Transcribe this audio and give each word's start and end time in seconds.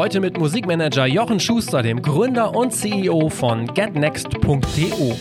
Heute 0.00 0.18
mit 0.20 0.38
Musikmanager 0.38 1.04
Jochen 1.04 1.38
Schuster, 1.38 1.82
dem 1.82 2.00
Gründer 2.00 2.56
und 2.56 2.70
CEO 2.72 3.28
von 3.28 3.66
getnext.to. 3.66 5.14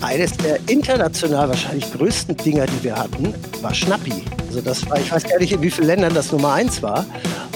Eines 0.00 0.36
der 0.38 0.58
international 0.68 1.50
wahrscheinlich 1.50 1.92
größten 1.92 2.36
Dinger, 2.38 2.66
die 2.66 2.82
wir 2.82 2.96
hatten, 2.96 3.32
war 3.62 3.72
Schnappi. 3.72 4.24
Also 4.48 4.60
das 4.60 4.90
war, 4.90 4.98
ich 4.98 5.12
weiß 5.12 5.22
gar 5.22 5.38
nicht, 5.38 5.52
in 5.52 5.62
wie 5.62 5.70
vielen 5.70 5.86
Ländern 5.86 6.14
das 6.14 6.32
Nummer 6.32 6.54
eins 6.54 6.82
war. 6.82 7.06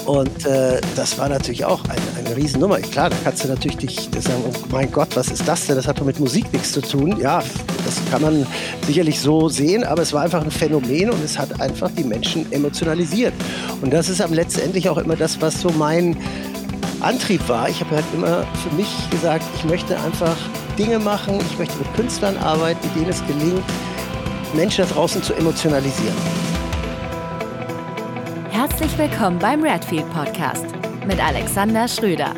Und 0.06 0.46
äh, 0.46 0.80
das 0.94 1.18
war 1.18 1.28
natürlich 1.28 1.64
auch 1.64 1.82
eine, 1.84 2.26
eine 2.26 2.36
Riesennummer. 2.36 2.78
Klar, 2.78 3.10
da 3.10 3.16
kannst 3.24 3.42
du 3.42 3.48
natürlich 3.48 3.78
dich 3.78 4.08
sagen, 4.20 4.44
oh 4.46 4.52
mein 4.70 4.92
Gott, 4.92 5.16
was 5.16 5.28
ist 5.28 5.48
das 5.48 5.66
denn? 5.66 5.74
Das 5.74 5.88
hat 5.88 5.98
doch 5.98 6.04
mit 6.04 6.20
Musik 6.20 6.52
nichts 6.52 6.72
zu 6.72 6.80
tun. 6.80 7.18
Ja, 7.18 7.42
das 7.84 8.00
kann 8.10 8.22
man 8.22 8.46
sicherlich 8.86 9.18
so 9.18 9.48
sehen, 9.48 9.82
aber 9.82 10.02
es 10.02 10.12
war 10.12 10.22
einfach 10.22 10.44
ein 10.44 10.50
Phänomen 10.50 11.10
und 11.10 11.24
es 11.24 11.38
hat 11.38 11.60
einfach 11.60 11.90
die 11.90 12.04
Menschen 12.04 12.50
emotionalisiert. 12.52 13.32
Und 13.82 13.92
das 13.92 14.08
ist 14.08 14.20
am 14.20 14.32
letztendlich 14.32 14.88
auch 14.88 14.98
immer 14.98 15.16
das, 15.16 15.40
was 15.40 15.60
so 15.60 15.70
mein 15.70 16.16
Antrieb 17.00 17.46
war. 17.48 17.68
Ich 17.68 17.80
habe 17.80 17.96
halt 17.96 18.04
immer 18.14 18.44
für 18.62 18.74
mich 18.76 18.88
gesagt, 19.10 19.44
ich 19.56 19.64
möchte 19.64 19.98
einfach 20.00 20.36
Dinge 20.78 20.98
machen, 20.98 21.38
ich 21.50 21.58
möchte 21.58 21.76
mit 21.78 21.94
Künstlern 21.94 22.36
arbeiten, 22.38 22.88
denen 22.94 23.10
es 23.10 23.24
gelingt, 23.26 23.62
Menschen 24.54 24.86
da 24.86 24.94
draußen 24.94 25.22
zu 25.22 25.34
emotionalisieren. 25.34 26.16
Herzlich 28.50 28.96
willkommen 28.96 29.38
beim 29.38 29.62
Redfield 29.62 30.10
Podcast 30.12 30.66
mit 31.06 31.22
Alexander 31.22 31.86
Schröder. 31.86 32.34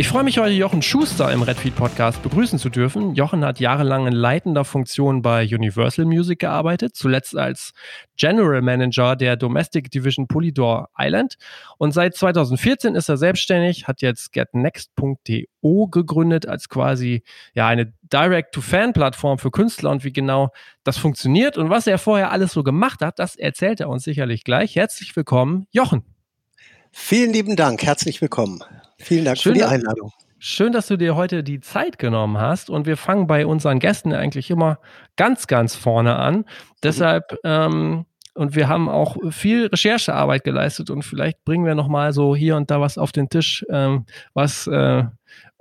Ich 0.00 0.08
freue 0.08 0.24
mich 0.24 0.38
heute, 0.38 0.54
Jochen 0.54 0.80
Schuster 0.80 1.30
im 1.30 1.42
Redfeed 1.42 1.76
Podcast 1.76 2.22
begrüßen 2.22 2.58
zu 2.58 2.70
dürfen. 2.70 3.14
Jochen 3.14 3.44
hat 3.44 3.60
jahrelang 3.60 4.06
in 4.06 4.14
leitender 4.14 4.64
Funktion 4.64 5.20
bei 5.20 5.42
Universal 5.44 6.06
Music 6.06 6.38
gearbeitet, 6.38 6.96
zuletzt 6.96 7.36
als 7.36 7.74
General 8.16 8.62
Manager 8.62 9.14
der 9.14 9.36
Domestic 9.36 9.90
Division 9.90 10.26
Polydor 10.26 10.88
Island. 10.96 11.34
Und 11.76 11.92
seit 11.92 12.16
2014 12.16 12.94
ist 12.94 13.10
er 13.10 13.18
selbstständig, 13.18 13.88
hat 13.88 14.00
jetzt 14.00 14.32
getnext.to 14.32 15.86
gegründet 15.88 16.46
als 16.46 16.70
quasi 16.70 17.22
ja 17.52 17.66
eine 17.66 17.92
Direct-to-Fan-Plattform 18.10 19.36
für 19.36 19.50
Künstler 19.50 19.90
und 19.90 20.02
wie 20.02 20.14
genau 20.14 20.48
das 20.82 20.96
funktioniert 20.96 21.58
und 21.58 21.68
was 21.68 21.86
er 21.86 21.98
vorher 21.98 22.30
alles 22.30 22.52
so 22.52 22.62
gemacht 22.62 23.02
hat, 23.02 23.18
das 23.18 23.36
erzählt 23.36 23.80
er 23.80 23.90
uns 23.90 24.04
sicherlich 24.04 24.44
gleich. 24.44 24.76
Herzlich 24.76 25.14
willkommen, 25.14 25.66
Jochen. 25.72 26.04
Vielen 26.90 27.34
lieben 27.34 27.54
Dank, 27.54 27.82
herzlich 27.82 28.22
willkommen. 28.22 28.64
Vielen 29.00 29.24
Dank 29.24 29.38
Schön, 29.38 29.52
für 29.52 29.58
die 29.58 29.64
Einladung. 29.64 30.12
Schön, 30.38 30.72
dass 30.72 30.86
du 30.86 30.96
dir 30.96 31.16
heute 31.16 31.42
die 31.42 31.60
Zeit 31.60 31.98
genommen 31.98 32.38
hast 32.38 32.70
und 32.70 32.86
wir 32.86 32.96
fangen 32.96 33.26
bei 33.26 33.44
unseren 33.46 33.78
Gästen 33.78 34.12
eigentlich 34.12 34.50
immer 34.50 34.78
ganz, 35.16 35.46
ganz 35.46 35.74
vorne 35.74 36.16
an. 36.16 36.44
Deshalb 36.82 37.36
ähm, 37.44 38.06
und 38.34 38.54
wir 38.54 38.68
haben 38.68 38.88
auch 38.88 39.16
viel 39.30 39.66
Recherchearbeit 39.66 40.44
geleistet 40.44 40.88
und 40.88 41.02
vielleicht 41.02 41.44
bringen 41.44 41.66
wir 41.66 41.74
noch 41.74 41.88
mal 41.88 42.12
so 42.12 42.36
hier 42.36 42.56
und 42.56 42.70
da 42.70 42.80
was 42.80 42.96
auf 42.96 43.12
den 43.12 43.28
Tisch, 43.28 43.66
ähm, 43.68 44.06
was 44.34 44.66
äh, 44.66 45.04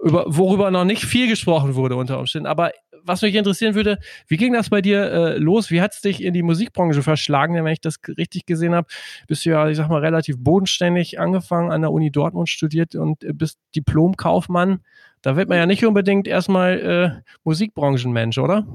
über, 0.01 0.25
worüber 0.27 0.71
noch 0.71 0.85
nicht 0.85 1.03
viel 1.03 1.27
gesprochen 1.27 1.75
wurde 1.75 1.95
unter 1.95 2.19
Umständen. 2.19 2.47
Aber 2.47 2.71
was 3.03 3.21
mich 3.21 3.35
interessieren 3.35 3.75
würde, 3.75 3.99
wie 4.27 4.37
ging 4.37 4.53
das 4.53 4.69
bei 4.69 4.81
dir 4.81 5.11
äh, 5.11 5.37
los? 5.37 5.71
Wie 5.71 5.81
hat 5.81 5.93
es 5.93 6.01
dich 6.01 6.23
in 6.23 6.33
die 6.33 6.43
Musikbranche 6.43 7.01
verschlagen? 7.03 7.53
Denn 7.53 7.65
wenn 7.65 7.73
ich 7.73 7.81
das 7.81 7.99
richtig 8.17 8.45
gesehen 8.45 8.73
habe, 8.73 8.87
bist 9.27 9.45
du 9.45 9.51
ja, 9.51 9.67
ich 9.69 9.77
sag 9.77 9.89
mal, 9.89 10.01
relativ 10.01 10.37
bodenständig 10.39 11.19
angefangen, 11.19 11.71
an 11.71 11.81
der 11.81 11.91
Uni 11.91 12.11
Dortmund 12.11 12.49
studiert 12.49 12.95
und 12.95 13.25
bist 13.33 13.59
Diplomkaufmann. 13.75 14.81
Da 15.21 15.35
wird 15.35 15.49
man 15.49 15.57
ja 15.57 15.65
nicht 15.65 15.85
unbedingt 15.85 16.27
erstmal 16.27 16.79
äh, 16.79 17.31
Musikbranchenmensch, 17.43 18.37
oder? 18.37 18.65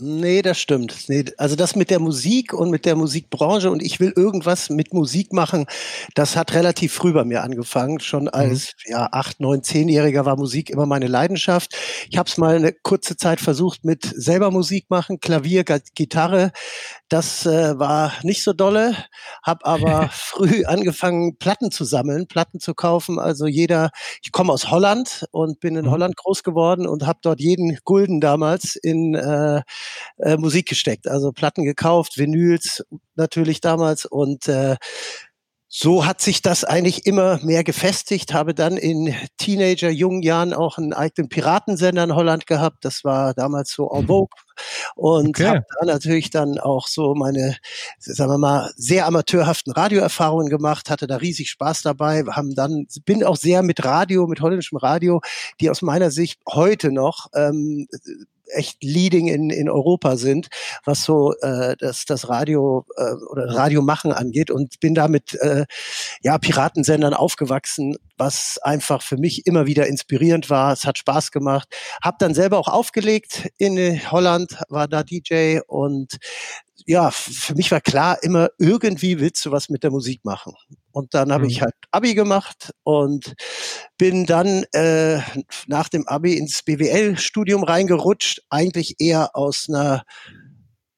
Nee, 0.00 0.42
das 0.42 0.60
stimmt. 0.60 1.08
Nee, 1.08 1.24
also 1.38 1.56
das 1.56 1.74
mit 1.74 1.90
der 1.90 1.98
Musik 1.98 2.52
und 2.52 2.70
mit 2.70 2.84
der 2.84 2.94
Musikbranche 2.94 3.68
und 3.68 3.82
ich 3.82 3.98
will 3.98 4.12
irgendwas 4.14 4.70
mit 4.70 4.94
Musik 4.94 5.32
machen, 5.32 5.66
das 6.14 6.36
hat 6.36 6.54
relativ 6.54 6.92
früh 6.92 7.12
bei 7.12 7.24
mir 7.24 7.42
angefangen. 7.42 7.98
Schon 7.98 8.24
mhm. 8.24 8.30
als 8.32 8.74
mhm. 8.86 8.92
ja, 8.92 9.08
acht, 9.10 9.40
neun, 9.40 9.64
zehnjähriger 9.64 10.24
war 10.24 10.36
Musik 10.36 10.70
immer 10.70 10.86
meine 10.86 11.08
Leidenschaft. 11.08 11.74
Ich 12.10 12.16
habe 12.16 12.28
es 12.28 12.38
mal 12.38 12.54
eine 12.54 12.72
kurze 12.72 13.16
Zeit 13.16 13.40
versucht 13.40 13.84
mit 13.84 14.04
selber 14.04 14.52
Musik 14.52 14.86
machen, 14.88 15.18
Klavier, 15.18 15.64
Gitarre. 15.64 16.52
Das 17.08 17.44
äh, 17.46 17.76
war 17.78 18.12
nicht 18.22 18.44
so 18.44 18.52
dolle, 18.52 18.94
habe 19.42 19.64
aber 19.64 20.08
früh 20.12 20.64
angefangen, 20.64 21.38
Platten 21.38 21.72
zu 21.72 21.84
sammeln, 21.84 22.28
Platten 22.28 22.60
zu 22.60 22.74
kaufen. 22.74 23.18
Also 23.18 23.46
jeder, 23.46 23.90
ich 24.22 24.30
komme 24.30 24.52
aus 24.52 24.70
Holland 24.70 25.24
und 25.32 25.58
bin 25.58 25.74
in 25.74 25.86
mhm. 25.86 25.90
Holland 25.90 26.16
groß 26.16 26.44
geworden 26.44 26.86
und 26.86 27.04
habe 27.04 27.18
dort 27.22 27.40
jeden 27.40 27.78
Gulden 27.84 28.20
damals 28.20 28.76
in 28.76 29.16
äh, 29.16 29.62
äh, 30.18 30.36
Musik 30.36 30.68
gesteckt. 30.68 31.08
Also 31.08 31.32
Platten 31.32 31.64
gekauft, 31.64 32.18
Vinyls 32.18 32.84
natürlich 33.16 33.60
damals 33.60 34.04
und 34.04 34.48
äh, 34.48 34.76
so 35.70 36.06
hat 36.06 36.22
sich 36.22 36.40
das 36.40 36.64
eigentlich 36.64 37.04
immer 37.04 37.38
mehr 37.44 37.62
gefestigt, 37.62 38.32
habe 38.32 38.54
dann 38.54 38.78
in 38.78 39.14
Teenager 39.36 39.90
jungen 39.90 40.22
Jahren 40.22 40.54
auch 40.54 40.78
einen 40.78 40.94
eigenen 40.94 41.28
Piratensender 41.28 42.04
in 42.04 42.14
Holland 42.14 42.46
gehabt. 42.46 42.86
Das 42.86 43.04
war 43.04 43.34
damals 43.34 43.72
so 43.72 43.90
en 43.90 44.06
vogue. 44.06 44.30
Und 44.96 45.28
okay. 45.28 45.46
habe 45.46 45.66
da 45.78 45.84
natürlich 45.84 46.30
dann 46.30 46.58
auch 46.58 46.88
so 46.88 47.14
meine, 47.14 47.56
sagen 47.98 48.30
wir 48.30 48.38
mal, 48.38 48.72
sehr 48.76 49.06
amateurhaften 49.06 49.72
Radioerfahrungen 49.72 50.48
gemacht, 50.48 50.88
hatte 50.88 51.06
da 51.06 51.16
riesig 51.16 51.50
Spaß 51.50 51.82
dabei, 51.82 52.24
haben 52.24 52.54
dann, 52.54 52.86
bin 53.04 53.22
auch 53.22 53.36
sehr 53.36 53.62
mit 53.62 53.84
Radio, 53.84 54.26
mit 54.26 54.40
holländischem 54.40 54.78
Radio, 54.78 55.20
die 55.60 55.68
aus 55.68 55.82
meiner 55.82 56.10
Sicht 56.10 56.40
heute 56.48 56.90
noch 56.90 57.26
ähm, 57.34 57.86
echt 58.50 58.82
leading 58.82 59.28
in, 59.28 59.50
in 59.50 59.68
Europa 59.68 60.16
sind, 60.16 60.48
was 60.84 61.04
so 61.04 61.34
äh, 61.40 61.76
das, 61.78 62.04
das 62.04 62.28
Radio 62.28 62.84
äh, 62.96 63.12
oder 63.30 63.54
Radio 63.54 63.82
machen 63.82 64.12
angeht 64.12 64.50
und 64.50 64.80
bin 64.80 64.94
da 64.94 65.08
mit 65.08 65.34
äh, 65.34 65.64
ja, 66.22 66.38
Piratensendern 66.38 67.14
aufgewachsen, 67.14 67.96
was 68.16 68.58
einfach 68.58 69.02
für 69.02 69.16
mich 69.16 69.46
immer 69.46 69.66
wieder 69.66 69.86
inspirierend 69.86 70.50
war. 70.50 70.72
Es 70.72 70.84
hat 70.84 70.98
Spaß 70.98 71.30
gemacht. 71.30 71.68
Hab 72.02 72.18
dann 72.18 72.34
selber 72.34 72.58
auch 72.58 72.68
aufgelegt 72.68 73.48
in 73.58 73.78
Holland, 74.10 74.58
war 74.68 74.88
da 74.88 75.02
DJ 75.02 75.60
und 75.66 76.18
ja, 76.88 77.10
für 77.10 77.54
mich 77.54 77.70
war 77.70 77.82
klar, 77.82 78.16
immer 78.22 78.48
irgendwie 78.58 79.20
willst 79.20 79.44
du 79.44 79.50
was 79.50 79.68
mit 79.68 79.82
der 79.82 79.90
Musik 79.90 80.24
machen. 80.24 80.54
Und 80.90 81.12
dann 81.12 81.30
habe 81.30 81.44
mhm. 81.44 81.50
ich 81.50 81.60
halt 81.60 81.74
Abi 81.90 82.14
gemacht 82.14 82.72
und 82.82 83.34
bin 83.98 84.24
dann 84.24 84.64
äh, 84.72 85.20
nach 85.66 85.90
dem 85.90 86.08
Abi 86.08 86.38
ins 86.38 86.62
BWL-Studium 86.62 87.62
reingerutscht, 87.62 88.40
eigentlich 88.48 88.96
eher 89.00 89.36
aus 89.36 89.66
einer 89.68 90.02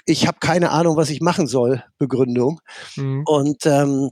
ich 0.06 0.26
habe 0.26 0.38
keine 0.40 0.70
Ahnung, 0.70 0.96
was 0.96 1.10
ich 1.10 1.20
machen 1.20 1.46
soll, 1.46 1.84
Begründung. 1.98 2.60
Mhm. 2.96 3.24
Und 3.26 3.66
ähm, 3.66 4.10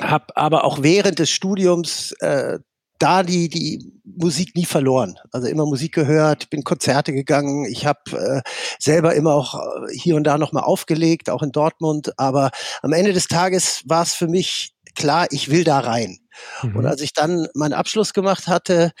habe 0.00 0.36
aber 0.36 0.64
auch 0.64 0.82
während 0.82 1.18
des 1.18 1.30
Studiums 1.30 2.12
äh, 2.20 2.58
da 2.98 3.22
die, 3.22 3.48
die 3.48 3.92
Musik 4.04 4.54
nie 4.56 4.64
verloren. 4.64 5.16
Also 5.32 5.46
immer 5.48 5.66
Musik 5.66 5.94
gehört, 5.94 6.50
bin 6.50 6.64
Konzerte 6.64 7.12
gegangen. 7.12 7.64
Ich 7.64 7.86
habe 7.86 8.00
äh, 8.12 8.48
selber 8.78 9.14
immer 9.14 9.34
auch 9.34 9.54
äh, 9.54 9.94
hier 9.96 10.16
und 10.16 10.24
da 10.24 10.38
nochmal 10.38 10.64
aufgelegt, 10.64 11.30
auch 11.30 11.42
in 11.42 11.52
Dortmund. 11.52 12.18
Aber 12.18 12.50
am 12.82 12.92
Ende 12.92 13.12
des 13.12 13.28
Tages 13.28 13.82
war 13.86 14.02
es 14.02 14.14
für 14.14 14.28
mich 14.28 14.74
klar, 14.94 15.26
ich 15.30 15.50
will 15.50 15.64
da 15.64 15.78
rein. 15.78 16.18
Mhm. 16.62 16.76
Und 16.76 16.86
als 16.86 17.00
ich 17.00 17.12
dann 17.12 17.46
meinen 17.54 17.72
Abschluss 17.72 18.12
gemacht 18.12 18.48
hatte, 18.48 18.92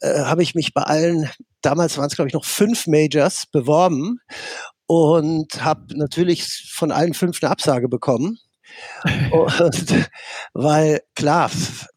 äh, 0.00 0.20
habe 0.20 0.42
ich 0.42 0.54
mich 0.54 0.74
bei 0.74 0.82
allen, 0.82 1.30
damals 1.62 1.96
waren 1.96 2.06
es 2.06 2.16
glaube 2.16 2.28
ich 2.28 2.34
noch 2.34 2.44
fünf 2.44 2.86
Majors, 2.86 3.46
beworben 3.52 4.18
und 4.86 5.64
habe 5.64 5.96
natürlich 5.96 6.70
von 6.72 6.92
allen 6.92 7.14
fünf 7.14 7.42
eine 7.42 7.50
Absage 7.50 7.88
bekommen. 7.88 8.38
Und, 9.30 10.10
weil 10.54 11.00
klar, 11.14 11.50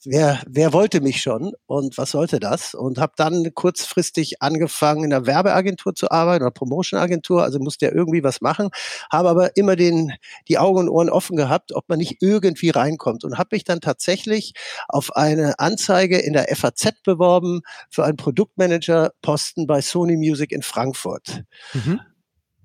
wer, 0.03 0.41
wer 0.47 0.73
wollte 0.73 1.01
mich 1.01 1.22
schon 1.22 1.53
und 1.66 1.97
was 1.97 2.11
sollte 2.11 2.39
das? 2.39 2.73
Und 2.73 2.97
habe 2.97 3.13
dann 3.16 3.53
kurzfristig 3.53 4.41
angefangen, 4.41 5.05
in 5.05 5.13
einer 5.13 5.25
Werbeagentur 5.25 5.95
zu 5.95 6.11
arbeiten 6.11 6.44
oder 6.44 6.51
Promotion-Agentur, 6.51 7.44
also 7.44 7.59
musste 7.59 7.85
ja 7.85 7.91
irgendwie 7.94 8.23
was 8.23 8.41
machen, 8.41 8.69
habe 9.11 9.29
aber 9.29 9.55
immer 9.55 9.75
den, 9.75 10.13
die 10.47 10.57
Augen 10.57 10.79
und 10.79 10.89
Ohren 10.89 11.09
offen 11.09 11.37
gehabt, 11.37 11.73
ob 11.73 11.87
man 11.90 11.99
nicht 11.99 12.17
irgendwie 12.22 12.70
reinkommt 12.70 13.23
und 13.23 13.37
habe 13.37 13.49
mich 13.52 13.63
dann 13.63 13.81
tatsächlich 13.81 14.53
auf 14.87 15.16
eine 15.16 15.59
Anzeige 15.59 16.17
in 16.17 16.34
der 16.34 16.47
FAZ 16.55 17.02
beworben 17.03 17.61
für 17.90 18.05
einen 18.05 18.17
Produktmanager-Posten 18.17 19.67
bei 19.67 19.81
Sony 19.81 20.17
Music 20.17 20.52
in 20.52 20.61
Frankfurt. 20.61 21.43
Mhm. 21.73 22.02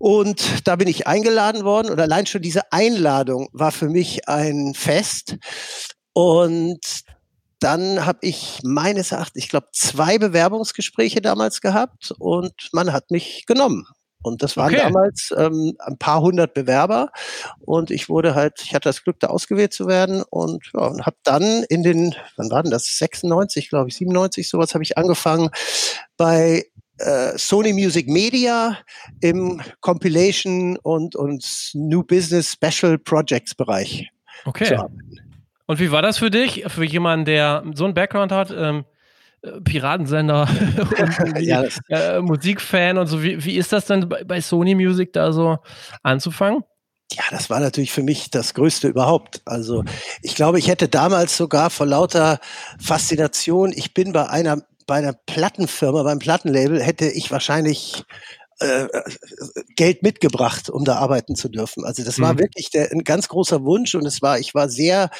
Und 0.03 0.67
da 0.67 0.75
bin 0.75 0.89
ich 0.89 1.07
eingeladen 1.07 1.63
worden 1.63 1.89
und 1.89 2.01
allein 2.01 2.27
schon 2.27 2.43
diese 2.43 2.73
Einladung 2.73 3.49
war 3.53 3.71
für 3.71 3.89
mich 3.89 4.29
ein 4.29 4.75
Fest. 4.75 5.37
Und 6.13 6.81
dann 7.61 8.05
habe 8.05 8.19
ich 8.23 8.59
meines 8.65 9.13
Erachtens, 9.13 9.45
ich 9.45 9.49
glaube, 9.49 9.69
zwei 9.73 10.19
Bewerbungsgespräche 10.19 11.21
damals 11.21 11.61
gehabt 11.61 12.13
und 12.19 12.53
man 12.73 12.93
hat 12.93 13.13
mich 13.13 13.47
genommen. 13.47 13.87
Und 14.25 14.43
das 14.43 14.57
waren 14.57 14.75
okay. 14.75 14.83
damals 14.83 15.33
ähm, 15.37 15.77
ein 15.79 15.99
paar 15.99 16.21
hundert 16.21 16.53
Bewerber 16.53 17.11
und 17.61 17.93
ich 17.93 18.09
wurde 18.09 18.35
halt, 18.35 18.61
ich 18.65 18.75
hatte 18.75 18.89
das 18.89 19.05
Glück, 19.05 19.21
da 19.21 19.29
ausgewählt 19.29 19.73
zu 19.73 19.87
werden 19.87 20.25
und, 20.31 20.65
ja, 20.75 20.87
und 20.87 21.07
habe 21.07 21.17
dann 21.23 21.65
in 21.69 21.85
den, 21.85 22.17
wann 22.37 22.51
war 22.51 22.65
denn 22.65 22.73
das, 22.73 22.87
96, 22.99 23.69
glaube 23.69 23.89
ich, 23.89 23.97
97, 23.97 24.49
sowas 24.49 24.75
habe 24.75 24.83
ich 24.83 24.99
angefangen 24.99 25.51
bei 26.17 26.67
äh, 27.03 27.37
Sony 27.37 27.73
Music 27.73 28.09
Media 28.09 28.79
im 29.21 29.61
Compilation 29.81 30.77
und, 30.79 31.17
und 31.17 31.71
New 31.75 32.03
Business 32.03 32.53
Special 32.53 32.99
Projects 32.99 33.55
Bereich 33.55 34.09
okay. 34.45 34.67
zu 34.67 34.79
arbeiten. 34.79 35.19
Und 35.67 35.81
wie 35.81 35.91
war 35.91 36.03
das 36.03 36.19
für 36.19 36.31
dich, 36.31 36.65
für 36.69 36.85
jemanden, 36.85 37.25
der 37.25 37.65
so 37.75 37.85
einen 37.85 37.95
Background 37.95 38.33
hat? 38.33 38.53
Ähm, 38.57 38.85
äh, 39.43 39.61
Piratensender 39.61 40.49
und 40.99 41.39
ja, 41.41 41.65
äh, 41.89 42.21
Musikfan 42.21 42.99
und 42.99 43.07
so. 43.07 43.23
Wie, 43.23 43.45
wie 43.45 43.57
ist 43.57 43.73
das 43.73 43.87
denn 43.87 44.09
bei, 44.09 44.25
bei 44.25 44.41
Sony 44.41 44.75
Music 44.75 45.13
da 45.13 45.33
so 45.33 45.59
anzufangen? 46.03 46.63
Ja, 47.13 47.25
das 47.31 47.51
war 47.51 47.61
natürlich 47.61 47.93
für 47.93 48.03
mich 48.03 48.31
das 48.31 48.55
Größte 48.55 48.89
überhaupt. 48.89 49.43
Also 49.45 49.85
ich 50.23 50.35
glaube, 50.35 50.59
ich 50.59 50.69
hätte 50.69 50.89
damals 50.89 51.37
sogar 51.37 51.69
vor 51.69 51.87
lauter 51.87 52.41
Faszination, 52.81 53.73
ich 53.75 53.93
bin 53.93 54.13
bei 54.13 54.29
einer 54.29 54.63
bei 54.87 54.97
einer 54.97 55.13
Plattenfirma, 55.13 56.03
beim 56.03 56.19
Plattenlabel, 56.19 56.83
hätte 56.83 57.09
ich 57.09 57.31
wahrscheinlich 57.31 58.05
äh, 58.61 58.87
Geld 59.77 60.03
mitgebracht, 60.03 60.71
um 60.71 60.85
da 60.85 60.97
arbeiten 60.97 61.35
zu 61.35 61.49
dürfen. 61.49 61.85
Also 61.85 62.05
das 62.05 62.21
war 62.21 62.35
mhm. 62.35 62.39
wirklich 62.39 62.71
der, 62.71 62.93
ein 62.93 63.05
ganz 63.05 63.29
großer 63.29 63.65
Wunsch 63.65 63.95
und 63.95 64.07
es 64.07 64.23
war, 64.23 64.39
ich 64.39 64.55
war 64.55 64.69
sehr 64.69 65.11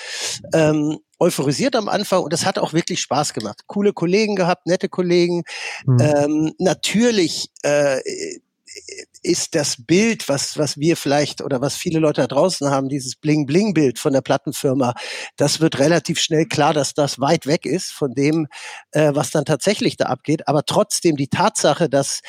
ähm, 0.55 0.99
euphorisiert 1.19 1.77
am 1.77 1.89
Anfang 1.89 2.23
und 2.23 2.33
es 2.33 2.45
hat 2.45 2.59
auch 2.59 2.73
wirklich 2.73 3.01
Spaß 3.01 3.33
gemacht. 3.33 3.63
Coole 3.67 3.93
Kollegen 3.93 4.37
gehabt, 4.37 4.67
nette 4.67 4.89
Kollegen. 4.89 5.43
Mhm. 5.87 5.99
Ähm, 6.01 6.53
natürlich 6.59 7.49
äh, 7.63 8.01
ist 9.23 9.55
das 9.55 9.77
Bild, 9.79 10.29
was, 10.29 10.59
was 10.59 10.79
wir 10.79 10.97
vielleicht 10.97 11.43
oder 11.43 11.61
was 11.61 11.77
viele 11.77 11.99
Leute 11.99 12.23
da 12.23 12.27
draußen 12.27 12.71
haben, 12.71 12.89
dieses 12.89 13.17
Bling-Bling-Bild 13.17 13.99
von 13.99 14.13
der 14.13 14.21
Plattenfirma, 14.21 14.95
das 15.37 15.61
wird 15.61 15.79
relativ 15.79 16.21
schnell 16.21 16.47
klar, 16.47 16.75
dass 16.75 16.95
das 16.95 17.21
weit 17.21 17.47
weg 17.47 17.67
ist 17.67 17.93
von 17.93 18.15
dem, 18.15 18.49
äh, 18.93 19.15
was 19.15 19.31
dann 19.31 19.45
tatsächlich 19.45 19.97
da 19.97 20.07
abgeht. 20.07 20.49
Aber 20.49 20.65
trotzdem 20.65 21.17
die 21.17 21.29
Tatsache, 21.29 21.89
dass 21.89 22.21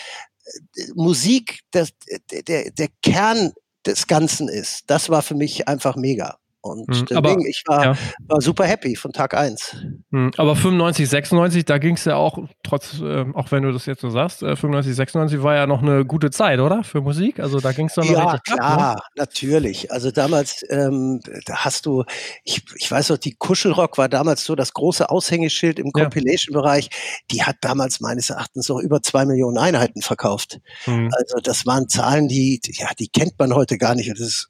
äh, 0.46 0.88
Musik 0.96 1.62
das, 1.72 1.90
der, 2.32 2.72
der 2.72 2.88
Kern 3.02 3.54
des 3.86 4.08
Ganzen 4.08 4.48
ist, 4.48 4.84
das 4.88 5.10
war 5.10 5.22
für 5.22 5.36
mich 5.36 5.68
einfach 5.68 5.96
mega. 5.96 6.38
Und 6.64 6.88
mhm, 6.88 7.06
deswegen, 7.06 7.18
aber, 7.18 7.38
ich 7.46 7.64
war, 7.66 7.84
ja. 7.84 7.98
war, 8.28 8.42
super 8.42 8.66
happy 8.66 8.96
von 8.96 9.12
Tag 9.12 9.34
1. 9.34 9.76
Mhm, 10.12 10.32
aber 10.38 10.56
95, 10.56 11.10
96, 11.10 11.66
da 11.66 11.78
ging 11.78 11.96
es 11.96 12.06
ja 12.06 12.16
auch, 12.16 12.40
trotz, 12.64 13.02
äh, 13.02 13.26
auch 13.34 13.52
wenn 13.52 13.64
du 13.64 13.72
das 13.74 13.86
jetzt 13.86 14.02
so 14.02 14.10
sagst, 14.10 14.44
äh, 14.44 14.56
95, 14.56 14.96
96 14.96 15.44
war 15.44 15.56
ja 15.56 15.68
noch 15.68 15.82
eine 15.82 16.06
gute 16.06 16.32
Zeit, 16.32 16.60
oder? 16.60 16.84
Für 16.84 17.02
Musik? 17.02 17.40
Also 17.40 17.60
da 17.60 17.72
ging 17.74 17.88
es 17.88 17.96
dann 17.96 18.06
Ja, 18.06 18.38
klar, 18.40 18.62
ab, 18.62 18.96
ne? 18.96 19.02
natürlich. 19.16 19.92
Also 19.92 20.12
damals, 20.12 20.64
ähm, 20.70 21.20
da 21.46 21.66
hast 21.66 21.86
du, 21.86 22.04
ich, 22.44 22.64
ich 22.78 22.90
weiß 22.90 23.10
noch, 23.10 23.18
die 23.18 23.34
Kuschelrock 23.34 23.98
war 23.98 24.08
damals 24.08 24.46
so 24.46 24.56
das 24.56 24.74
große 24.74 25.10
Aushängeschild 25.10 25.80
im. 25.80 25.92
Compilation-Bereich. 25.92 26.90
Die 27.32 27.44
hat 27.44 27.58
damals 27.62 28.00
meines 28.00 28.30
Erachtens 28.30 28.70
noch 28.70 28.80
über 28.80 29.02
zwei 29.02 29.26
Millionen 29.26 29.58
Einheiten 29.58 30.02
verkauft. 30.02 30.60
Mhm. 30.86 31.10
Also 31.14 31.38
das 31.42 31.66
waren 31.66 31.88
Zahlen, 31.90 32.28
die, 32.28 32.62
ja, 32.74 32.90
die 32.98 33.08
kennt 33.08 33.38
man 33.38 33.54
heute 33.54 33.78
gar 33.78 33.96
nicht. 33.96 34.10
Und 34.10 34.20
das 34.20 34.28
ist 34.28 34.50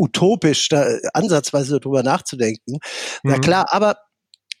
utopisch, 0.00 0.68
da 0.68 0.86
ansatzweise 1.12 1.78
drüber 1.78 2.02
nachzudenken. 2.02 2.78
Mhm. 3.22 3.30
Na 3.30 3.38
klar, 3.38 3.66
aber 3.70 3.96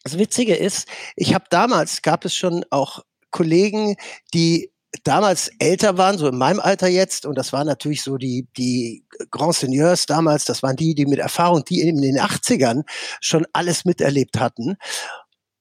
das 0.04 0.18
Witzige 0.18 0.54
ist, 0.54 0.86
ich 1.16 1.34
habe 1.34 1.44
damals, 1.50 2.02
gab 2.02 2.24
es 2.24 2.34
schon 2.34 2.64
auch 2.70 3.00
Kollegen, 3.30 3.96
die 4.34 4.72
damals 5.04 5.50
älter 5.58 5.98
waren, 5.98 6.18
so 6.18 6.26
in 6.28 6.36
meinem 6.36 6.60
Alter 6.60 6.88
jetzt, 6.88 7.24
und 7.24 7.36
das 7.36 7.52
waren 7.52 7.66
natürlich 7.66 8.02
so 8.02 8.16
die, 8.16 8.48
die 8.56 9.04
Grand 9.30 9.54
Seigneurs 9.54 10.06
damals, 10.06 10.44
das 10.44 10.62
waren 10.62 10.76
die, 10.76 10.94
die 10.94 11.06
mit 11.06 11.20
Erfahrung, 11.20 11.64
die 11.64 11.80
in 11.80 12.00
den 12.00 12.18
80ern 12.18 12.82
schon 13.20 13.46
alles 13.52 13.84
miterlebt 13.84 14.40
hatten. 14.40 14.76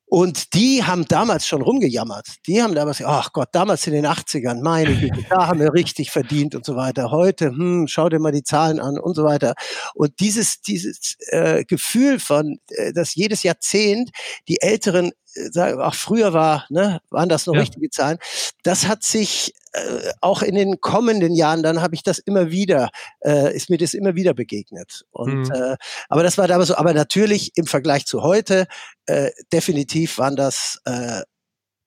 Und 0.09 0.55
die 0.55 0.83
haben 0.83 1.05
damals 1.05 1.45
schon 1.45 1.61
rumgejammert. 1.61 2.25
Die 2.47 2.63
haben 2.63 2.73
damals, 2.73 2.99
ach 3.03 3.31
Gott, 3.31 3.49
damals 3.51 3.85
in 3.85 3.93
den 3.93 4.07
80ern, 4.07 4.63
meine 4.63 4.95
Güte, 4.99 5.23
da 5.29 5.47
haben 5.47 5.59
wir 5.59 5.71
richtig 5.71 6.09
verdient 6.09 6.55
und 6.55 6.65
so 6.65 6.75
weiter. 6.75 7.11
Heute, 7.11 7.49
hm, 7.49 7.87
schau 7.87 8.09
dir 8.09 8.19
mal 8.19 8.31
die 8.31 8.43
Zahlen 8.43 8.79
an 8.79 8.97
und 8.97 9.13
so 9.15 9.23
weiter. 9.23 9.53
Und 9.93 10.19
dieses, 10.19 10.61
dieses 10.61 11.15
äh, 11.27 11.63
Gefühl 11.63 12.19
von, 12.19 12.57
äh, 12.69 12.91
dass 12.91 13.13
jedes 13.13 13.43
Jahrzehnt 13.43 14.09
die 14.47 14.59
Älteren 14.61 15.11
sagen, 15.51 15.79
ach, 15.81 15.95
früher 15.95 16.33
war, 16.33 16.65
ne, 16.69 16.99
waren 17.09 17.29
das 17.29 17.45
noch 17.45 17.53
ja. 17.53 17.61
richtige 17.61 17.89
Zahlen. 17.89 18.17
Das 18.63 18.87
hat 18.87 19.03
sich 19.03 19.53
äh, 19.73 20.11
auch 20.21 20.41
in 20.41 20.55
den 20.55 20.81
kommenden 20.81 21.33
Jahren, 21.35 21.63
dann 21.63 21.81
habe 21.81 21.95
ich 21.95 22.03
das 22.03 22.19
immer 22.19 22.51
wieder, 22.51 22.89
äh, 23.21 23.55
ist 23.55 23.69
mir 23.69 23.77
das 23.77 23.93
immer 23.93 24.15
wieder 24.15 24.33
begegnet. 24.33 25.05
Und 25.11 25.49
mhm. 25.49 25.51
äh, 25.51 25.75
aber 26.09 26.23
das 26.23 26.37
war 26.37 26.47
damals 26.47 26.69
so, 26.69 26.75
aber 26.75 26.93
natürlich 26.93 27.51
im 27.55 27.65
Vergleich 27.65 28.05
zu 28.05 28.23
heute, 28.23 28.67
äh, 29.05 29.31
definitiv 29.53 30.17
waren 30.17 30.35
das 30.35 30.79
äh, 30.85 31.21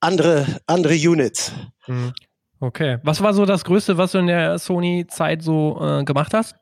andere, 0.00 0.60
andere 0.66 0.94
Units. 0.94 1.52
Mhm. 1.86 2.12
Okay. 2.60 2.98
Was 3.02 3.20
war 3.20 3.34
so 3.34 3.44
das 3.44 3.64
Größte, 3.64 3.98
was 3.98 4.12
du 4.12 4.18
in 4.18 4.28
der 4.28 4.58
Sony-Zeit 4.58 5.42
so 5.42 5.80
äh, 5.82 6.04
gemacht 6.04 6.32
hast? 6.32 6.54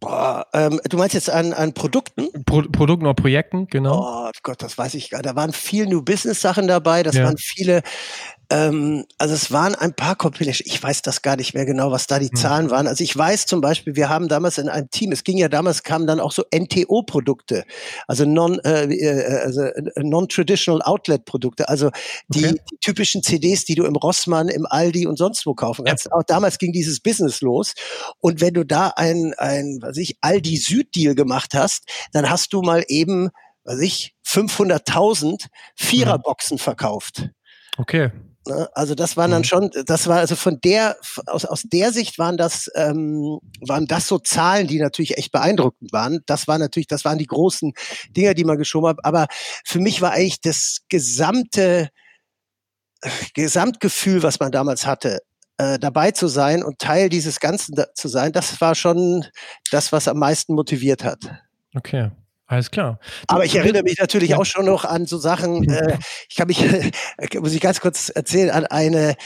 Boah, 0.00 0.46
ähm, 0.52 0.80
du 0.88 0.96
meinst 0.96 1.14
jetzt 1.14 1.28
an, 1.28 1.52
an 1.52 1.74
Produkten? 1.74 2.28
Pro 2.44 2.62
Produkten 2.62 3.04
oder 3.04 3.14
Projekten, 3.14 3.66
genau. 3.66 4.28
Oh 4.28 4.30
Gott, 4.42 4.62
das 4.62 4.78
weiß 4.78 4.94
ich 4.94 5.10
gar 5.10 5.18
nicht. 5.18 5.26
Da 5.26 5.34
waren 5.34 5.52
viel 5.52 5.86
New 5.86 6.02
Business 6.02 6.40
Sachen 6.40 6.68
dabei, 6.68 7.02
das 7.02 7.16
ja. 7.16 7.24
waren 7.24 7.36
viele 7.36 7.82
ähm, 8.50 9.04
also 9.18 9.34
es 9.34 9.52
waren 9.52 9.74
ein 9.74 9.92
paar 9.92 10.16
Compilation. 10.16 10.66
Ich 10.66 10.82
weiß 10.82 11.02
das 11.02 11.20
gar 11.20 11.36
nicht 11.36 11.52
mehr 11.52 11.66
genau, 11.66 11.90
was 11.90 12.06
da 12.06 12.18
die 12.18 12.28
hm. 12.28 12.36
Zahlen 12.36 12.70
waren. 12.70 12.86
Also 12.86 13.04
ich 13.04 13.14
weiß 13.14 13.44
zum 13.44 13.60
Beispiel, 13.60 13.94
wir 13.94 14.08
haben 14.08 14.28
damals 14.28 14.56
in 14.56 14.70
einem 14.70 14.88
Team, 14.90 15.12
es 15.12 15.22
ging 15.22 15.36
ja 15.36 15.48
damals, 15.48 15.82
kamen 15.82 16.06
dann 16.06 16.18
auch 16.18 16.32
so 16.32 16.44
NTO-Produkte, 16.54 17.64
also 18.06 18.24
non, 18.24 18.58
äh, 18.60 18.84
äh, 18.84 19.40
also 19.44 19.62
äh, 19.62 20.02
non-traditional 20.02 20.80
Outlet-Produkte, 20.80 21.68
also 21.68 21.90
die, 22.28 22.46
okay. 22.46 22.60
die, 22.70 22.76
typischen 22.80 23.22
CDs, 23.22 23.66
die 23.66 23.74
du 23.74 23.84
im 23.84 23.96
Rossmann, 23.96 24.48
im 24.48 24.64
Aldi 24.64 25.06
und 25.06 25.18
sonst 25.18 25.44
wo 25.44 25.54
kaufen 25.54 25.84
kannst. 25.84 26.06
Ja. 26.06 26.12
Auch 26.12 26.22
damals 26.22 26.56
ging 26.56 26.72
dieses 26.72 27.00
Business 27.00 27.42
los. 27.42 27.74
Und 28.18 28.40
wenn 28.40 28.54
du 28.54 28.64
da 28.64 28.92
ein, 28.96 29.34
ein, 29.36 29.78
was 29.82 29.98
ich, 29.98 30.16
Aldi 30.22 30.56
Süd-Deal 30.56 31.14
gemacht 31.14 31.52
hast, 31.54 31.84
dann 32.12 32.30
hast 32.30 32.54
du 32.54 32.62
mal 32.62 32.82
eben, 32.88 33.28
was 33.64 33.80
ich, 33.80 34.14
500.000 34.26 35.48
Viererboxen 35.76 36.56
ja. 36.56 36.62
verkauft. 36.62 37.28
Okay. 37.76 38.10
Ne? 38.48 38.68
Also 38.72 38.94
das 38.94 39.16
waren 39.16 39.30
dann 39.30 39.42
mhm. 39.42 39.46
schon, 39.46 39.70
das 39.86 40.06
war 40.06 40.18
also 40.18 40.36
von 40.36 40.60
der, 40.62 40.96
aus, 41.26 41.44
aus 41.44 41.62
der 41.62 41.92
Sicht 41.92 42.18
waren 42.18 42.36
das, 42.36 42.70
ähm, 42.74 43.38
waren 43.60 43.86
das 43.86 44.08
so 44.08 44.18
Zahlen, 44.18 44.66
die 44.66 44.80
natürlich 44.80 45.16
echt 45.16 45.32
beeindruckend 45.32 45.92
waren. 45.92 46.20
Das 46.26 46.48
war 46.48 46.58
natürlich, 46.58 46.86
das 46.86 47.04
waren 47.04 47.18
die 47.18 47.26
großen 47.26 47.72
Dinger, 48.10 48.34
die 48.34 48.44
man 48.44 48.58
geschoben 48.58 48.88
hat. 48.88 49.04
Aber 49.04 49.26
für 49.64 49.78
mich 49.78 50.00
war 50.02 50.12
eigentlich 50.12 50.40
das 50.40 50.78
gesamte 50.88 51.90
Gesamtgefühl, 53.34 54.22
was 54.22 54.40
man 54.40 54.50
damals 54.50 54.84
hatte, 54.84 55.20
äh, 55.58 55.78
dabei 55.78 56.10
zu 56.10 56.26
sein 56.26 56.62
und 56.62 56.78
Teil 56.78 57.08
dieses 57.08 57.40
Ganzen 57.40 57.74
zu 57.94 58.08
sein, 58.08 58.32
das 58.32 58.60
war 58.60 58.74
schon 58.74 59.24
das, 59.70 59.92
was 59.92 60.08
am 60.08 60.18
meisten 60.18 60.54
motiviert 60.54 61.04
hat. 61.04 61.18
Okay. 61.76 62.10
Alles 62.48 62.70
klar. 62.70 62.98
Aber 63.26 63.44
ich 63.44 63.54
erinnere 63.54 63.82
mich 63.82 63.98
natürlich 63.98 64.34
auch 64.34 64.46
schon 64.46 64.64
noch 64.64 64.86
an 64.86 65.04
so 65.04 65.18
Sachen, 65.18 65.68
äh, 65.68 65.98
ich 66.30 66.36
kann 66.36 66.48
mich, 66.48 66.58
muss 67.40 67.52
ich 67.52 67.60
ganz 67.60 67.80
kurz 67.80 68.08
erzählen, 68.08 68.50
an 68.50 68.64
eine, 68.64 69.16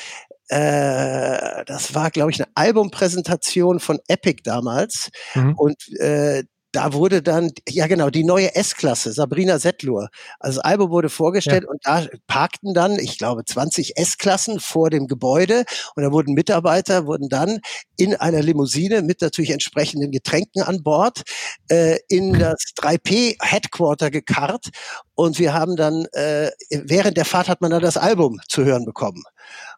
äh, 0.49 1.65
das 1.65 1.95
war, 1.95 2.11
glaube 2.11 2.33
ich, 2.33 2.41
eine 2.41 2.51
Albumpräsentation 2.57 3.79
von 3.79 4.01
Epic 4.09 4.43
damals. 4.43 5.11
Mhm. 5.35 5.55
Und 5.55 5.89
äh, 6.01 6.43
da 6.73 6.95
wurde 6.95 7.23
dann, 7.23 7.53
ja 7.69 7.87
genau, 7.87 8.11
die 8.11 8.25
neue 8.25 8.55
S-Klasse, 8.55 9.13
Sabrina 9.13 9.59
Settlur. 9.59 10.09
Also 10.41 10.59
das 10.59 10.65
Album 10.65 10.91
wurde 10.91 11.11
vorgestellt 11.11 11.65
ja. 11.65 11.71
und 11.71 11.81
da 11.85 12.07
parkten 12.27 12.73
dann, 12.75 12.99
ich 12.99 13.19
glaube, 13.19 13.45
20 13.45 13.99
S-Klassen 13.99 14.59
vor 14.59 14.89
dem 14.91 15.07
Gebäude 15.07 15.65
und 15.95 16.03
da 16.03 16.13
wurden 16.13 16.35
Mitarbeiter, 16.35 17.07
wurden 17.07 17.29
dann 17.29 17.61
in 17.97 18.17
einer 18.17 18.43
Limousine 18.43 19.03
mit 19.03 19.21
natürlich 19.21 19.51
entsprechenden 19.51 20.11
Getränken 20.11 20.63
an 20.63 20.83
Bord 20.83 21.23
äh, 21.69 21.99
in 22.09 22.39
das 22.39 22.73
3P 22.79 23.37
Headquarter 23.41 24.11
gekarrt 24.11 24.71
und 25.15 25.39
wir 25.39 25.53
haben 25.53 25.77
dann, 25.77 26.07
äh, 26.13 26.51
während 26.71 27.17
der 27.17 27.27
Fahrt 27.27 27.49
hat 27.49 27.61
man 27.61 27.71
dann 27.71 27.83
das 27.83 27.99
Album 27.99 28.41
zu 28.49 28.65
hören 28.65 28.87
bekommen. 28.87 29.23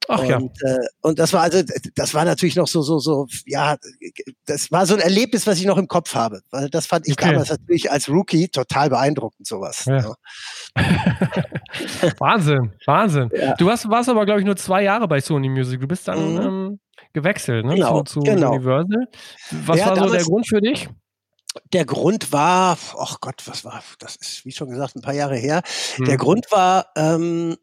Ach 0.09 0.21
und, 0.21 0.29
ja. 0.29 0.39
Äh, 0.39 0.79
und 1.03 1.19
das 1.19 1.33
war 1.33 1.43
also, 1.43 1.63
das 1.95 2.15
war 2.15 2.25
natürlich 2.25 2.57
noch 2.57 2.67
so, 2.67 2.83
so, 2.83 2.99
so, 2.99 3.27
ja, 3.47 3.77
das 4.47 4.71
war 4.71 4.87
so 4.87 4.95
ein 4.95 5.01
Erlebnis, 5.01 5.47
was 5.47 5.59
ich 5.59 5.67
noch 5.67 5.79
im 5.79 5.89
Kopf 5.89 6.15
habe. 6.15 6.43
Weil 6.51 6.69
das 6.69 6.87
fand 6.87 7.07
ich 7.07 7.15
okay. 7.15 7.33
damals 7.33 7.51
natürlich 7.51 7.91
als 7.91 8.09
Rookie 8.09 8.49
total 8.49 8.91
beeindruckend, 8.91 9.47
sowas. 9.47 9.85
Ja. 9.87 9.99
Ja. 9.99 10.15
Wahnsinn, 12.19 12.73
Wahnsinn. 12.87 13.31
Ja. 13.35 13.55
Du 13.55 13.71
hast, 13.71 13.89
warst 13.89 14.09
aber, 14.09 14.25
glaube 14.27 14.41
ich, 14.41 14.47
nur 14.47 14.57
zwei 14.57 14.83
Jahre 14.83 15.09
bei 15.09 15.21
Sony 15.21 15.49
Music. 15.49 15.81
Du 15.81 15.87
bist 15.87 16.07
dann 16.09 16.35
mhm. 16.35 16.41
ähm, 16.41 16.81
gewechselt, 17.13 17.65
ne? 17.65 17.75
Genau, 17.75 18.03
zu, 18.03 18.21
zu 18.21 18.21
genau. 18.21 18.53
Universal. 18.53 19.09
Was 19.51 19.81
war 19.81 19.97
so 19.97 20.13
der 20.13 20.25
Grund 20.25 20.49
für 20.49 20.61
dich? 20.61 20.89
Der 21.73 21.85
Grund 21.85 22.33
war, 22.33 22.77
ach 22.99 23.21
Gott, 23.21 23.43
was 23.47 23.65
war, 23.65 23.81
das 24.01 24.17
ist 24.17 24.45
wie 24.45 24.51
schon 24.51 24.71
gesagt 24.71 24.97
ein 24.97 25.03
paar 25.03 25.15
Jahre 25.15 25.37
her. 25.37 25.63
Hm. 25.97 26.05
Der 26.07 26.17
Grund 26.17 26.51
war, 26.51 26.87
ähm, 26.97 27.57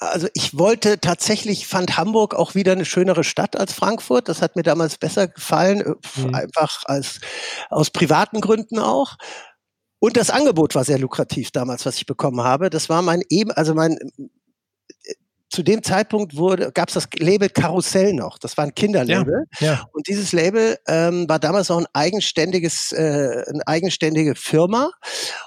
also 0.00 0.28
ich 0.34 0.56
wollte 0.58 1.00
tatsächlich, 1.00 1.66
fand 1.66 1.96
Hamburg 1.96 2.34
auch 2.34 2.54
wieder 2.54 2.72
eine 2.72 2.84
schönere 2.84 3.24
Stadt 3.24 3.56
als 3.56 3.72
Frankfurt. 3.72 4.28
Das 4.28 4.42
hat 4.42 4.56
mir 4.56 4.62
damals 4.62 4.98
besser 4.98 5.28
gefallen, 5.28 5.80
äh, 5.80 6.20
mhm. 6.20 6.34
einfach 6.34 6.82
als 6.86 7.20
aus 7.70 7.90
privaten 7.90 8.40
Gründen 8.40 8.78
auch. 8.78 9.16
Und 9.98 10.16
das 10.16 10.30
Angebot 10.30 10.74
war 10.74 10.84
sehr 10.84 10.98
lukrativ 10.98 11.50
damals, 11.50 11.86
was 11.86 11.96
ich 11.96 12.06
bekommen 12.06 12.40
habe. 12.42 12.70
Das 12.70 12.88
war 12.88 13.02
mein 13.02 13.22
eben, 13.28 13.50
also 13.50 13.74
mein 13.74 13.98
zu 15.56 15.62
dem 15.62 15.82
Zeitpunkt 15.82 16.36
gab 16.74 16.88
es 16.88 16.94
das 16.94 17.08
Label 17.18 17.48
Karussell 17.48 18.12
noch. 18.12 18.36
Das 18.36 18.58
war 18.58 18.64
ein 18.64 18.74
Kinderlabel. 18.74 19.46
Ja, 19.58 19.66
ja. 19.66 19.84
Und 19.92 20.06
dieses 20.06 20.32
Label 20.32 20.76
ähm, 20.86 21.26
war 21.30 21.38
damals 21.38 21.70
auch 21.70 21.78
ein 21.78 21.86
eigenständiges, 21.94 22.92
äh, 22.92 23.42
eine 23.48 23.66
eigenständige 23.66 24.34
Firma. 24.34 24.90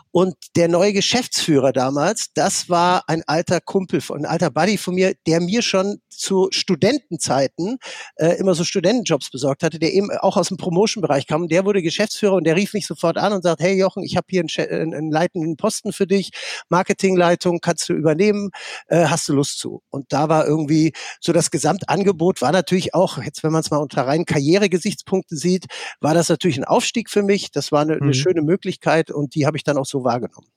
Und 0.10 0.34
der 0.56 0.68
neue 0.68 0.94
Geschäftsführer 0.94 1.74
damals, 1.74 2.34
das 2.34 2.70
war 2.70 3.04
ein 3.06 3.22
alter 3.28 3.62
Kumpel, 3.62 4.01
ein 4.16 4.25
alter 4.25 4.50
Buddy 4.50 4.80
von 4.80 4.96
mir, 4.96 5.13
der 5.28 5.42
mir 5.42 5.62
schon 5.62 6.00
zu 6.10 6.50
Studentenzeiten 6.51 7.78
äh, 8.16 8.38
immer 8.39 8.54
so 8.54 8.63
Studentenjobs 8.63 9.30
besorgt 9.30 9.63
hatte, 9.63 9.80
der 9.80 9.94
eben 9.94 10.12
auch 10.20 10.38
aus 10.38 10.50
dem 10.50 10.58
Promotion-Bereich 10.58 11.28
kam. 11.28 11.48
Der 11.48 11.66
wurde 11.66 11.82
Geschäftsführer 11.82 12.34
und 12.34 12.44
der 12.46 12.56
rief 12.56 12.74
mich 12.74 12.86
sofort 12.86 13.18
an 13.18 13.34
und 13.34 13.44
sagt, 13.44 13.62
hey 13.62 13.80
Jochen, 13.80 14.04
ich 14.04 14.18
habe 14.18 14.28
hier 14.30 14.42
einen, 14.42 14.94
einen, 14.94 15.12
leitenden 15.12 15.56
Posten 15.56 15.94
für 15.94 16.08
dich, 16.08 16.32
Marketingleitung 16.70 17.60
kannst 17.62 17.88
du 17.89 17.94
übernehmen, 17.94 18.50
äh, 18.88 19.06
hast 19.06 19.30
du 19.30 19.34
Lust 19.34 19.60
zu? 19.60 19.82
Und 19.89 19.99
da 20.10 20.29
war 20.29 20.46
irgendwie 20.46 20.94
so 21.20 21.34
das 21.34 21.51
Gesamtangebot 21.51 22.41
war 22.41 22.51
natürlich 22.51 22.94
auch, 22.94 23.18
jetzt 23.18 23.44
wenn 23.44 23.51
man 23.51 23.62
es 23.62 23.72
mal 23.72 23.77
unter 23.77 24.03
rein 24.03 24.25
Karrieregesichtspunkten 24.25 25.38
sieht, 25.38 25.65
war 26.00 26.13
das 26.13 26.29
natürlich 26.29 26.58
ein 26.58 26.63
Aufstieg 26.63 27.10
für 27.10 27.24
mich. 27.24 27.51
Das 27.51 27.72
war 27.72 27.82
eine, 27.82 27.96
mhm. 27.96 28.03
eine 28.03 28.13
schöne 28.13 28.41
Möglichkeit 28.41 29.12
und 29.12 29.36
die 29.36 29.46
habe 29.46 29.58
ich 29.58 29.63
dann 29.63 29.77
auch 29.77 29.86
so 29.86 30.03
wahrgenommen. 30.03 30.48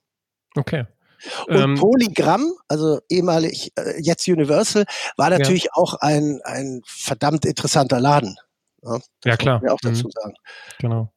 Okay. 0.56 0.86
Und 1.46 1.56
ähm, 1.56 1.74
Polygram, 1.76 2.52
also 2.68 3.00
ehemalig 3.08 3.72
äh, 3.76 4.00
jetzt 4.00 4.26
Universal, 4.28 4.84
war 5.16 5.30
natürlich 5.30 5.64
ja. 5.64 5.70
auch 5.74 5.94
ein, 5.94 6.40
ein 6.44 6.82
verdammt 6.84 7.44
interessanter 7.44 8.00
Laden. 8.00 8.36
Ja, 8.82 8.98
ja 9.24 9.36
klar. 9.36 9.62
Auch 9.70 9.78
dazu 9.80 10.06
mhm. 10.06 10.10
sagen. 10.10 10.34
Genau. 10.80 11.12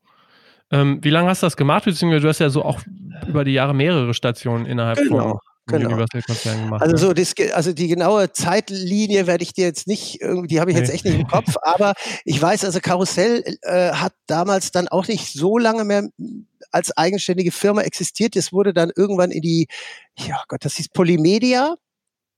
Ähm, 0.72 1.00
wie 1.02 1.10
lange 1.10 1.30
hast 1.30 1.42
du 1.44 1.48
das 1.48 1.58
gemacht? 1.58 1.86
Beziehungsweise 1.86 2.22
du 2.22 2.30
hast 2.30 2.40
ja 2.40 2.50
so 2.50 2.64
auch 2.64 2.80
über 3.28 3.44
die 3.44 3.54
Jahre 3.54 3.74
mehrere 3.74 4.14
Stationen 4.14 4.66
innerhalb 4.66 4.98
genau. 4.98 5.30
von 5.30 5.40
genau. 5.66 6.76
Also, 6.76 6.98
so 6.98 7.14
das, 7.14 7.34
also 7.54 7.74
die 7.74 7.88
genaue 7.88 8.32
Zeitlinie 8.32 9.28
werde 9.28 9.44
ich 9.44 9.54
dir 9.54 9.66
jetzt 9.66 9.88
nicht, 9.88 10.22
irgendwie, 10.22 10.48
die 10.48 10.60
habe 10.60 10.72
ich 10.72 10.76
nee. 10.76 10.82
jetzt 10.82 10.94
echt 10.94 11.06
nicht 11.06 11.20
im 11.20 11.28
Kopf, 11.28 11.56
aber 11.62 11.94
ich 12.24 12.42
weiß, 12.42 12.66
also 12.66 12.80
Karussell 12.80 13.44
äh, 13.62 13.92
hat 13.92 14.14
damals 14.28 14.72
dann 14.72 14.88
auch 14.88 15.08
nicht 15.08 15.34
so 15.34 15.58
lange 15.58 15.84
mehr 15.84 16.08
als 16.72 16.96
eigenständige 16.96 17.52
Firma 17.52 17.82
existiert. 17.82 18.36
Es 18.36 18.52
wurde 18.52 18.74
dann 18.74 18.92
irgendwann 18.96 19.32
in 19.32 19.42
die, 19.42 19.68
ja 20.18 20.44
Gott, 20.48 20.66
das 20.66 20.76
hieß 20.76 20.90
Polymedia, 20.90 21.76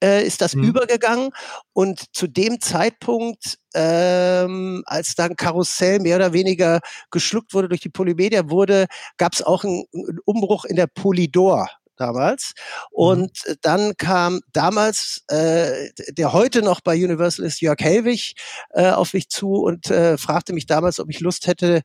äh, 0.03 0.25
ist 0.25 0.41
das 0.41 0.55
mhm. 0.55 0.63
übergegangen 0.63 1.31
und 1.73 2.15
zu 2.15 2.27
dem 2.27 2.59
Zeitpunkt, 2.61 3.57
ähm, 3.73 4.83
als 4.85 5.15
dann 5.15 5.35
Karussell 5.35 5.99
mehr 5.99 6.17
oder 6.17 6.33
weniger 6.33 6.79
geschluckt 7.11 7.53
wurde 7.53 7.69
durch 7.69 7.81
die 7.81 7.89
Polymedia, 7.89 8.49
wurde, 8.49 8.85
gab 9.17 9.33
es 9.33 9.41
auch 9.41 9.63
einen, 9.63 9.85
einen 9.93 10.19
Umbruch 10.25 10.65
in 10.65 10.75
der 10.75 10.87
Polydor 10.87 11.67
damals. 11.97 12.53
Mhm. 12.55 12.91
Und 12.91 13.31
mhm. 13.47 13.53
dann 13.61 13.97
kam 13.97 14.41
damals 14.53 15.23
äh, 15.27 15.89
der 16.09 16.33
heute 16.33 16.61
noch 16.61 16.81
bei 16.81 16.95
Universal 16.95 17.45
ist 17.45 17.61
Jörg 17.61 17.79
Helwig 17.79 18.33
äh, 18.71 18.91
auf 18.91 19.13
mich 19.13 19.29
zu 19.29 19.53
und 19.53 19.89
äh, 19.89 20.17
fragte 20.17 20.53
mich 20.53 20.65
damals, 20.65 20.99
ob 20.99 21.09
ich 21.09 21.19
Lust 21.19 21.47
hätte, 21.47 21.81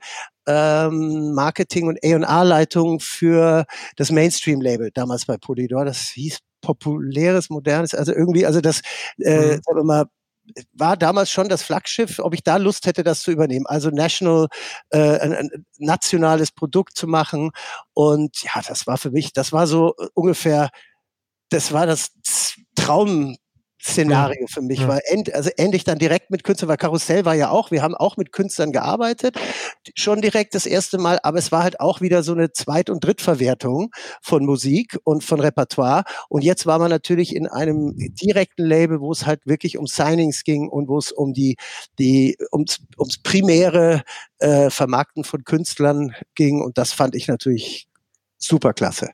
ähm, 0.47 1.33
Marketing 1.35 1.89
und 1.89 2.03
A&R-Leitung 2.03 3.01
für 3.01 3.65
das 3.97 4.11
Mainstream-Label 4.11 4.91
damals 4.93 5.27
bei 5.27 5.37
Polydor. 5.37 5.85
Das 5.85 6.09
hieß 6.11 6.39
populäres, 6.61 7.51
modernes, 7.51 7.95
also 7.95 8.13
irgendwie, 8.13 8.47
also 8.47 8.61
das, 8.61 8.81
äh, 9.19 9.57
mhm. 9.57 9.61
sagen 9.63 9.79
wir 9.79 9.85
mal, 9.85 10.07
war 10.73 10.97
damals 10.97 11.31
schon 11.31 11.49
das 11.49 11.63
Flaggschiff, 11.63 12.19
ob 12.19 12.35
ich 12.35 12.43
da 12.43 12.57
Lust 12.57 12.87
hätte, 12.87 13.03
das 13.03 13.21
zu 13.21 13.31
übernehmen. 13.31 13.67
Also 13.67 13.91
national, 13.91 14.49
äh, 14.91 15.19
ein, 15.19 15.35
ein 15.35 15.67
nationales 15.79 16.53
Produkt 16.53 16.97
zu 16.97 17.07
machen. 17.07 17.51
Und 17.95 18.43
ja, 18.43 18.61
das 18.67 18.87
war 18.87 18.99
für 18.99 19.11
mich, 19.11 19.33
das 19.33 19.53
war 19.53 19.67
so 19.67 19.95
ungefähr, 20.15 20.71
das 21.51 21.73
war 21.73 21.87
das 21.87 22.11
Traum, 22.75 23.37
Szenario 23.85 24.47
für 24.47 24.63
mich, 24.63 24.81
ja. 24.81 24.89
weil 24.89 25.01
end, 25.07 25.35
also 25.35 25.51
endlich 25.57 25.83
dann 25.83 25.99
direkt 25.99 26.31
mit 26.31 26.45
Künstlern, 26.45 26.69
weil 26.69 26.77
Karussell 26.77 27.25
war 27.25 27.35
ja 27.35 27.51
auch, 27.51 27.73
wir 27.73 27.83
haben 27.83 27.97
auch 27.97 28.17
mit 28.17 28.31
Künstlern 28.31 28.71
gearbeitet, 28.71 29.37
schon 29.97 30.21
direkt 30.21 30.55
das 30.55 30.67
erste 30.67 30.99
Mal, 30.99 31.19
aber 31.25 31.39
es 31.39 31.51
war 31.51 31.65
halt 31.65 31.81
auch 31.81 32.01
wieder 32.01 32.23
so 32.23 32.33
eine 32.33 32.53
Zweit- 32.53 32.91
und 32.91 33.05
Drittverwertung 33.05 33.91
von 34.23 34.47
Musik 34.47 34.99
und 35.03 35.25
von 35.25 35.41
Repertoire. 35.41 36.05
Und 36.29 36.45
jetzt 36.45 36.65
war 36.65 36.79
man 36.79 36.91
natürlich 36.91 37.35
in 37.35 37.49
einem 37.49 37.97
direkten 37.97 38.65
Label, 38.65 39.01
wo 39.01 39.11
es 39.11 39.27
halt 39.27 39.47
wirklich 39.47 39.79
um 39.79 39.87
Signings 39.87 40.45
ging 40.45 40.69
und 40.69 40.89
wo 40.89 40.99
es 40.99 41.11
um 41.11 41.33
die, 41.33 41.57
die, 41.99 42.37
ums, 42.53 42.81
ums 42.97 43.19
primäre 43.19 44.03
äh, 44.39 44.71
Vermarkten 44.71 45.25
von 45.25 45.43
Künstlern 45.43 46.15
ging. 46.37 46.63
Und 46.63 46.79
das 46.79 46.93
fand 46.93 47.17
ich 47.17 47.27
natürlich 47.27 47.89
super 48.39 48.75
klasse. 48.75 49.11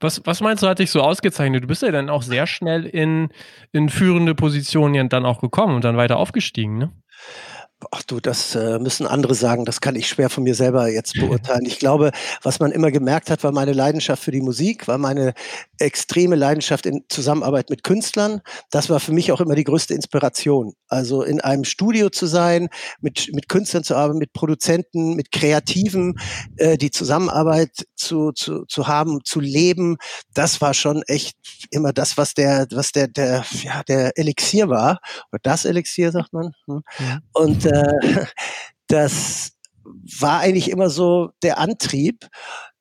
Was, 0.00 0.20
was 0.26 0.40
meinst 0.40 0.62
du, 0.62 0.68
hat 0.68 0.78
dich 0.78 0.90
so 0.90 1.00
ausgezeichnet? 1.00 1.64
Du 1.64 1.68
bist 1.68 1.82
ja 1.82 1.90
dann 1.90 2.10
auch 2.10 2.22
sehr 2.22 2.46
schnell 2.46 2.84
in, 2.84 3.28
in 3.72 3.88
führende 3.88 4.34
Positionen 4.34 5.08
dann 5.08 5.24
auch 5.24 5.40
gekommen 5.40 5.74
und 5.76 5.84
dann 5.84 5.96
weiter 5.96 6.18
aufgestiegen, 6.18 6.76
ne? 6.76 6.92
Ach 7.90 8.02
du, 8.02 8.20
das 8.20 8.54
äh, 8.54 8.78
müssen 8.78 9.06
andere 9.06 9.34
sagen. 9.34 9.66
Das 9.66 9.82
kann 9.82 9.96
ich 9.96 10.08
schwer 10.08 10.30
von 10.30 10.44
mir 10.44 10.54
selber 10.54 10.88
jetzt 10.88 11.12
beurteilen. 11.12 11.66
Ich 11.66 11.78
glaube, 11.78 12.10
was 12.42 12.58
man 12.58 12.72
immer 12.72 12.90
gemerkt 12.90 13.28
hat, 13.28 13.44
war 13.44 13.52
meine 13.52 13.74
Leidenschaft 13.74 14.22
für 14.22 14.30
die 14.30 14.40
Musik, 14.40 14.88
war 14.88 14.96
meine 14.96 15.34
extreme 15.78 16.36
Leidenschaft 16.36 16.86
in 16.86 17.04
Zusammenarbeit 17.10 17.68
mit 17.68 17.84
Künstlern. 17.84 18.40
Das 18.70 18.88
war 18.88 18.98
für 18.98 19.12
mich 19.12 19.30
auch 19.30 19.42
immer 19.42 19.54
die 19.54 19.64
größte 19.64 19.92
Inspiration. 19.92 20.72
Also 20.88 21.22
in 21.22 21.42
einem 21.42 21.64
Studio 21.64 22.08
zu 22.08 22.24
sein, 22.24 22.68
mit, 23.02 23.28
mit 23.34 23.50
Künstlern 23.50 23.84
zu 23.84 23.94
arbeiten, 23.94 24.20
mit 24.20 24.32
Produzenten, 24.32 25.14
mit 25.14 25.30
Kreativen, 25.30 26.18
äh, 26.56 26.78
die 26.78 26.90
Zusammenarbeit 26.90 27.86
zu, 27.94 28.32
zu, 28.32 28.64
zu 28.64 28.88
haben, 28.88 29.20
zu 29.24 29.38
leben. 29.38 29.98
Das 30.32 30.62
war 30.62 30.72
schon 30.72 31.02
echt 31.08 31.36
immer 31.70 31.92
das, 31.92 32.16
was 32.16 32.32
der, 32.32 32.66
was 32.70 32.92
der, 32.92 33.08
der, 33.08 33.44
ja, 33.62 33.82
der 33.82 34.16
Elixier 34.16 34.70
war. 34.70 34.98
Oder 35.30 35.40
das 35.42 35.66
Elixier, 35.66 36.10
sagt 36.10 36.32
man. 36.32 36.52
Hm. 36.66 36.82
Ja. 36.98 37.18
Und 37.34 37.65
äh, 37.66 38.26
das 38.88 39.52
war 40.18 40.40
eigentlich 40.40 40.70
immer 40.70 40.90
so 40.90 41.30
der 41.42 41.58
Antrieb, 41.58 42.28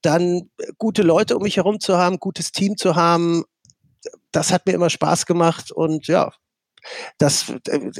dann 0.02 0.50
gute 0.78 1.02
Leute 1.02 1.36
um 1.36 1.44
mich 1.44 1.58
herum 1.58 1.80
zu 1.80 1.98
haben, 1.98 2.20
gutes 2.20 2.52
Team 2.52 2.78
zu 2.78 2.96
haben. 2.96 3.44
Das 4.32 4.52
hat 4.52 4.66
mir 4.66 4.74
immer 4.74 4.90
Spaß 4.90 5.26
gemacht 5.26 5.72
und 5.72 6.08
ja, 6.08 6.32
das 7.18 7.50
äh, 7.68 7.92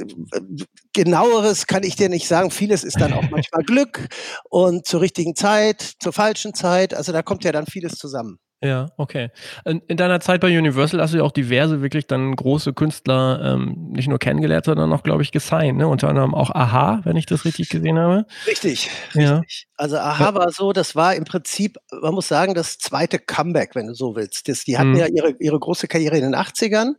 genaueres 0.92 1.66
kann 1.66 1.82
ich 1.82 1.96
dir 1.96 2.08
nicht 2.08 2.28
sagen. 2.28 2.50
Vieles 2.50 2.84
ist 2.84 3.00
dann 3.00 3.12
auch 3.12 3.24
manchmal 3.30 3.64
Glück 3.64 4.08
und 4.48 4.86
zur 4.86 5.00
richtigen 5.00 5.34
Zeit, 5.34 5.94
zur 5.98 6.12
falschen 6.12 6.54
Zeit. 6.54 6.94
Also 6.94 7.12
da 7.12 7.22
kommt 7.22 7.44
ja 7.44 7.52
dann 7.52 7.66
vieles 7.66 7.96
zusammen. 7.96 8.38
Ja, 8.62 8.86
okay. 8.96 9.28
In, 9.66 9.82
in, 9.86 9.98
deiner 9.98 10.18
Zeit 10.20 10.40
bei 10.40 10.48
Universal 10.58 11.00
hast 11.02 11.12
du 11.12 11.18
ja 11.18 11.24
auch 11.24 11.32
diverse 11.32 11.82
wirklich 11.82 12.06
dann 12.06 12.34
große 12.34 12.72
Künstler 12.72 13.54
ähm, 13.54 13.90
nicht 13.90 14.08
nur 14.08 14.18
kennengelernt, 14.18 14.64
sondern 14.64 14.90
auch, 14.94 15.02
glaube 15.02 15.22
ich, 15.22 15.30
gesigned. 15.30 15.76
Ne? 15.76 15.86
Unter 15.86 16.08
anderem 16.08 16.34
auch 16.34 16.50
Aha, 16.50 17.00
wenn 17.04 17.16
ich 17.16 17.26
das 17.26 17.44
richtig 17.44 17.68
gesehen 17.68 17.98
habe. 17.98 18.24
Richtig, 18.46 18.88
ja. 19.12 19.38
richtig. 19.38 19.66
Also 19.76 19.98
Aha 19.98 20.34
war 20.34 20.50
so, 20.52 20.72
das 20.72 20.96
war 20.96 21.14
im 21.14 21.24
Prinzip, 21.24 21.76
man 22.00 22.14
muss 22.14 22.28
sagen, 22.28 22.54
das 22.54 22.78
zweite 22.78 23.18
Comeback, 23.18 23.74
wenn 23.74 23.88
du 23.88 23.94
so 23.94 24.16
willst. 24.16 24.48
Das, 24.48 24.64
die 24.64 24.78
hatten 24.78 24.92
mhm. 24.92 24.96
ja 24.96 25.06
ihre, 25.06 25.34
ihre 25.38 25.58
große 25.58 25.86
Karriere 25.86 26.16
in 26.16 26.22
den 26.22 26.34
80ern. 26.34 26.94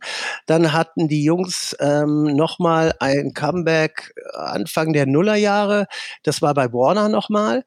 Dann 0.46 0.72
hatten 0.72 1.08
die 1.08 1.24
Jungs 1.24 1.76
ähm, 1.80 2.22
nochmal 2.36 2.94
ein 3.00 3.32
Comeback 3.34 4.14
Anfang 4.32 4.92
der 4.92 5.06
Nullerjahre. 5.06 5.86
Das 6.22 6.40
war 6.40 6.54
bei 6.54 6.72
Warner 6.72 7.08
nochmal. 7.08 7.64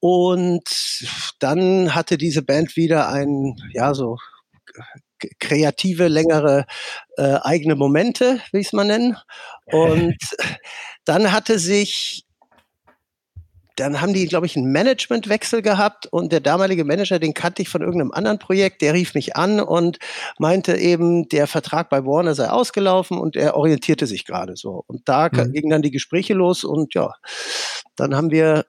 Und 0.00 0.64
dann 1.40 1.94
hatte 1.94 2.18
diese 2.18 2.42
Band 2.42 2.76
wieder 2.76 3.08
ein, 3.08 3.56
ja, 3.72 3.94
so 3.94 4.18
kreative, 5.38 6.08
längere 6.08 6.66
äh, 7.16 7.38
eigene 7.42 7.74
Momente, 7.74 8.40
wie 8.52 8.58
ich 8.58 8.68
es 8.68 8.72
mal 8.72 8.84
nennen. 8.84 9.16
Und 9.66 10.16
dann 11.04 11.32
hatte 11.32 11.58
sich, 11.58 12.24
dann 13.76 14.00
haben 14.00 14.14
die, 14.14 14.26
glaube 14.26 14.46
ich, 14.46 14.56
einen 14.56 14.72
Managementwechsel 14.72 15.62
gehabt 15.62 16.06
und 16.06 16.32
der 16.32 16.40
damalige 16.40 16.84
Manager, 16.84 17.18
den 17.18 17.34
kannte 17.34 17.62
ich 17.62 17.68
von 17.68 17.82
irgendeinem 17.82 18.12
anderen 18.12 18.38
Projekt, 18.38 18.80
der 18.80 18.94
rief 18.94 19.14
mich 19.14 19.36
an 19.36 19.60
und 19.60 19.98
meinte 20.38 20.76
eben, 20.76 21.28
der 21.28 21.46
Vertrag 21.46 21.90
bei 21.90 22.04
Warner 22.04 22.34
sei 22.34 22.48
ausgelaufen 22.48 23.18
und 23.18 23.36
er 23.36 23.56
orientierte 23.56 24.06
sich 24.06 24.24
gerade 24.24 24.56
so. 24.56 24.84
Und 24.86 25.08
da 25.08 25.28
mhm. 25.30 25.52
gingen 25.52 25.70
dann 25.70 25.82
die 25.82 25.90
Gespräche 25.90 26.34
los 26.34 26.64
und 26.64 26.94
ja, 26.94 27.14
dann 27.96 28.14
haben 28.14 28.30
wir 28.30 28.64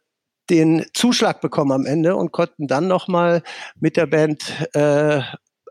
den 0.49 0.85
Zuschlag 0.93 1.41
bekommen 1.41 1.71
am 1.71 1.85
Ende 1.85 2.15
und 2.15 2.31
konnten 2.31 2.67
dann 2.67 2.87
nochmal 2.87 3.43
mit 3.79 3.97
der 3.97 4.05
Band 4.07 4.67
äh, 4.73 5.21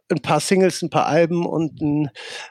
ein 0.09 0.23
paar 0.23 0.41
Singles, 0.41 0.83
ein 0.83 0.91
paar 0.91 1.07
Alben 1.07 1.47
und 1.47 1.81
ein, 1.81 2.11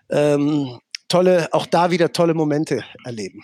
ähm, 0.09 0.79
tolle, 1.07 1.47
auch 1.51 1.65
da 1.65 1.91
wieder 1.91 2.11
tolle 2.11 2.33
Momente 2.33 2.83
erleben. 3.03 3.43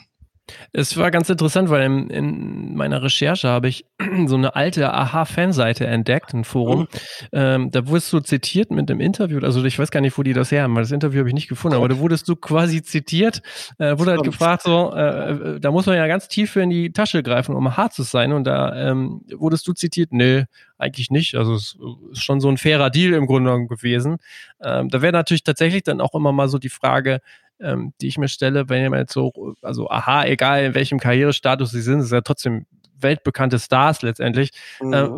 Es 0.73 0.97
war 0.97 1.11
ganz 1.11 1.29
interessant, 1.29 1.69
weil 1.69 1.83
in, 1.83 2.09
in 2.09 2.75
meiner 2.75 3.03
Recherche 3.03 3.47
habe 3.47 3.67
ich 3.67 3.85
so 4.27 4.35
eine 4.35 4.55
alte 4.55 4.93
Aha-Fanseite 4.93 5.85
entdeckt, 5.85 6.33
ein 6.33 6.43
Forum. 6.43 6.81
Mhm. 6.81 6.87
Ähm, 7.31 7.71
da 7.71 7.87
wurdest 7.87 8.11
du 8.13 8.19
zitiert 8.19 8.71
mit 8.71 8.89
einem 8.89 8.99
Interview. 8.99 9.39
Also 9.39 9.63
ich 9.63 9.77
weiß 9.77 9.91
gar 9.91 10.01
nicht, 10.01 10.17
wo 10.17 10.23
die 10.23 10.33
das 10.33 10.51
her 10.51 10.63
haben, 10.63 10.75
weil 10.75 10.83
das 10.83 10.91
Interview 10.91 11.19
habe 11.19 11.29
ich 11.29 11.35
nicht 11.35 11.47
gefunden, 11.47 11.77
aber 11.77 11.89
da 11.89 11.97
wurdest 11.97 12.27
du 12.27 12.35
quasi 12.35 12.81
zitiert, 12.81 13.41
äh, 13.77 13.97
wurde 13.97 14.11
halt 14.11 14.23
gefragt, 14.23 14.63
so, 14.63 14.93
äh, 14.95 15.31
äh, 15.31 15.59
da 15.59 15.71
muss 15.71 15.85
man 15.85 15.95
ja 15.95 16.07
ganz 16.07 16.27
tief 16.27 16.55
in 16.55 16.69
die 16.69 16.91
Tasche 16.91 17.23
greifen, 17.23 17.55
um 17.55 17.77
hart 17.77 17.93
zu 17.93 18.03
sein. 18.03 18.31
Und 18.31 18.45
da 18.45 18.75
ähm, 18.89 19.21
wurdest 19.35 19.67
du 19.67 19.73
zitiert, 19.73 20.11
nee, 20.11 20.45
eigentlich 20.77 21.11
nicht. 21.11 21.35
Also 21.35 21.53
es 21.53 21.77
ist 22.11 22.23
schon 22.23 22.41
so 22.41 22.49
ein 22.49 22.57
fairer 22.57 22.89
Deal 22.89 23.13
im 23.13 23.27
Grunde 23.27 23.67
gewesen. 23.67 24.17
Ähm, 24.61 24.89
da 24.89 25.01
wäre 25.01 25.13
natürlich 25.13 25.43
tatsächlich 25.43 25.83
dann 25.83 26.01
auch 26.01 26.15
immer 26.15 26.31
mal 26.31 26.47
so 26.47 26.57
die 26.57 26.69
Frage, 26.69 27.21
ähm, 27.61 27.93
die 28.01 28.07
ich 28.07 28.17
mir 28.17 28.27
stelle, 28.27 28.69
wenn 28.69 28.81
jemand 28.81 29.01
jetzt 29.01 29.13
so, 29.13 29.55
also 29.61 29.89
aha, 29.89 30.25
egal 30.25 30.63
in 30.63 30.75
welchem 30.75 30.99
Karrierestatus 30.99 31.71
sie 31.71 31.81
sind, 31.81 31.99
es 31.99 32.05
ist 32.05 32.11
ja 32.11 32.21
trotzdem 32.21 32.65
weltbekannte 32.99 33.59
Stars 33.59 34.01
letztendlich. 34.01 34.51
Mhm. 34.79 34.93
Äh, 34.93 35.09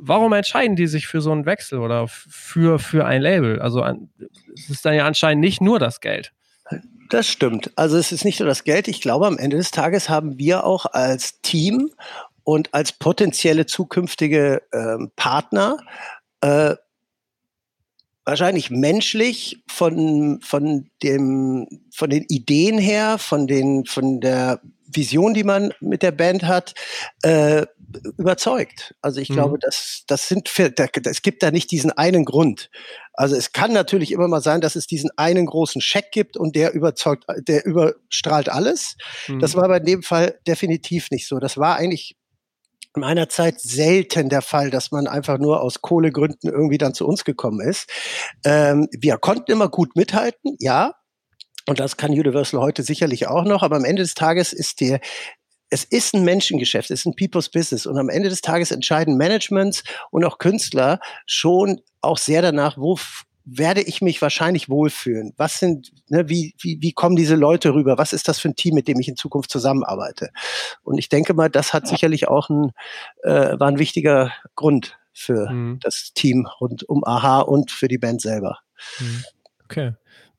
warum 0.00 0.32
entscheiden 0.32 0.76
die 0.76 0.86
sich 0.86 1.06
für 1.06 1.20
so 1.20 1.32
einen 1.32 1.46
Wechsel 1.46 1.78
oder 1.78 2.08
für, 2.08 2.78
für 2.78 3.06
ein 3.06 3.22
Label? 3.22 3.60
Also 3.60 3.82
an, 3.82 4.10
es 4.54 4.70
ist 4.70 4.84
dann 4.84 4.94
ja 4.94 5.06
anscheinend 5.06 5.40
nicht 5.40 5.60
nur 5.60 5.78
das 5.78 6.00
Geld. 6.00 6.32
Das 7.08 7.26
stimmt. 7.26 7.72
Also 7.76 7.96
es 7.96 8.12
ist 8.12 8.24
nicht 8.24 8.38
nur 8.38 8.48
das 8.48 8.64
Geld. 8.64 8.86
Ich 8.86 9.00
glaube, 9.00 9.26
am 9.26 9.36
Ende 9.36 9.56
des 9.56 9.72
Tages 9.72 10.08
haben 10.08 10.38
wir 10.38 10.64
auch 10.64 10.86
als 10.86 11.40
Team 11.40 11.90
und 12.44 12.72
als 12.72 12.92
potenzielle 12.92 13.66
zukünftige 13.66 14.62
ähm, 14.72 15.10
Partner 15.16 15.78
äh, 16.40 16.76
wahrscheinlich 18.24 18.70
menschlich 18.70 19.62
von, 19.68 20.40
von, 20.42 20.90
dem, 21.02 21.66
von 21.94 22.10
den 22.10 22.24
Ideen 22.28 22.78
her, 22.78 23.18
von, 23.18 23.46
den, 23.46 23.86
von 23.86 24.20
der 24.20 24.60
Vision, 24.92 25.34
die 25.34 25.44
man 25.44 25.72
mit 25.80 26.02
der 26.02 26.12
Band 26.12 26.44
hat, 26.44 26.74
äh, 27.22 27.66
überzeugt. 28.18 28.94
Also 29.02 29.20
ich 29.20 29.30
mhm. 29.30 29.34
glaube, 29.34 29.58
das, 29.58 30.04
das 30.06 30.28
sind, 30.28 30.50
es 30.58 31.22
gibt 31.22 31.42
da 31.42 31.50
nicht 31.50 31.70
diesen 31.70 31.90
einen 31.90 32.24
Grund. 32.24 32.70
Also 33.12 33.36
es 33.36 33.52
kann 33.52 33.72
natürlich 33.72 34.12
immer 34.12 34.28
mal 34.28 34.40
sein, 34.40 34.60
dass 34.60 34.76
es 34.76 34.86
diesen 34.86 35.10
einen 35.16 35.46
großen 35.46 35.80
Scheck 35.80 36.12
gibt 36.12 36.36
und 36.36 36.56
der 36.56 36.72
überzeugt, 36.72 37.24
der 37.48 37.64
überstrahlt 37.64 38.48
alles. 38.48 38.96
Mhm. 39.28 39.40
Das 39.40 39.54
war 39.54 39.64
aber 39.64 39.78
in 39.78 39.86
dem 39.86 40.02
Fall 40.02 40.38
definitiv 40.46 41.10
nicht 41.10 41.26
so. 41.26 41.38
Das 41.38 41.56
war 41.56 41.76
eigentlich 41.76 42.16
in 42.96 43.00
meiner 43.00 43.28
Zeit 43.28 43.60
selten 43.60 44.28
der 44.28 44.42
Fall, 44.42 44.70
dass 44.70 44.90
man 44.90 45.06
einfach 45.06 45.38
nur 45.38 45.62
aus 45.62 45.80
Kohlegründen 45.80 46.50
irgendwie 46.50 46.78
dann 46.78 46.94
zu 46.94 47.06
uns 47.06 47.24
gekommen 47.24 47.60
ist. 47.60 47.88
Ähm, 48.44 48.88
wir 48.92 49.16
konnten 49.18 49.52
immer 49.52 49.68
gut 49.68 49.94
mithalten, 49.96 50.56
ja. 50.58 50.94
Und 51.68 51.78
das 51.78 51.96
kann 51.96 52.10
Universal 52.10 52.60
heute 52.60 52.82
sicherlich 52.82 53.28
auch 53.28 53.44
noch. 53.44 53.62
Aber 53.62 53.76
am 53.76 53.84
Ende 53.84 54.02
des 54.02 54.14
Tages 54.14 54.52
ist 54.52 54.80
der, 54.80 55.00
es 55.70 55.84
ist 55.84 56.14
ein 56.14 56.24
Menschengeschäft, 56.24 56.90
es 56.90 57.00
ist 57.00 57.06
ein 57.06 57.14
People's 57.14 57.48
Business 57.48 57.86
und 57.86 57.96
am 57.96 58.08
Ende 58.08 58.28
des 58.28 58.40
Tages 58.40 58.72
entscheiden 58.72 59.16
Managements 59.16 59.84
und 60.10 60.24
auch 60.24 60.38
Künstler 60.38 60.98
schon 61.26 61.80
auch 62.00 62.18
sehr 62.18 62.42
danach, 62.42 62.76
wo 62.76 62.98
werde 63.52 63.82
ich 63.82 64.00
mich 64.00 64.22
wahrscheinlich 64.22 64.68
wohlfühlen? 64.68 65.32
Was 65.36 65.58
sind, 65.58 65.90
ne, 66.08 66.28
wie, 66.28 66.54
wie, 66.58 66.78
wie 66.80 66.92
kommen 66.92 67.16
diese 67.16 67.34
Leute 67.34 67.74
rüber? 67.74 67.98
Was 67.98 68.12
ist 68.12 68.28
das 68.28 68.38
für 68.38 68.48
ein 68.48 68.56
Team, 68.56 68.74
mit 68.74 68.86
dem 68.88 69.00
ich 69.00 69.08
in 69.08 69.16
Zukunft 69.16 69.50
zusammenarbeite? 69.50 70.30
Und 70.82 70.98
ich 70.98 71.08
denke 71.08 71.34
mal, 71.34 71.50
das 71.50 71.72
hat 71.72 71.88
sicherlich 71.88 72.28
auch 72.28 72.48
ein, 72.48 72.70
äh, 73.22 73.58
war 73.58 73.68
ein 73.68 73.78
wichtiger 73.78 74.32
Grund 74.54 74.98
für 75.12 75.50
mhm. 75.50 75.78
das 75.82 76.12
Team 76.14 76.46
rund 76.60 76.88
um 76.88 77.04
Aha 77.04 77.40
und 77.40 77.70
für 77.70 77.88
die 77.88 77.98
Band 77.98 78.20
selber. 78.20 78.58
Mhm. 78.98 79.24
Okay. 79.64 79.92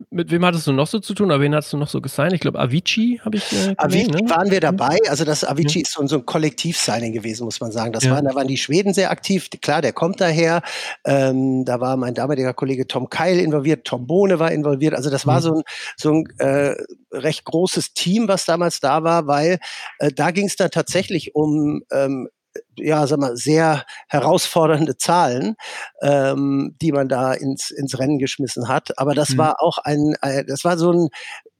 Mit 0.09 0.31
wem 0.31 0.45
hattest 0.45 0.67
du 0.67 0.71
noch 0.71 0.87
so 0.87 0.99
zu 0.99 1.13
tun? 1.13 1.27
Oder 1.27 1.39
wen 1.39 1.53
hast 1.53 1.71
du 1.71 1.77
noch 1.77 1.87
so 1.87 2.01
gesigned? 2.01 2.33
Ich 2.33 2.39
glaube, 2.39 2.59
Avicii 2.59 3.19
habe 3.23 3.37
ich. 3.37 3.51
Äh, 3.51 3.75
Avicii 3.77 4.23
ne? 4.23 4.29
waren 4.29 4.49
wir 4.49 4.59
dabei. 4.59 4.97
Also 5.09 5.23
das 5.23 5.43
Avicii 5.43 5.79
ja. 5.79 5.81
ist 5.83 5.93
so, 5.93 6.05
so 6.07 6.17
ein 6.17 6.25
Kollektiv-Signing 6.25 7.13
gewesen, 7.13 7.45
muss 7.45 7.59
man 7.59 7.71
sagen. 7.71 7.91
Das 7.93 8.03
ja. 8.03 8.11
waren, 8.11 8.25
da 8.25 8.35
waren 8.35 8.47
die 8.47 8.57
Schweden 8.57 8.93
sehr 8.93 9.11
aktiv. 9.11 9.49
Klar, 9.61 9.81
der 9.81 9.93
kommt 9.93 10.21
daher. 10.21 10.61
Ähm, 11.05 11.65
da 11.65 11.79
war 11.79 11.97
mein 11.97 12.13
damaliger 12.13 12.53
Kollege 12.53 12.87
Tom 12.87 13.09
Keil 13.09 13.39
involviert, 13.39 13.85
Tom 13.85 14.07
Bohne 14.07 14.39
war 14.39 14.51
involviert. 14.51 14.93
Also 14.93 15.09
das 15.09 15.27
war 15.27 15.39
mhm. 15.39 15.43
so 15.43 15.53
ein, 15.53 15.63
so 15.97 16.11
ein 16.13 16.25
äh, 16.39 16.75
recht 17.11 17.45
großes 17.45 17.93
Team, 17.93 18.27
was 18.27 18.45
damals 18.45 18.79
da 18.79 19.03
war, 19.03 19.27
weil 19.27 19.59
äh, 19.99 20.11
da 20.11 20.31
ging 20.31 20.47
es 20.47 20.55
dann 20.55 20.71
tatsächlich 20.71 21.35
um 21.35 21.83
ähm, 21.91 22.29
ja, 22.77 23.07
sag 23.07 23.19
mal, 23.19 23.37
sehr 23.37 23.85
herausfordernde 24.07 24.97
Zahlen, 24.97 25.55
ähm, 26.01 26.75
die 26.81 26.91
man 26.91 27.09
da 27.09 27.33
ins, 27.33 27.71
ins 27.71 27.97
Rennen 27.99 28.19
geschmissen 28.19 28.67
hat. 28.67 28.97
Aber 28.97 29.13
das 29.13 29.31
mhm. 29.31 29.37
war 29.37 29.61
auch 29.61 29.77
ein, 29.77 30.15
ein, 30.21 30.45
das 30.47 30.63
war 30.63 30.77
so 30.77 30.91
ein 30.91 31.09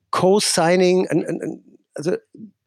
Co-Signing, 0.09 1.61
also 1.93 2.15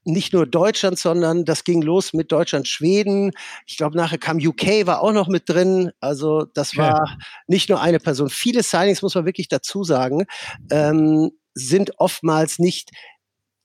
nicht 0.04 0.32
nur 0.32 0.46
Deutschland, 0.46 0.98
sondern 0.98 1.44
das 1.44 1.64
ging 1.64 1.82
los 1.82 2.12
mit 2.12 2.30
Deutschland, 2.30 2.68
Schweden. 2.68 3.32
Ich 3.66 3.76
glaube, 3.76 3.96
nachher 3.96 4.18
kam 4.18 4.36
UK, 4.38 4.86
war 4.86 5.00
auch 5.00 5.12
noch 5.12 5.28
mit 5.28 5.48
drin. 5.48 5.92
Also 6.00 6.44
das 6.44 6.76
war 6.76 7.16
nicht 7.46 7.70
nur 7.70 7.80
eine 7.80 8.00
Person. 8.00 8.28
Viele 8.28 8.62
Signings, 8.62 9.02
muss 9.02 9.14
man 9.14 9.24
wirklich 9.24 9.48
dazu 9.48 9.82
sagen, 9.82 10.26
ähm, 10.70 11.30
sind 11.54 11.98
oftmals 11.98 12.58
nicht 12.58 12.90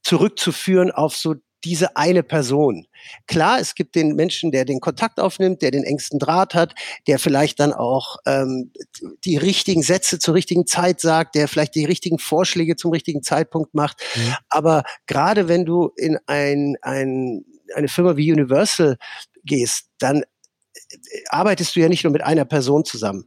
zurückzuführen 0.01 0.91
auf 0.91 1.15
so 1.15 1.36
diese 1.63 1.95
eine 1.95 2.23
Person. 2.23 2.87
Klar, 3.27 3.59
es 3.59 3.75
gibt 3.75 3.95
den 3.95 4.15
Menschen, 4.15 4.51
der 4.51 4.65
den 4.65 4.79
Kontakt 4.79 5.19
aufnimmt, 5.19 5.61
der 5.61 5.71
den 5.71 5.83
engsten 5.83 6.19
Draht 6.19 6.53
hat, 6.53 6.75
der 7.07 7.19
vielleicht 7.19 7.59
dann 7.59 7.73
auch 7.73 8.17
ähm, 8.25 8.71
die 9.25 9.37
richtigen 9.37 9.81
Sätze 9.81 10.19
zur 10.19 10.35
richtigen 10.35 10.67
Zeit 10.67 11.01
sagt, 11.01 11.35
der 11.35 11.47
vielleicht 11.47 11.75
die 11.75 11.85
richtigen 11.85 12.19
Vorschläge 12.19 12.75
zum 12.75 12.91
richtigen 12.91 13.23
Zeitpunkt 13.23 13.73
macht. 13.73 14.01
Mhm. 14.15 14.35
Aber 14.49 14.83
gerade 15.07 15.47
wenn 15.47 15.65
du 15.65 15.91
in 15.97 16.17
ein, 16.27 16.75
ein, 16.81 17.45
eine 17.75 17.87
Firma 17.87 18.17
wie 18.17 18.31
Universal 18.31 18.97
gehst, 19.43 19.89
dann 19.99 20.21
äh, 20.21 20.25
arbeitest 21.29 21.75
du 21.75 21.81
ja 21.81 21.89
nicht 21.89 22.03
nur 22.03 22.13
mit 22.13 22.23
einer 22.23 22.45
Person 22.45 22.85
zusammen. 22.85 23.25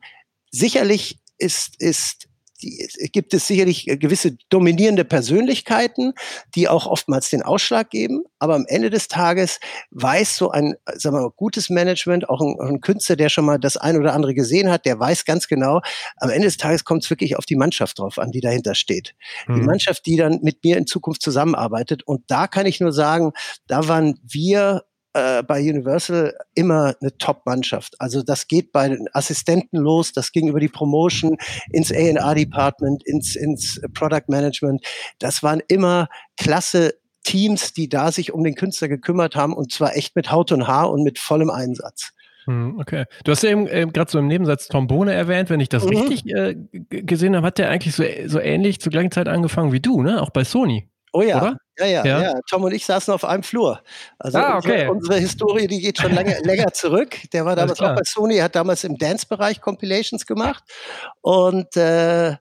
Sicherlich 0.51 1.19
ist, 1.39 1.81
ist 1.81 2.29
die, 2.63 2.89
gibt 3.13 3.35
es 3.35 3.47
sicherlich 3.47 3.87
gewisse 3.87 4.37
dominierende 4.49 5.05
Persönlichkeiten, 5.05 6.15
die 6.55 6.69
auch 6.69 6.87
oftmals 6.87 7.31
den 7.31 7.43
Ausschlag 7.43 7.91
geben. 7.91 8.25
Aber 8.39 8.55
am 8.55 8.65
Ende 8.67 8.91
des 8.91 9.09
Tages 9.09 9.61
weiß 9.91 10.37
so 10.37 10.51
ein, 10.51 10.75
sagen 10.95 11.17
wir 11.17 11.23
mal, 11.23 11.33
gutes 11.37 11.71
Management, 11.71 12.29
auch 12.29 12.41
ein, 12.41 12.57
ein 12.61 12.81
Künstler, 12.81 13.17
der 13.17 13.29
schon 13.29 13.45
mal 13.45 13.59
das 13.59 13.77
ein 13.77 13.97
oder 13.99 14.15
andere 14.15 14.35
gesehen 14.35 14.71
hat, 14.71 14.87
der 14.87 14.99
weiß 14.99 15.25
ganz 15.25 15.49
genau, 15.49 15.81
am 16.17 16.31
Ende 16.31 16.47
des 16.47 16.57
Tages 16.57 16.85
kommt 16.85 17.05
es 17.05 17.11
wirklich 17.11 17.37
auf 17.37 17.47
die 17.47 17.57
Mannschaft 17.57 17.99
drauf 17.99 18.19
an, 18.19 18.31
die 18.31 18.41
dahinter 18.41 18.75
steht. 18.75 19.15
Mhm. 19.47 19.55
Die 19.57 19.61
Mannschaft, 19.63 20.07
die 20.07 20.17
dann 20.17 20.41
mit 20.43 20.65
mir 20.65 20.77
in 20.77 20.87
Zukunft 20.87 21.23
zusammenarbeitet. 21.23 22.03
Und 22.05 22.23
da 22.29 22.47
kann 22.47 22.67
ich 22.67 22.81
nur 22.81 22.93
sagen, 22.93 23.33
da 23.67 23.89
waren 23.89 24.19
wir 24.23 24.85
äh, 25.15 25.43
bei 25.43 25.61
Universal 25.61 26.35
immer 26.55 26.95
eine 27.01 27.17
Top-Mannschaft. 27.19 28.01
Also 28.01 28.23
das 28.23 28.49
geht 28.49 28.73
bei 28.73 28.89
den 28.89 29.09
Assistenten 29.13 29.79
los, 29.79 30.13
das 30.13 30.33
ging 30.33 30.49
über 30.49 30.61
die 30.61 30.69
Promotion 30.69 31.37
ins 31.71 31.93
A&R-Department, 31.93 33.07
ins, 33.07 33.37
ins 33.37 33.81
Product 33.95 34.25
Management. 34.29 34.85
Das 35.19 35.43
waren 35.43 35.61
immer 35.69 36.09
klasse 36.37 36.95
Teams, 37.25 37.73
die 37.73 37.89
da 37.89 38.11
sich 38.11 38.33
um 38.33 38.43
den 38.43 38.55
Künstler 38.55 38.89
gekümmert 38.89 39.37
haben 39.37 39.55
und 39.55 39.73
zwar 39.73 39.97
echt 39.97 40.17
mit 40.17 40.31
Haut 40.31 40.53
und 40.53 40.67
Haar 40.67 40.91
und 40.91 41.03
mit 41.03 41.19
vollem 41.19 41.51
Einsatz. 41.51 42.13
Hm, 42.47 42.79
okay. 42.81 43.05
Du 43.25 43.31
hast 43.31 43.43
ja 43.43 43.51
eben 43.51 43.69
äh, 43.69 43.87
gerade 43.93 44.11
so 44.11 44.19
im 44.19 44.27
Nebensatz 44.27 44.67
Tom 44.67 44.89
Bohne 44.89 45.13
erwähnt. 45.13 45.49
Wenn 45.49 45.61
ich 45.61 45.69
das 45.69 45.85
mhm. 45.85 45.97
richtig 45.97 46.27
äh, 46.35 46.57
gesehen 46.89 47.37
habe, 47.37 47.47
hat 47.47 47.59
der 47.59 47.71
eigentlich 47.71 47.95
so, 47.95 48.03
so 48.27 48.41
ähnlich 48.41 48.81
zur 48.81 48.91
gleichen 48.91 49.13
Zeit 49.13 49.29
angefangen 49.29 49.73
wie 49.73 49.81
du, 49.81 50.03
ne? 50.03 50.21
Auch 50.21 50.31
bei 50.31 50.43
Sony. 50.43 50.89
Oh 51.13 51.23
ja? 51.23 51.57
Ja, 51.79 51.87
ja, 51.87 52.05
ja, 52.05 52.23
ja. 52.23 52.35
Tom 52.49 52.65
und 52.65 52.73
ich 52.73 52.85
saßen 52.85 53.13
auf 53.13 53.25
einem 53.25 53.43
Flur. 53.43 53.81
Also 54.19 54.39
ah, 54.39 54.57
okay. 54.57 54.89
unsere, 54.89 54.93
unsere, 54.93 55.19
Historie, 55.19 55.67
die 55.67 55.81
geht 55.81 55.99
schon 55.99 56.15
lange, 56.15 56.39
länger 56.45 56.73
zurück. 56.73 57.17
Der 57.33 57.45
war 57.45 57.57
damals 57.57 57.81
auch 57.81 57.95
bei 57.95 58.03
Sony, 58.05 58.39
hat 58.39 58.55
damals 58.55 58.85
im 58.85 58.97
Dance-Bereich 58.97 59.61
Compilations 59.61 60.27
gemacht 60.27 60.65
und 61.21 61.77
äh, 61.77 62.37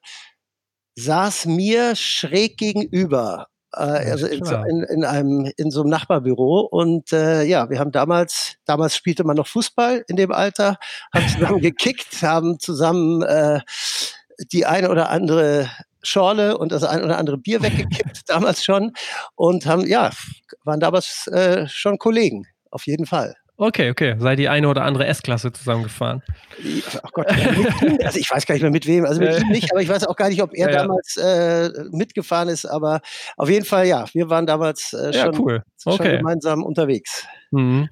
saß 0.96 1.46
mir 1.48 1.96
schräg 1.96 2.58
gegenüber. 2.58 3.48
Äh, 3.74 4.12
also 4.12 4.28
in 4.28 4.44
so, 4.44 4.56
in, 4.56 4.84
in, 4.84 5.06
einem 5.06 5.52
in 5.58 5.72
so 5.72 5.82
einem 5.82 5.90
Nachbarbüro 5.90 6.62
und 6.62 7.14
äh, 7.14 7.44
ja, 7.44 7.70
wir 7.70 7.80
haben 7.80 7.92
damals 7.92 8.56
damals 8.66 8.96
spielte 8.96 9.24
man 9.24 9.38
noch 9.38 9.48
Fußball 9.48 10.04
in 10.08 10.18
dem 10.18 10.32
Alter, 10.32 10.78
haben 11.14 11.28
zusammen 11.30 11.60
gekickt, 11.62 12.22
haben 12.22 12.60
zusammen 12.60 13.22
äh, 13.22 13.62
die 14.52 14.66
eine 14.66 14.90
oder 14.90 15.10
andere 15.10 15.70
Schorle 16.04 16.58
und 16.58 16.72
das 16.72 16.84
ein 16.84 17.04
oder 17.04 17.18
andere 17.18 17.38
Bier 17.38 17.62
weggekippt, 17.62 18.22
damals 18.28 18.64
schon. 18.64 18.94
Und 19.36 19.66
haben, 19.66 19.86
ja, 19.86 20.12
waren 20.64 20.80
damals 20.80 21.28
äh, 21.28 21.68
schon 21.68 21.98
Kollegen, 21.98 22.48
auf 22.70 22.86
jeden 22.88 23.06
Fall. 23.06 23.36
Okay, 23.58 23.92
okay. 23.92 24.16
Sei 24.18 24.36
die 24.36 24.50
eine 24.50 24.68
oder 24.68 24.82
andere 24.84 25.06
S-Klasse 25.06 25.52
zusammengefahren. 25.52 26.24
Ach 27.04 27.12
Gott, 27.12 27.28
also 28.04 28.18
ich 28.18 28.28
weiß 28.32 28.48
gar 28.48 28.56
nicht 28.56 28.64
mehr 28.64 28.72
mit 28.72 28.88
wem. 28.88 29.06
Also 29.06 29.22
mit 29.22 29.40
ihm 29.40 29.50
nicht, 29.50 29.72
aber 29.72 29.84
ich 29.84 29.88
weiß 29.88 30.08
auch 30.08 30.16
gar 30.16 30.30
nicht, 30.30 30.42
ob 30.42 30.56
er 30.56 30.72
ja, 30.72 30.78
damals 30.80 31.16
äh, 31.18 31.70
mitgefahren 31.92 32.50
ist. 32.50 32.66
Aber 32.66 33.02
auf 33.38 33.50
jeden 33.52 33.66
Fall, 33.66 33.86
ja, 33.86 34.06
wir 34.14 34.32
waren 34.32 34.48
damals 34.48 34.94
äh, 34.94 35.14
schon, 35.14 35.34
ja, 35.34 35.40
cool. 35.40 35.64
okay. 35.86 35.98
schon 35.98 36.18
gemeinsam 36.18 36.64
unterwegs. 36.64 37.24
Mhm. 37.52 37.90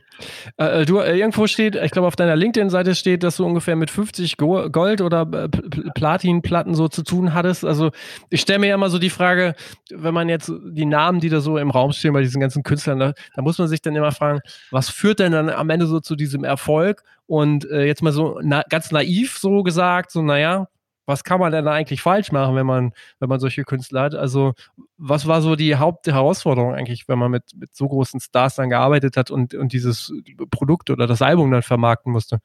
Äh, 0.58 0.82
äh, 0.82 0.86
du, 0.86 1.00
äh, 1.00 1.18
irgendwo 1.18 1.48
steht, 1.48 1.76
ich 1.76 1.92
glaube 1.92 2.08
auf 2.08 2.16
deiner 2.16 2.36
LinkedIn-Seite 2.36 2.96
steht, 2.96 3.24
dass 3.24 3.38
du 3.38 3.46
ungefähr 3.46 3.76
mit 3.76 3.92
50 3.92 4.38
Gold- 4.38 5.02
oder 5.02 5.28
äh, 5.32 5.50
Platinplatten 5.94 6.76
so 6.76 6.88
zu 6.88 7.04
tun 7.04 7.34
hattest. 7.34 7.66
Also 7.66 7.92
ich 8.30 8.42
stelle 8.42 8.60
mir 8.60 8.68
ja 8.68 8.76
immer 8.76 8.90
so 8.90 9.00
die 9.00 9.10
Frage, 9.10 9.56
wenn 9.94 10.14
man 10.14 10.30
jetzt 10.30 10.52
die 10.72 10.86
Namen, 10.86 11.20
die 11.20 11.30
da 11.30 11.42
so 11.42 11.58
im 11.58 11.72
Raum 11.72 11.92
stehen 11.92 12.14
bei 12.14 12.22
diesen 12.22 12.40
ganzen 12.40 12.64
Künstlern, 12.64 13.00
da, 13.00 13.14
da 13.36 13.42
muss 13.42 13.58
man 13.58 13.68
sich 13.68 13.82
dann 13.82 13.96
immer 13.96 14.12
fragen, 14.12 14.40
was 14.72 14.90
führt 14.90 15.20
denn 15.20 15.34
dann 15.34 15.50
am 15.50 15.70
Ende 15.70 15.88
so 15.88 16.00
zu 16.00 16.16
diesem 16.16 16.44
Erfolg? 16.44 17.04
Und 17.28 17.70
äh, 17.70 17.86
jetzt 17.86 18.02
mal 18.02 18.12
so 18.12 18.40
na, 18.42 18.64
ganz 18.70 18.92
naiv 18.92 19.38
so 19.38 19.62
gesagt, 19.62 20.12
so 20.12 20.22
naja, 20.22 20.68
was 21.10 21.24
kann 21.24 21.40
man 21.40 21.52
denn 21.52 21.66
da 21.66 21.72
eigentlich 21.72 22.04
falsch 22.04 22.32
machen, 22.32 22.56
wenn 22.56 22.68
man, 22.68 22.94
wenn 23.20 23.30
man 23.30 23.40
solche 23.40 23.64
Künstler 23.64 24.04
hat? 24.04 24.14
Also, 24.14 24.54
was 24.96 25.26
war 25.26 25.42
so 25.42 25.56
die 25.56 25.76
Hauptherausforderung 25.76 26.76
eigentlich, 26.76 27.08
wenn 27.08 27.18
man 27.18 27.32
mit, 27.32 27.44
mit 27.56 27.76
so 27.76 27.88
großen 27.88 28.20
Stars 28.20 28.54
dann 28.56 28.70
gearbeitet 28.70 29.18
hat 29.18 29.32
und, 29.32 29.56
und 29.56 29.74
dieses 29.74 30.14
Produkt 30.52 30.92
oder 30.92 31.08
das 31.08 31.24
Album 31.24 31.50
dann 31.50 31.64
vermarkten 31.64 32.12
musste? 32.12 32.42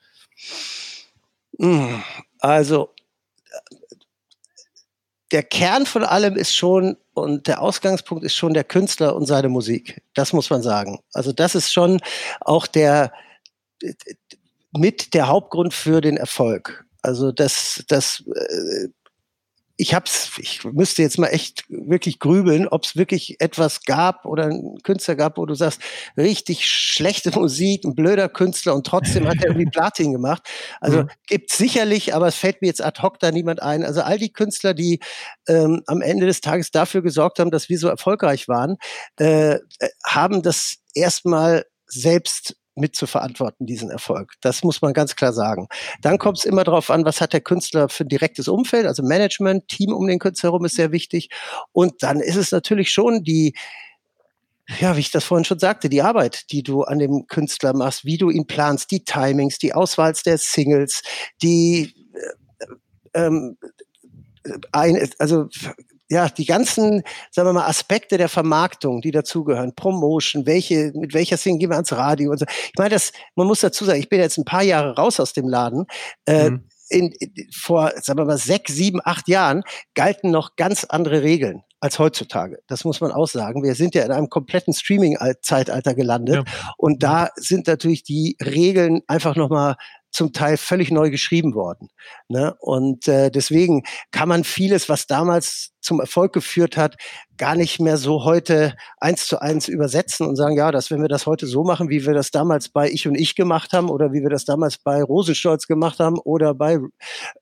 Hm, 1.61 2.03
also, 2.41 2.95
der 5.31 5.43
Kern 5.43 5.85
von 5.85 6.03
allem 6.03 6.35
ist 6.35 6.57
schon 6.57 6.97
und 7.13 7.47
der 7.47 7.61
Ausgangspunkt 7.61 8.25
ist 8.25 8.35
schon 8.35 8.55
der 8.55 8.65
Künstler 8.65 9.15
und 9.15 9.27
seine 9.27 9.51
Musik. 9.51 10.03
Das 10.15 10.33
muss 10.33 10.49
man 10.49 10.63
sagen. 10.63 11.01
Also 11.13 11.33
das 11.33 11.55
ist 11.55 11.73
schon 11.73 12.01
auch 12.41 12.67
der 12.67 13.13
mit 14.73 15.15
der 15.15 15.29
Hauptgrund 15.29 15.75
für 15.75 16.01
den 16.01 16.17
Erfolg. 16.17 16.84
Also 17.05 17.33
das, 17.33 17.85
das 17.89 18.25
äh, 18.27 18.89
ich 19.77 19.93
hab's, 19.93 20.31
ich 20.39 20.63
müsste 20.65 21.03
jetzt 21.03 21.19
mal 21.19 21.29
echt 21.29 21.65
wirklich 21.69 22.21
grübeln, 22.21 22.69
ob 22.69 22.85
es 22.85 22.95
wirklich 22.95 23.41
etwas 23.41 23.83
gab 23.83 24.25
oder 24.25 24.45
einen 24.45 24.81
Künstler 24.85 25.17
gab, 25.17 25.37
wo 25.37 25.47
du 25.47 25.55
sagst, 25.55 25.81
richtig 26.17 26.65
schlechte 26.67 27.31
Musik, 27.39 27.85
ein 27.85 27.97
blöder 27.97 28.29
Künstler 28.29 28.75
und 28.75 28.87
trotzdem 28.87 29.27
hat 29.27 29.39
er 29.39 29.49
irgendwie 29.49 29.67
Platin 29.73 30.13
gemacht. 30.13 30.43
Also 30.81 31.03
mhm. 31.03 31.09
gibt 31.27 31.51
sicherlich, 31.51 32.15
aber 32.15 32.29
es 32.29 32.37
fällt 32.37 32.63
mir 32.63 32.69
jetzt 32.69 32.85
ad 32.85 33.03
hoc 33.03 33.19
da 33.19 33.33
niemand 33.33 33.63
ein. 33.63 33.85
Also 33.85 34.03
all 34.03 34.19
die 34.19 34.33
Künstler, 34.33 34.75
die 34.75 35.01
ähm, 35.49 35.83
am 35.87 36.03
Ende 36.03 36.27
des 36.27 36.41
Tages 36.41 36.71
dafür 36.71 37.03
gesorgt 37.03 37.41
haben, 37.41 37.51
dass 37.51 37.69
wir 37.69 37.79
so 37.79 37.89
erfolgreich 37.89 38.47
waren, 38.47 38.77
äh, 39.17 39.59
haben 40.05 40.43
das 40.43 40.77
erstmal 40.95 41.65
selbst 41.87 42.57
mit 42.77 42.97
zu 42.97 43.07
verantworten, 43.07 43.67
diesen 43.67 43.91
Erfolg. 43.91 44.35
Das 44.41 44.63
muss 44.63 44.83
man 44.83 44.93
ganz 44.93 45.17
klar 45.17 45.33
sagen. 45.33 45.69
Dann 46.03 46.19
kommt 46.19 46.39
es 46.39 46.45
immer 46.45 46.65
darauf 46.65 46.91
an, 46.91 47.05
was 47.05 47.21
hat 47.21 47.33
der 47.33 47.41
Künstler 47.41 47.89
für 47.89 48.05
ein 48.05 48.09
direktes 48.09 48.49
Umfeld, 48.49 48.87
also 48.87 49.03
Management, 49.03 49.69
Team 49.69 49.93
um 49.93 50.07
den 50.07 50.19
Künstler 50.19 50.51
herum 50.51 50.65
ist 50.65 50.77
sehr 50.77 50.93
wichtig. 50.93 51.31
Und 51.73 52.03
dann 52.03 52.21
ist 52.21 52.37
es 52.37 52.53
natürlich 52.53 52.91
schon 52.91 53.23
die, 53.23 53.55
ja, 54.81 54.97
wie 54.97 55.01
ich 55.01 55.11
das 55.11 55.25
vorhin 55.25 55.45
schon 55.45 55.59
sagte, 55.59 55.89
die 55.89 56.03
Arbeit, 56.03 56.51
die 56.51 56.63
du 56.63 56.83
an 56.83 56.99
dem 56.99 57.27
Künstler 57.27 57.75
machst, 57.75 58.05
wie 58.05 58.19
du 58.19 58.31
ihn 58.31 58.47
planst, 58.47 58.91
die 58.91 59.05
Timings, 59.05 59.59
die 59.59 59.75
Auswahl 59.75 60.15
der 60.25 60.39
Singles, 60.39 61.03
die 61.43 61.95
äh, 63.15 63.27
ähm, 63.27 63.57
ein, 64.73 65.11
also 65.19 65.49
ja, 66.11 66.29
die 66.29 66.45
ganzen, 66.45 67.03
sagen 67.31 67.49
wir 67.49 67.53
mal, 67.53 67.67
Aspekte 67.67 68.19
der 68.19 68.29
Vermarktung, 68.29 69.01
die 69.01 69.11
dazugehören, 69.11 69.75
Promotion, 69.75 70.47
welche, 70.47 70.93
mit 70.95 71.15
welcher 71.15 71.37
Single 71.37 71.61
gehen 71.61 71.71
wir 71.71 71.77
ans 71.77 71.93
Radio 71.93 72.31
und 72.31 72.39
so. 72.39 72.47
Ich 72.49 72.79
meine, 72.79 72.91
das, 72.91 73.13
man 73.37 73.47
muss 73.47 73.61
dazu 73.61 73.85
sagen, 73.85 74.01
ich 74.01 74.09
bin 74.09 74.21
jetzt 74.21 74.39
ein 74.39 74.45
paar 74.45 74.63
Jahre 74.63 74.97
raus 74.97 75.19
aus 75.19 75.33
dem 75.33 75.49
Laden. 75.49 75.87
Äh, 76.27 76.51
mhm. 76.51 76.69
in, 76.91 77.13
in, 77.13 77.33
vor, 77.53 77.93
sagen 78.03 78.19
wir 78.19 78.27
mal, 78.27 78.39
sechs, 78.39 78.75
sieben, 78.75 79.01
acht 79.03 79.29
Jahren 79.29 79.63
galten 79.95 80.31
noch 80.31 80.57
ganz 80.57 80.85
andere 80.85 81.23
Regeln 81.23 81.63
als 81.81 81.99
heutzutage. 81.99 82.61
Das 82.67 82.85
muss 82.85 83.01
man 83.01 83.13
auch 83.13 83.29
sagen. 83.29 83.63
Wir 83.63 83.75
sind 83.75 83.95
ja 83.95 84.05
in 84.05 84.13
einem 84.13 84.31
kompletten 84.31 84.73
Streaming-Zeitalter 84.73 85.95
gelandet. 85.95 86.37
Ja. 86.37 86.73
Und 86.79 87.03
da 87.03 87.29
sind 87.37 87.67
natürlich 87.67 88.03
die 88.03 88.37
Regeln 88.43 89.03
einfach 89.07 89.37
nochmal 89.37 89.77
zum 90.15 90.33
Teil 90.33 90.57
völlig 90.57 90.91
neu 90.91 91.11
geschrieben 91.11 91.55
worden. 91.55 91.89
Ne? 92.29 92.55
Und 92.61 93.09
äh, 93.09 93.31
deswegen 93.31 93.83
kann 94.13 94.29
man 94.29 94.45
vieles, 94.45 94.89
was 94.89 95.07
damals 95.07 95.73
zum 95.81 96.01
Erfolg 96.01 96.33
geführt 96.33 96.77
hat, 96.77 96.97
gar 97.37 97.57
nicht 97.57 97.81
mehr 97.81 97.97
so 97.97 98.25
heute 98.25 98.75
eins 98.99 99.27
zu 99.27 99.41
eins 99.41 99.67
übersetzen 99.69 100.27
und 100.27 100.37
sagen, 100.37 100.57
ja, 100.57 100.71
dass 100.71 100.91
wenn 100.91 101.03
wir 101.03 101.09
das 101.09 101.27
heute 101.27 101.47
so 101.47 101.65
machen, 101.65 101.91
wie 101.91 102.07
wir 102.07 102.15
das 102.15 102.31
damals 102.31 102.69
bei 102.69 102.89
Ich 102.89 103.09
und 103.09 103.17
Ich 103.17 103.35
gemacht 103.35 103.73
haben 103.73 103.91
oder 103.91 104.13
wie 104.13 104.23
wir 104.23 104.31
das 104.31 104.45
damals 104.45 104.79
bei 104.79 105.03
Rosenstolz 105.03 105.67
gemacht 105.67 105.99
haben 105.99 106.19
oder 106.21 106.55
bei, 106.55 106.79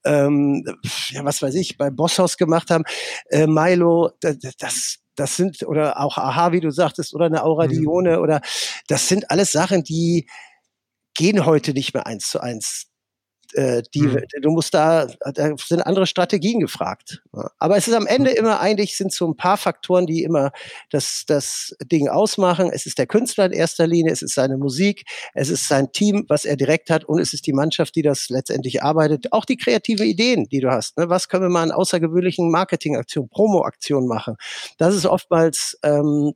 ähm, 0.05 0.65
ja, 1.11 1.25
was 1.25 1.43
weiß 1.43 1.55
ich, 1.55 1.77
bei 1.77 1.91
Bosshaus 1.91 2.39
gemacht 2.39 2.71
haben, 2.71 2.85
äh, 3.29 3.47
Milo, 3.47 4.11
das, 4.21 4.99
das 5.15 5.37
sind, 5.37 5.63
oder 5.65 6.01
auch 6.01 6.17
Aha, 6.17 6.53
wie 6.53 6.61
du 6.61 6.71
sagtest, 6.71 7.15
oder 7.15 7.27
eine 7.27 7.45
Aura 7.45 7.67
mhm. 7.67 7.87
Oder 7.87 8.41
das 8.89 9.09
sind 9.09 9.31
alles 9.31 9.53
Sachen, 9.53 9.85
die, 9.85 10.27
gehen 11.14 11.44
heute 11.44 11.72
nicht 11.72 11.94
mehr 11.94 12.07
eins 12.07 12.29
zu 12.29 12.40
eins. 12.40 12.87
Äh, 13.55 13.83
die, 13.94 14.03
mhm. 14.03 14.22
Du 14.40 14.51
musst 14.51 14.72
da, 14.75 15.07
da 15.35 15.57
sind 15.57 15.83
andere 15.83 16.07
Strategien 16.07 16.61
gefragt. 16.61 17.22
Aber 17.59 17.77
es 17.77 17.87
ist 17.87 17.94
am 17.94 18.07
Ende 18.07 18.31
immer 18.31 18.61
eigentlich, 18.61 18.96
sind 18.96 19.12
so 19.12 19.29
ein 19.29 19.37
paar 19.37 19.57
Faktoren, 19.57 20.07
die 20.07 20.22
immer 20.22 20.53
das, 20.90 21.25
das 21.27 21.77
Ding 21.85 22.09
ausmachen. 22.09 22.70
Es 22.72 22.87
ist 22.87 22.98
der 22.98 23.07
Künstler 23.07 23.46
in 23.46 23.53
erster 23.53 23.87
Linie, 23.87 24.12
es 24.12 24.22
ist 24.22 24.35
seine 24.35 24.57
Musik, 24.57 25.05
es 25.35 25.51
ist 25.51 25.68
sein 25.68 25.92
Team, 25.92 26.25
was 26.29 26.44
er 26.44 26.57
direkt 26.57 26.90
hat 26.90 27.05
und 27.05 27.20
es 27.20 27.35
ist 27.35 27.46
die 27.46 27.53
Mannschaft, 27.53 27.94
die 27.94 28.03
das 28.03 28.29
letztendlich 28.29 28.83
arbeitet. 28.83 29.33
Auch 29.33 29.44
die 29.44 29.57
kreative 29.57 30.05
Ideen, 30.05 30.48
die 30.48 30.61
du 30.61 30.70
hast. 30.70 30.96
Ne? 30.96 31.09
Was 31.09 31.29
können 31.29 31.44
wir 31.44 31.51
mal 31.51 31.62
an 31.62 31.72
außergewöhnlichen 31.72 32.51
Marketingaktionen, 32.51 33.29
Promo-Aktionen 33.29 34.09
machen? 34.09 34.37
Das 34.79 34.94
ist 34.94 35.07
oftmals 35.07 35.79
ähm, 35.83 36.33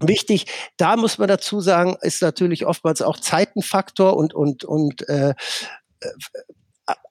Wichtig, 0.00 0.46
da 0.76 0.96
muss 0.96 1.18
man 1.18 1.28
dazu 1.28 1.60
sagen, 1.60 1.96
ist 2.00 2.22
natürlich 2.22 2.66
oftmals 2.66 3.02
auch 3.02 3.18
Zeitenfaktor 3.18 4.16
und, 4.16 4.34
und, 4.34 4.64
und 4.64 5.08
äh, 5.08 5.30
äh 6.00 6.08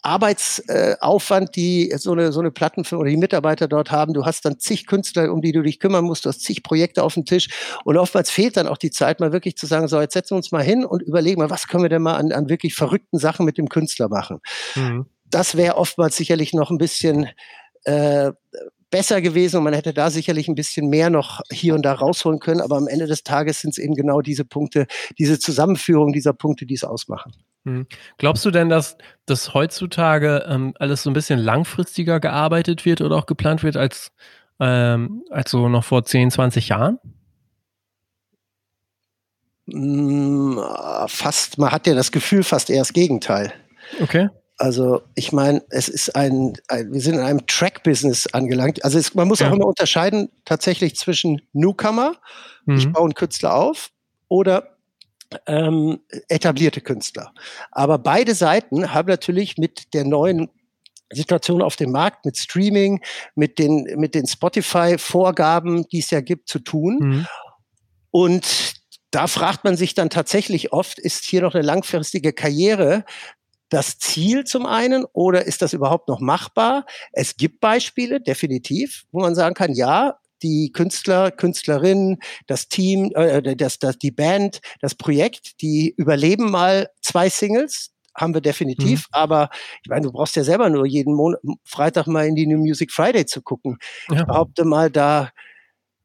Arbeitsaufwand, 0.01 1.55
die 1.55 1.93
so 1.95 2.11
eine, 2.11 2.31
so 2.31 2.39
eine 2.39 2.51
Plattenfirma 2.51 3.01
oder 3.01 3.09
die 3.09 3.17
Mitarbeiter 3.17 3.67
dort 3.67 3.91
haben. 3.91 4.13
Du 4.13 4.25
hast 4.25 4.43
dann 4.43 4.59
zig 4.59 4.85
Künstler, 4.85 5.31
um 5.31 5.41
die 5.41 5.51
du 5.51 5.61
dich 5.61 5.79
kümmern 5.79 6.03
musst, 6.03 6.25
du 6.25 6.29
hast 6.29 6.41
zig 6.41 6.63
Projekte 6.63 7.03
auf 7.03 7.13
dem 7.13 7.25
Tisch 7.25 7.49
und 7.85 7.97
oftmals 7.97 8.29
fehlt 8.29 8.57
dann 8.57 8.67
auch 8.67 8.77
die 8.77 8.91
Zeit, 8.91 9.19
mal 9.19 9.31
wirklich 9.31 9.55
zu 9.57 9.67
sagen, 9.67 9.87
so, 9.87 10.01
jetzt 10.01 10.13
setzen 10.13 10.31
wir 10.31 10.37
uns 10.37 10.51
mal 10.51 10.63
hin 10.63 10.83
und 10.83 11.01
überlegen 11.01 11.39
mal, 11.39 11.49
was 11.49 11.67
können 11.67 11.83
wir 11.83 11.89
denn 11.89 12.01
mal 12.01 12.15
an, 12.15 12.31
an 12.31 12.49
wirklich 12.49 12.75
verrückten 12.75 13.17
Sachen 13.17 13.45
mit 13.45 13.57
dem 13.57 13.69
Künstler 13.69 14.09
machen. 14.09 14.39
Mhm. 14.75 15.05
Das 15.25 15.55
wäre 15.55 15.77
oftmals 15.77 16.17
sicherlich 16.17 16.53
noch 16.53 16.71
ein 16.71 16.77
bisschen 16.77 17.29
äh, 17.85 18.31
besser 18.91 19.21
gewesen 19.21 19.57
und 19.57 19.63
man 19.63 19.73
hätte 19.73 19.93
da 19.93 20.11
sicherlich 20.11 20.47
ein 20.47 20.55
bisschen 20.55 20.87
mehr 20.87 21.09
noch 21.09 21.41
hier 21.51 21.73
und 21.73 21.83
da 21.83 21.93
rausholen 21.93 22.39
können. 22.39 22.61
Aber 22.61 22.77
am 22.77 22.87
Ende 22.87 23.07
des 23.07 23.23
Tages 23.23 23.61
sind 23.61 23.71
es 23.71 23.77
eben 23.77 23.95
genau 23.95 24.21
diese 24.21 24.45
Punkte, 24.45 24.85
diese 25.17 25.39
Zusammenführung 25.39 26.13
dieser 26.13 26.33
Punkte, 26.33 26.65
die 26.65 26.75
es 26.75 26.83
ausmachen. 26.83 27.33
Hm. 27.65 27.87
Glaubst 28.17 28.43
du 28.45 28.51
denn, 28.51 28.69
dass 28.69 28.97
das 29.25 29.53
heutzutage 29.53 30.45
ähm, 30.47 30.73
alles 30.79 31.03
so 31.03 31.09
ein 31.09 31.13
bisschen 31.13 31.39
langfristiger 31.39 32.19
gearbeitet 32.19 32.85
wird 32.85 33.01
oder 33.01 33.15
auch 33.15 33.25
geplant 33.25 33.63
wird 33.63 33.77
als, 33.77 34.11
ähm, 34.59 35.23
als 35.29 35.51
so 35.51 35.69
noch 35.69 35.83
vor 35.83 36.03
10, 36.03 36.31
20 36.31 36.69
Jahren? 36.69 36.99
Hm, 39.71 40.59
fast, 41.07 41.57
man 41.57 41.71
hat 41.71 41.87
ja 41.87 41.93
das 41.93 42.11
Gefühl, 42.11 42.43
fast 42.43 42.69
eher 42.69 42.79
das 42.79 42.93
Gegenteil. 42.93 43.53
Okay. 44.01 44.29
Also 44.61 45.01
ich 45.15 45.31
meine, 45.31 45.63
es 45.71 45.89
ist 45.89 46.15
ein, 46.15 46.53
ein, 46.67 46.93
wir 46.93 47.01
sind 47.01 47.15
in 47.15 47.21
einem 47.21 47.47
Track-Business 47.47 48.27
angelangt. 48.27 48.85
Also 48.85 48.99
es, 48.99 49.15
man 49.15 49.27
muss 49.27 49.39
ja. 49.39 49.49
auch 49.49 49.55
immer 49.55 49.65
unterscheiden 49.65 50.29
tatsächlich 50.45 50.95
zwischen 50.97 51.41
Newcomer, 51.51 52.13
mhm. 52.67 52.77
ich 52.77 52.91
baue 52.91 53.05
einen 53.05 53.15
Künstler 53.15 53.55
auf, 53.55 53.89
oder 54.27 54.77
ähm, 55.47 56.01
etablierte 56.29 56.79
Künstler. 56.79 57.33
Aber 57.71 57.97
beide 57.97 58.35
Seiten 58.35 58.93
haben 58.93 59.09
natürlich 59.09 59.57
mit 59.57 59.95
der 59.95 60.05
neuen 60.05 60.47
Situation 61.11 61.63
auf 61.63 61.75
dem 61.75 61.91
Markt, 61.91 62.23
mit 62.25 62.37
Streaming, 62.37 63.01
mit 63.33 63.57
den, 63.57 63.87
mit 63.97 64.13
den 64.13 64.27
Spotify-Vorgaben, 64.27 65.87
die 65.87 65.99
es 65.99 66.11
ja 66.11 66.21
gibt, 66.21 66.47
zu 66.47 66.59
tun. 66.59 66.99
Mhm. 67.01 67.27
Und 68.11 68.73
da 69.09 69.25
fragt 69.25 69.63
man 69.63 69.75
sich 69.75 69.95
dann 69.95 70.11
tatsächlich 70.11 70.71
oft, 70.71 70.99
ist 70.99 71.25
hier 71.25 71.41
noch 71.41 71.55
eine 71.55 71.65
langfristige 71.65 72.31
Karriere 72.31 73.05
das 73.71 73.97
Ziel 73.97 74.43
zum 74.43 74.65
einen 74.65 75.05
oder 75.13 75.45
ist 75.45 75.61
das 75.61 75.73
überhaupt 75.73 76.09
noch 76.09 76.19
machbar? 76.19 76.85
Es 77.13 77.37
gibt 77.37 77.61
Beispiele, 77.61 78.21
definitiv, 78.21 79.05
wo 79.11 79.21
man 79.21 79.33
sagen 79.33 79.55
kann, 79.55 79.73
ja, 79.73 80.17
die 80.43 80.71
Künstler, 80.73 81.31
Künstlerinnen, 81.31 82.17
das 82.47 82.67
Team, 82.67 83.11
äh, 83.15 83.55
das, 83.55 83.79
das, 83.79 83.97
die 83.97 84.11
Band, 84.11 84.59
das 84.81 84.95
Projekt, 84.95 85.61
die 85.61 85.93
überleben 85.95 86.51
mal 86.51 86.89
zwei 87.01 87.29
Singles, 87.29 87.91
haben 88.13 88.33
wir 88.33 88.41
definitiv, 88.41 89.07
mhm. 89.07 89.13
aber 89.13 89.49
ich 89.83 89.89
meine, 89.89 90.01
du 90.01 90.11
brauchst 90.11 90.35
ja 90.35 90.43
selber 90.43 90.69
nur 90.69 90.85
jeden 90.85 91.13
Monat, 91.13 91.39
Freitag 91.63 92.07
mal 92.07 92.27
in 92.27 92.35
die 92.35 92.47
New 92.47 92.57
Music 92.57 92.91
Friday 92.91 93.25
zu 93.25 93.41
gucken. 93.41 93.77
Ja. 94.09 94.17
Ich 94.17 94.25
behaupte 94.25 94.65
mal, 94.65 94.91
da 94.91 95.29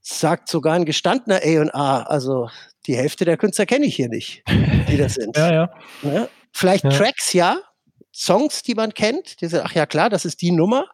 sagt 0.03 0.49
sogar 0.49 0.75
ein 0.75 0.85
gestandener 0.85 1.41
A&A, 1.43 2.03
also 2.03 2.49
die 2.87 2.97
Hälfte 2.97 3.25
der 3.25 3.37
Künstler 3.37 3.67
kenne 3.67 3.87
ich 3.87 3.97
hier 3.97 4.09
nicht, 4.09 4.45
die 4.89 4.97
das 4.97 5.15
sind. 5.15 5.37
ja, 5.37 5.53
ja. 5.53 5.71
ja? 6.03 6.29
Vielleicht 6.57 6.85
ja. 6.85 6.91
Tracks, 6.91 7.33
ja. 7.33 7.59
Songs, 8.15 8.63
die 8.63 8.75
man 8.75 8.95
kennt, 8.95 9.43
die 9.43 9.47
sagen, 9.47 9.67
ach 9.69 9.75
ja 9.75 9.85
klar, 9.85 10.09
das 10.09 10.25
ist 10.25 10.41
die 10.41 10.51
Nummer, 10.51 10.87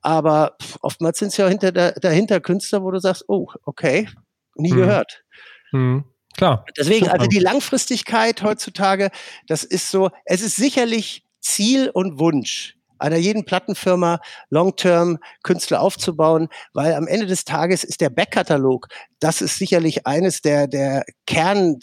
aber 0.00 0.56
oftmals 0.80 1.18
sind 1.18 1.28
es 1.28 1.36
ja 1.36 1.48
hinter 1.48 1.72
der, 1.72 1.92
dahinter 1.92 2.38
Künstler, 2.40 2.84
wo 2.84 2.92
du 2.92 3.00
sagst, 3.00 3.24
oh, 3.26 3.48
okay, 3.64 4.08
nie 4.54 4.72
mhm. 4.72 4.76
gehört. 4.76 5.24
Mhm. 5.72 6.04
Klar. 6.36 6.64
Deswegen, 6.76 7.06
Super. 7.06 7.14
also 7.14 7.26
die 7.26 7.40
Langfristigkeit 7.40 8.44
heutzutage, 8.44 9.10
das 9.48 9.64
ist 9.64 9.90
so, 9.90 10.10
es 10.24 10.40
ist 10.40 10.54
sicherlich 10.54 11.24
Ziel 11.40 11.90
und 11.92 12.20
Wunsch 12.20 12.78
einer 13.00 13.16
jeden 13.16 13.44
Plattenfirma 13.44 14.20
long-term 14.50 15.18
Künstler 15.42 15.80
aufzubauen, 15.80 16.48
weil 16.72 16.94
am 16.94 17.06
Ende 17.06 17.26
des 17.26 17.44
Tages 17.44 17.84
ist 17.84 18.00
der 18.00 18.10
Backkatalog, 18.10 18.88
das 19.20 19.40
ist 19.40 19.56
sicherlich 19.56 20.06
eines 20.06 20.42
der, 20.42 20.66
der 20.66 21.04
Kern, 21.26 21.78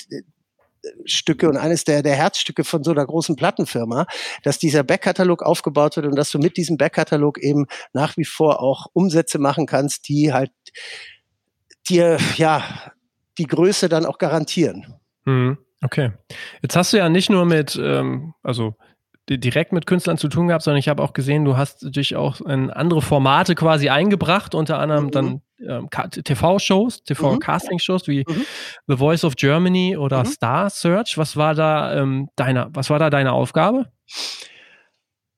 Stücke 1.06 1.50
und 1.50 1.58
eines 1.58 1.84
der, 1.84 2.04
der 2.04 2.16
Herzstücke 2.16 2.64
von 2.64 2.84
so 2.84 2.92
einer 2.92 3.06
großen 3.06 3.36
Plattenfirma, 3.36 4.06
dass 4.44 4.60
dieser 4.60 4.84
Backkatalog 4.84 5.44
aufgebaut 5.44 5.96
wird 5.96 6.06
und 6.06 6.16
dass 6.16 6.30
du 6.32 6.40
mit 6.40 6.58
diesem 6.58 6.78
Backkatalog 6.78 7.40
eben 7.40 7.66
nach 7.94 8.18
wie 8.18 8.26
vor 8.26 8.62
auch 8.62 8.88
Umsätze 8.94 9.40
machen 9.40 9.66
kannst, 9.66 10.08
die 10.08 10.34
halt 10.34 10.52
dir, 11.90 12.18
ja, 12.36 12.64
die 13.38 13.48
Größe 13.48 13.90
dann 13.90 14.06
auch 14.06 14.18
garantieren. 14.18 14.96
Mhm. 15.26 15.58
Okay. 15.82 16.14
Jetzt 16.62 16.76
hast 16.76 16.94
du 16.94 16.98
ja 16.98 17.10
nicht 17.10 17.30
nur 17.30 17.46
mit, 17.46 17.80
ähm, 17.82 18.34
also 18.42 18.76
direkt 19.30 19.72
mit 19.74 19.88
Künstlern 19.88 20.18
zu 20.18 20.28
tun 20.28 20.48
gehabt, 20.48 20.64
sondern 20.64 20.80
ich 20.80 20.88
habe 20.88 21.02
auch 21.02 21.14
gesehen, 21.14 21.46
du 21.46 21.58
hast 21.58 21.96
dich 21.96 22.16
auch 22.16 22.42
in 22.42 22.70
andere 22.70 23.02
Formate 23.02 23.56
quasi 23.56 23.90
eingebracht, 23.90 24.54
unter 24.54 24.80
anderem 24.80 25.06
mhm. 25.06 25.12
dann 25.12 25.42
ähm, 25.68 25.90
TV-Shows, 25.90 27.04
TV-Casting-Shows 27.04 28.08
mhm. 28.08 28.12
wie 28.12 28.26
mhm. 28.28 28.46
The 28.88 28.98
Voice 28.98 29.24
of 29.24 29.36
Germany 29.36 29.98
oder 29.98 30.20
mhm. 30.20 30.26
Star 30.28 30.70
Search. 30.70 31.18
Was 31.18 31.38
war 31.38 31.56
da 31.56 31.96
ähm, 31.96 32.30
deine, 32.36 32.68
was 32.72 32.90
war 32.90 33.00
da 33.00 33.10
deine 33.10 33.32
Aufgabe? 33.32 33.88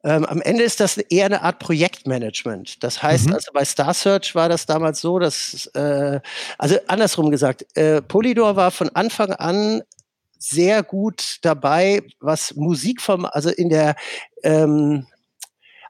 Ähm, 0.04 0.26
am 0.26 0.42
Ende 0.42 0.64
ist 0.64 0.80
das 0.80 0.98
eher 0.98 1.26
eine 1.26 1.42
Art 1.42 1.60
Projektmanagement. 1.60 2.84
Das 2.84 3.02
heißt, 3.02 3.28
mhm. 3.28 3.34
also 3.34 3.52
bei 3.54 3.66
Star 3.66 3.94
Search 3.94 4.36
war 4.36 4.50
das 4.50 4.66
damals 4.66 5.02
so, 5.02 5.20
dass, 5.20 5.68
äh, 5.74 6.20
also 6.58 6.78
andersrum 6.88 7.32
gesagt, 7.32 7.66
äh, 7.76 8.02
Polydor 8.02 8.56
war 8.56 8.72
von 8.72 8.90
Anfang 8.90 9.34
an 9.34 9.82
sehr 10.40 10.84
gut 10.84 11.38
dabei, 11.42 12.02
was 12.20 12.56
Musikform, 12.56 13.26
also 13.26 13.50
in 13.50 13.70
der 13.70 13.96
ähm, 14.44 15.08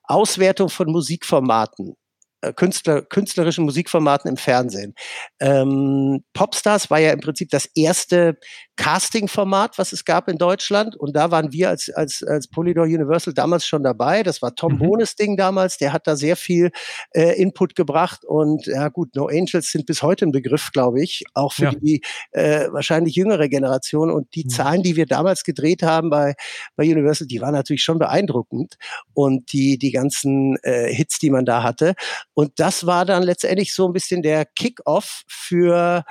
Auswertung 0.03 0.69
von 0.69 0.91
Musikformaten 0.91 1.95
äh, 2.41 2.53
Künstler, 2.53 3.01
künstlerischen 3.01 3.65
Musikformaten 3.65 4.29
im 4.29 4.37
Fernsehen. 4.37 4.93
Ähm, 5.39 6.23
Popstars 6.33 6.89
war 6.89 6.99
ja 6.99 7.11
im 7.11 7.19
Prinzip 7.19 7.49
das 7.49 7.65
erste 7.75 8.37
Casting-Format, 8.77 9.77
was 9.77 9.91
es 9.91 10.05
gab 10.05 10.29
in 10.29 10.37
Deutschland. 10.37 10.95
Und 10.95 11.15
da 11.15 11.31
waren 11.31 11.51
wir 11.51 11.69
als, 11.69 11.89
als, 11.89 12.23
als 12.23 12.47
Polydor 12.47 12.85
Universal 12.85 13.33
damals 13.33 13.65
schon 13.65 13.83
dabei. 13.83 14.23
Das 14.23 14.41
war 14.41 14.55
Tom 14.55 14.73
mhm. 14.73 14.79
Bohnes 14.79 15.15
Ding 15.15 15.35
damals. 15.35 15.77
Der 15.77 15.91
hat 15.91 16.07
da 16.07 16.15
sehr 16.15 16.37
viel 16.37 16.71
äh, 17.11 17.41
Input 17.41 17.75
gebracht. 17.75 18.23
Und 18.23 18.67
ja 18.67 18.87
gut, 18.89 19.15
No 19.15 19.27
Angels 19.27 19.71
sind 19.71 19.85
bis 19.85 20.01
heute 20.03 20.25
ein 20.25 20.31
Begriff, 20.31 20.71
glaube 20.71 21.01
ich, 21.03 21.23
auch 21.33 21.53
für 21.53 21.65
ja. 21.65 21.71
die 21.71 22.01
äh, 22.31 22.67
wahrscheinlich 22.71 23.15
jüngere 23.15 23.49
Generation. 23.49 24.11
Und 24.11 24.33
die 24.35 24.45
mhm. 24.45 24.49
Zahlen, 24.49 24.83
die 24.83 24.95
wir 24.95 25.07
damals 25.07 25.43
gedreht 25.43 25.83
haben 25.83 26.09
bei, 26.09 26.35
bei 26.75 26.83
Universal, 26.83 27.27
die 27.27 27.41
waren 27.41 27.53
natürlich 27.53 27.83
schon 27.83 27.99
beeindruckend. 27.99 28.75
Und 29.13 29.51
die, 29.51 29.77
die 29.77 29.91
ganzen 29.91 30.57
äh, 30.61 30.93
Hits, 30.93 31.19
die 31.19 31.31
man 31.31 31.45
da 31.45 31.63
hatte. 31.63 31.95
Und 32.33 32.59
das 32.59 32.85
war 32.85 33.05
dann 33.05 33.23
letztendlich 33.23 33.73
so 33.73 33.87
ein 33.87 33.93
bisschen 33.93 34.21
der 34.21 34.45
Kick-off 34.45 35.23
für 35.27 36.03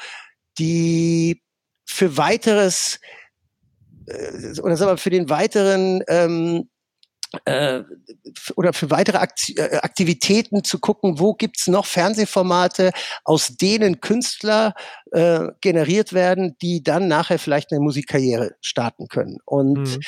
die 0.59 1.43
für 1.87 2.17
weiteres 2.17 3.01
äh, 4.07 4.61
oder 4.61 4.77
sagen 4.77 4.93
wir 4.93 4.99
für 4.99 5.11
den 5.11 5.29
weiteren 5.29 6.03
ähm, 6.09 6.69
äh, 7.45 7.83
oder 8.57 8.73
für 8.73 8.91
weitere 8.91 9.19
äh, 9.19 9.77
Aktivitäten 9.79 10.65
zu 10.65 10.79
gucken, 10.79 11.19
wo 11.19 11.35
gibt's 11.35 11.67
noch 11.67 11.87
Fernsehformate, 11.87 12.93
aus 13.25 13.57
denen 13.57 14.01
Künstler 14.01 14.75
äh, 15.13 15.49
generiert 15.61 16.13
werden, 16.13 16.57
die 16.63 16.83
dann 16.83 17.09
nachher 17.09 17.39
vielleicht 17.39 17.73
eine 17.73 17.81
Musikkarriere 17.81 18.53
starten 18.61 19.09
können. 19.09 19.39
Und 19.45 19.79
mhm. 19.79 20.01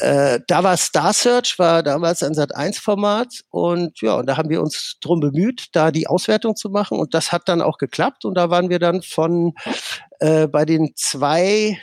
äh, 0.00 0.40
da 0.46 0.62
war 0.62 0.76
Star 0.76 1.12
Search, 1.12 1.58
war 1.58 1.82
damals 1.82 2.22
ein 2.22 2.32
Sat1-Format 2.32 3.42
und 3.50 4.00
ja, 4.00 4.14
und 4.14 4.26
da 4.26 4.36
haben 4.36 4.50
wir 4.50 4.60
uns 4.60 4.98
drum 5.00 5.20
bemüht, 5.20 5.68
da 5.72 5.90
die 5.90 6.06
Auswertung 6.06 6.56
zu 6.56 6.70
machen 6.70 6.98
und 6.98 7.14
das 7.14 7.32
hat 7.32 7.48
dann 7.48 7.62
auch 7.62 7.78
geklappt 7.78 8.24
und 8.24 8.34
da 8.34 8.50
waren 8.50 8.70
wir 8.70 8.78
dann 8.78 9.02
von 9.02 9.54
äh, 10.20 10.46
bei 10.46 10.64
den 10.64 10.92
zwei 10.96 11.78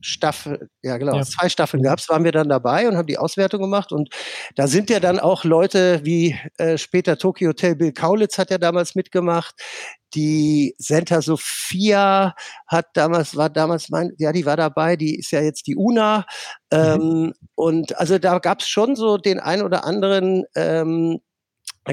Staffel, 0.00 0.68
ja 0.82 0.96
genau, 0.96 1.16
ja. 1.16 1.22
zwei 1.22 1.48
Staffeln 1.48 1.82
gab 1.82 1.98
es, 1.98 2.08
waren 2.08 2.24
wir 2.24 2.32
dann 2.32 2.48
dabei 2.48 2.88
und 2.88 2.96
haben 2.96 3.06
die 3.06 3.18
Auswertung 3.18 3.60
gemacht. 3.60 3.92
Und 3.92 4.10
da 4.56 4.66
sind 4.66 4.90
ja 4.90 5.00
dann 5.00 5.18
auch 5.18 5.44
Leute 5.44 6.00
wie 6.04 6.36
äh, 6.58 6.78
später 6.78 7.18
Tokyo 7.18 7.50
Hotel 7.50 7.76
Bill 7.76 7.92
Kaulitz 7.92 8.38
hat 8.38 8.50
ja 8.50 8.58
damals 8.58 8.94
mitgemacht. 8.94 9.54
Die 10.14 10.74
Senta 10.78 11.20
Sophia 11.20 12.34
hat 12.66 12.86
damals, 12.94 13.36
war 13.36 13.50
damals 13.50 13.90
mein, 13.90 14.12
ja, 14.18 14.32
die 14.32 14.46
war 14.46 14.56
dabei, 14.56 14.96
die 14.96 15.18
ist 15.18 15.30
ja 15.32 15.42
jetzt 15.42 15.66
die 15.66 15.76
Una. 15.76 16.24
Mhm. 16.72 16.78
Ähm, 16.78 17.34
und 17.54 17.98
also 17.98 18.18
da 18.18 18.38
gab 18.38 18.60
es 18.60 18.68
schon 18.68 18.96
so 18.96 19.18
den 19.18 19.40
ein 19.40 19.62
oder 19.62 19.84
anderen 19.84 20.44
ähm, 20.54 21.20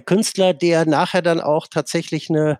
Künstler, 0.01 0.53
der 0.53 0.85
nachher 0.85 1.21
dann 1.21 1.39
auch 1.39 1.67
tatsächlich 1.67 2.29
eine, 2.29 2.57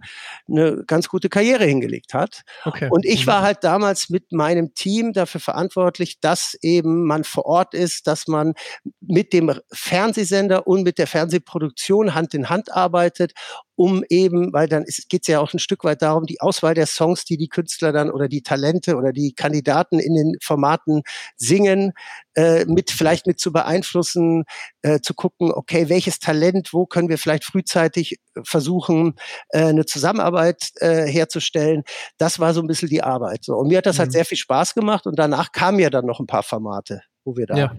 eine 0.47 0.83
ganz 0.85 1.07
gute 1.07 1.29
Karriere 1.29 1.65
hingelegt 1.65 2.13
hat. 2.13 2.41
Okay. 2.63 2.87
Und 2.89 3.05
ich 3.05 3.27
war 3.27 3.41
mhm. 3.41 3.45
halt 3.45 3.63
damals 3.63 4.09
mit 4.09 4.31
meinem 4.31 4.73
Team 4.73 5.13
dafür 5.13 5.41
verantwortlich, 5.41 6.19
dass 6.19 6.57
eben 6.61 7.05
man 7.05 7.23
vor 7.23 7.45
Ort 7.45 7.73
ist, 7.73 8.07
dass 8.07 8.27
man 8.27 8.53
mit 9.01 9.33
dem 9.33 9.53
Fernsehsender 9.71 10.67
und 10.67 10.83
mit 10.83 10.97
der 10.97 11.07
Fernsehproduktion 11.07 12.15
Hand 12.15 12.33
in 12.33 12.49
Hand 12.49 12.71
arbeitet 12.73 13.33
um 13.75 14.03
eben, 14.09 14.53
weil 14.53 14.67
dann 14.67 14.85
geht 15.09 15.23
es 15.23 15.27
ja 15.27 15.39
auch 15.39 15.53
ein 15.53 15.59
Stück 15.59 15.83
weit 15.83 16.01
darum, 16.01 16.25
die 16.25 16.39
Auswahl 16.39 16.73
der 16.73 16.85
Songs, 16.85 17.25
die 17.25 17.37
die 17.37 17.49
Künstler 17.49 17.91
dann 17.91 18.09
oder 18.09 18.27
die 18.27 18.41
Talente 18.41 18.95
oder 18.95 19.11
die 19.11 19.33
Kandidaten 19.33 19.99
in 19.99 20.15
den 20.15 20.33
Formaten 20.41 21.01
singen, 21.35 21.91
äh, 22.35 22.65
mit 22.65 22.91
vielleicht 22.91 23.27
mit 23.27 23.39
zu 23.39 23.51
beeinflussen, 23.51 24.45
äh, 24.81 24.99
zu 25.01 25.13
gucken, 25.13 25.51
okay, 25.51 25.89
welches 25.89 26.19
Talent, 26.19 26.73
wo 26.73 26.85
können 26.85 27.09
wir 27.09 27.17
vielleicht 27.17 27.43
frühzeitig 27.43 28.19
versuchen, 28.43 29.15
äh, 29.49 29.65
eine 29.65 29.85
Zusammenarbeit 29.85 30.71
äh, 30.75 31.05
herzustellen. 31.05 31.83
Das 32.17 32.39
war 32.39 32.53
so 32.53 32.61
ein 32.61 32.67
bisschen 32.67 32.89
die 32.89 33.03
Arbeit. 33.03 33.43
So. 33.43 33.55
Und 33.55 33.67
mir 33.67 33.79
hat 33.79 33.85
das 33.85 33.99
halt 33.99 34.07
mhm. 34.07 34.11
halt 34.11 34.13
sehr 34.13 34.25
viel 34.25 34.37
Spaß 34.37 34.73
gemacht 34.73 35.05
und 35.05 35.19
danach 35.19 35.51
kamen 35.51 35.79
ja 35.79 35.89
dann 35.89 36.05
noch 36.05 36.19
ein 36.19 36.27
paar 36.27 36.43
Formate, 36.43 37.01
wo 37.25 37.35
wir 37.35 37.45
da 37.45 37.57
ja. 37.57 37.75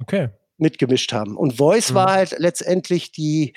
okay. 0.00 0.30
mitgemischt 0.56 1.12
haben. 1.12 1.36
Und 1.36 1.58
Voice 1.58 1.90
mhm. 1.90 1.94
war 1.94 2.12
halt 2.12 2.34
letztendlich 2.38 3.12
die 3.12 3.52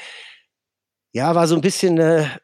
ja, 1.18 1.34
war 1.34 1.48
so 1.48 1.56
ein 1.56 1.62
bisschen 1.62 2.00
eine 2.00 2.40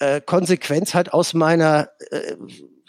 äh, 0.00 0.22
Konsequenz 0.22 0.94
halt 0.94 1.12
aus 1.12 1.34
meiner 1.34 1.90
äh, 2.10 2.34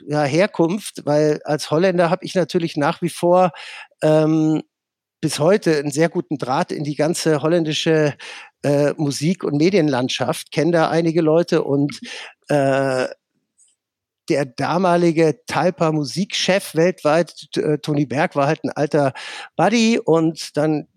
ja, 0.07 0.23
Herkunft, 0.23 1.05
weil 1.05 1.41
als 1.43 1.69
Holländer 1.71 2.09
habe 2.09 2.23
ich 2.23 2.35
natürlich 2.35 2.77
nach 2.77 3.01
wie 3.01 3.09
vor 3.09 3.51
ähm, 4.01 4.63
bis 5.19 5.39
heute 5.39 5.77
einen 5.77 5.91
sehr 5.91 6.07
guten 6.07 6.37
Draht 6.37 6.71
in 6.71 6.85
die 6.85 6.95
ganze 6.95 7.41
holländische 7.41 8.15
äh, 8.63 8.93
Musik- 8.93 9.43
und 9.43 9.57
Medienlandschaft, 9.57 10.51
kenne 10.53 10.71
da 10.71 10.89
einige 10.89 11.19
Leute 11.19 11.63
und 11.63 11.99
äh, 12.47 13.07
der 14.29 14.45
damalige 14.45 15.39
Talpa 15.47 15.91
Musikchef 15.91 16.75
weltweit, 16.75 17.33
äh, 17.55 17.77
Tony 17.79 18.05
Berg, 18.05 18.35
war 18.35 18.47
halt 18.47 18.63
ein 18.63 18.71
alter 18.71 19.13
Buddy 19.55 19.99
und 19.99 20.55
dann 20.57 20.87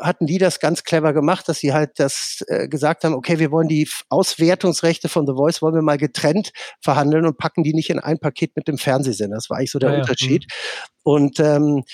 hatten 0.00 0.26
die 0.26 0.38
das 0.38 0.60
ganz 0.60 0.84
clever 0.84 1.12
gemacht, 1.12 1.48
dass 1.48 1.58
sie 1.58 1.72
halt 1.72 1.98
das 1.98 2.44
äh, 2.48 2.68
gesagt 2.68 3.04
haben, 3.04 3.14
okay, 3.14 3.38
wir 3.38 3.50
wollen 3.50 3.68
die 3.68 3.88
Auswertungsrechte 4.08 5.08
von 5.08 5.26
The 5.26 5.34
Voice, 5.34 5.62
wollen 5.62 5.74
wir 5.74 5.82
mal 5.82 5.98
getrennt 5.98 6.52
verhandeln 6.80 7.26
und 7.26 7.38
packen 7.38 7.62
die 7.62 7.74
nicht 7.74 7.90
in 7.90 7.98
ein 7.98 8.18
Paket 8.18 8.56
mit 8.56 8.68
dem 8.68 8.78
Fernsehsender. 8.78 9.36
Das 9.36 9.50
war 9.50 9.58
eigentlich 9.58 9.70
so 9.70 9.78
der 9.78 9.92
ja, 9.92 10.00
Unterschied. 10.00 10.44
Ja. 10.48 10.56
Und 11.04 11.40
ähm, 11.40 11.84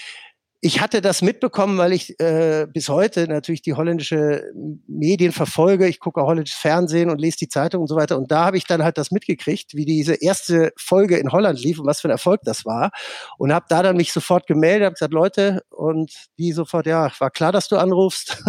ich 0.60 0.80
hatte 0.80 1.00
das 1.00 1.22
mitbekommen, 1.22 1.78
weil 1.78 1.92
ich 1.92 2.18
äh, 2.18 2.66
bis 2.66 2.88
heute 2.88 3.28
natürlich 3.28 3.62
die 3.62 3.74
holländische 3.74 4.50
Medien 4.88 5.30
verfolge. 5.30 5.86
Ich 5.86 6.00
gucke 6.00 6.22
holländisches 6.22 6.58
Fernsehen 6.58 7.10
und 7.10 7.20
lese 7.20 7.36
die 7.38 7.48
Zeitung 7.48 7.82
und 7.82 7.86
so 7.86 7.94
weiter. 7.94 8.18
Und 8.18 8.32
da 8.32 8.46
habe 8.46 8.56
ich 8.56 8.64
dann 8.66 8.82
halt 8.82 8.98
das 8.98 9.12
mitgekriegt, 9.12 9.74
wie 9.74 9.84
diese 9.84 10.14
erste 10.14 10.72
Folge 10.76 11.16
in 11.16 11.30
Holland 11.30 11.60
lief 11.62 11.78
und 11.78 11.86
was 11.86 12.00
für 12.00 12.08
ein 12.08 12.12
Erfolg 12.12 12.40
das 12.42 12.64
war. 12.64 12.90
Und 13.38 13.52
habe 13.52 13.66
da 13.68 13.84
dann 13.84 13.96
mich 13.96 14.12
sofort 14.12 14.48
gemeldet, 14.48 14.86
habe 14.86 14.94
gesagt, 14.94 15.12
Leute, 15.12 15.62
und 15.70 16.12
die 16.38 16.50
sofort, 16.50 16.86
ja, 16.86 17.08
war 17.20 17.30
klar, 17.30 17.52
dass 17.52 17.68
du 17.68 17.76
anrufst. 17.76 18.42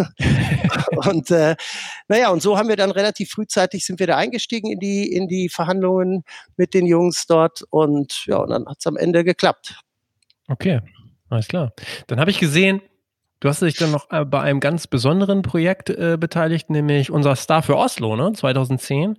und 1.08 1.30
äh, 1.30 1.54
naja, 2.08 2.30
und 2.30 2.42
so 2.42 2.58
haben 2.58 2.68
wir 2.68 2.76
dann 2.76 2.90
relativ 2.90 3.30
frühzeitig 3.30 3.86
sind 3.86 4.00
wir 4.00 4.08
da 4.08 4.16
eingestiegen 4.16 4.72
in 4.72 4.80
die, 4.80 5.12
in 5.12 5.28
die 5.28 5.48
Verhandlungen 5.48 6.24
mit 6.56 6.74
den 6.74 6.86
Jungs 6.86 7.26
dort. 7.28 7.62
Und 7.70 8.24
ja, 8.26 8.38
und 8.38 8.50
dann 8.50 8.66
hat 8.66 8.78
es 8.80 8.86
am 8.88 8.96
Ende 8.96 9.22
geklappt. 9.22 9.80
Okay. 10.48 10.80
Alles 11.30 11.48
klar. 11.48 11.72
Dann 12.08 12.20
habe 12.20 12.30
ich 12.30 12.38
gesehen, 12.38 12.82
du 13.40 13.48
hast 13.48 13.62
dich 13.62 13.76
dann 13.76 13.92
noch 13.92 14.10
äh, 14.10 14.24
bei 14.24 14.40
einem 14.40 14.60
ganz 14.60 14.86
besonderen 14.86 15.42
Projekt 15.42 15.88
äh, 15.90 16.16
beteiligt, 16.18 16.70
nämlich 16.70 17.10
unser 17.10 17.36
Star 17.36 17.62
für 17.62 17.76
Oslo, 17.76 18.16
ne? 18.16 18.32
2010. 18.32 19.18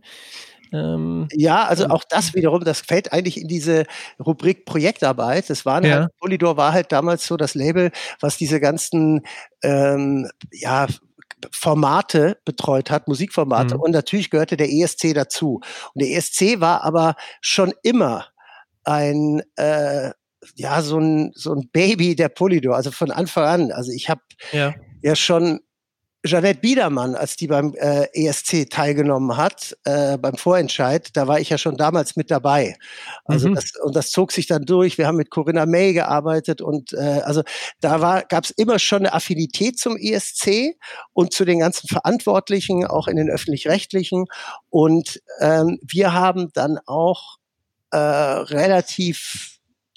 Ähm, 0.74 1.28
ja, 1.34 1.66
also 1.66 1.88
auch 1.88 2.04
das 2.08 2.34
wiederum, 2.34 2.64
das 2.64 2.82
fällt 2.82 3.12
eigentlich 3.12 3.42
in 3.42 3.48
diese 3.48 3.86
Rubrik 4.20 4.66
Projektarbeit. 4.66 5.50
Das 5.50 5.66
waren 5.66 5.84
ja. 5.84 6.02
halt, 6.02 6.18
Polydor 6.18 6.56
war 6.58 6.74
halt 6.74 6.92
damals 6.92 7.26
so 7.26 7.36
das 7.36 7.56
Label, 7.56 7.92
was 8.20 8.38
diese 8.38 8.60
ganzen 8.60 9.22
ähm, 9.64 10.30
ja, 10.52 10.88
Formate 11.52 12.38
betreut 12.46 12.92
hat, 12.92 13.08
Musikformate. 13.08 13.76
Mhm. 13.76 13.82
Und 13.82 13.92
natürlich 13.92 14.30
gehörte 14.30 14.58
der 14.58 14.72
ESC 14.72 15.14
dazu. 15.14 15.62
Und 15.94 16.02
der 16.02 16.12
ESC 16.12 16.60
war 16.60 16.84
aber 16.84 17.16
schon 17.42 17.74
immer 17.84 18.28
ein 18.84 19.42
äh, 19.58 20.12
ja, 20.56 20.82
so 20.82 21.00
ein, 21.00 21.32
so 21.36 21.54
ein 21.54 21.70
Baby 21.72 22.16
der 22.16 22.30
Polydor, 22.30 22.76
also 22.76 22.92
von 22.92 23.12
Anfang 23.12 23.46
an. 23.46 23.72
Also 23.72 23.92
ich 23.92 24.10
habe 24.10 24.22
ja. 24.52 24.74
ja 25.02 25.16
schon 25.16 25.60
Jeanette 26.24 26.60
Biedermann, 26.60 27.16
als 27.16 27.36
die 27.36 27.48
beim 27.48 27.74
äh, 27.74 28.06
ESC 28.14 28.70
teilgenommen 28.70 29.38
hat, 29.38 29.76
äh, 29.86 30.20
beim 30.20 30.36
Vorentscheid, 30.36 31.10
da 31.18 31.28
war 31.28 31.40
ich 31.40 31.50
ja 31.50 31.58
schon 31.58 31.78
damals 31.78 32.16
mit 32.16 32.30
dabei. 32.30 32.76
Also 33.26 33.50
mhm. 33.50 33.56
das, 33.56 33.72
und 33.82 33.96
das 33.96 34.12
zog 34.12 34.32
sich 34.32 34.46
dann 34.46 34.66
durch. 34.66 35.00
Wir 35.00 35.08
haben 35.08 35.16
mit 35.16 35.32
Corinna 35.32 35.66
May 35.66 35.94
gearbeitet 35.94 36.62
und 36.62 36.94
äh, 36.94 37.22
also 37.24 37.42
da 37.80 38.02
war, 38.02 38.22
gab 38.22 38.44
es 38.44 38.52
immer 38.52 38.78
schon 38.78 39.00
eine 39.00 39.14
Affinität 39.14 39.80
zum 39.80 39.98
ESC 39.98 40.76
und 41.14 41.34
zu 41.34 41.44
den 41.44 41.60
ganzen 41.60 41.88
Verantwortlichen, 41.88 42.86
auch 42.86 43.08
in 43.08 43.16
den 43.16 43.30
öffentlich-rechtlichen. 43.30 44.26
Und 44.70 45.20
ähm, 45.40 45.80
wir 45.82 46.14
haben 46.14 46.52
dann 46.54 46.78
auch 46.86 47.38
äh, 47.90 47.98
relativ 47.98 49.51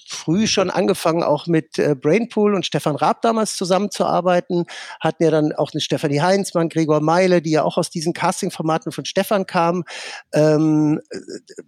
früh 0.07 0.47
schon 0.47 0.69
angefangen, 0.69 1.23
auch 1.23 1.47
mit 1.47 1.79
äh, 1.79 1.95
Brainpool 1.95 2.53
und 2.53 2.65
Stefan 2.65 2.95
Raab 2.95 3.21
damals 3.21 3.55
zusammenzuarbeiten. 3.55 4.65
Hatten 4.99 5.23
ja 5.23 5.31
dann 5.31 5.51
auch 5.53 5.71
eine 5.73 5.81
Stefanie 5.81 6.21
Heinzmann, 6.21 6.69
Gregor 6.69 7.01
Meile, 7.01 7.41
die 7.41 7.51
ja 7.51 7.63
auch 7.63 7.77
aus 7.77 7.89
diesen 7.89 8.13
Casting-Formaten 8.13 8.91
von 8.91 9.05
Stefan 9.05 9.45
kamen. 9.45 9.83
Ähm, 10.33 11.01
äh, 11.09 11.17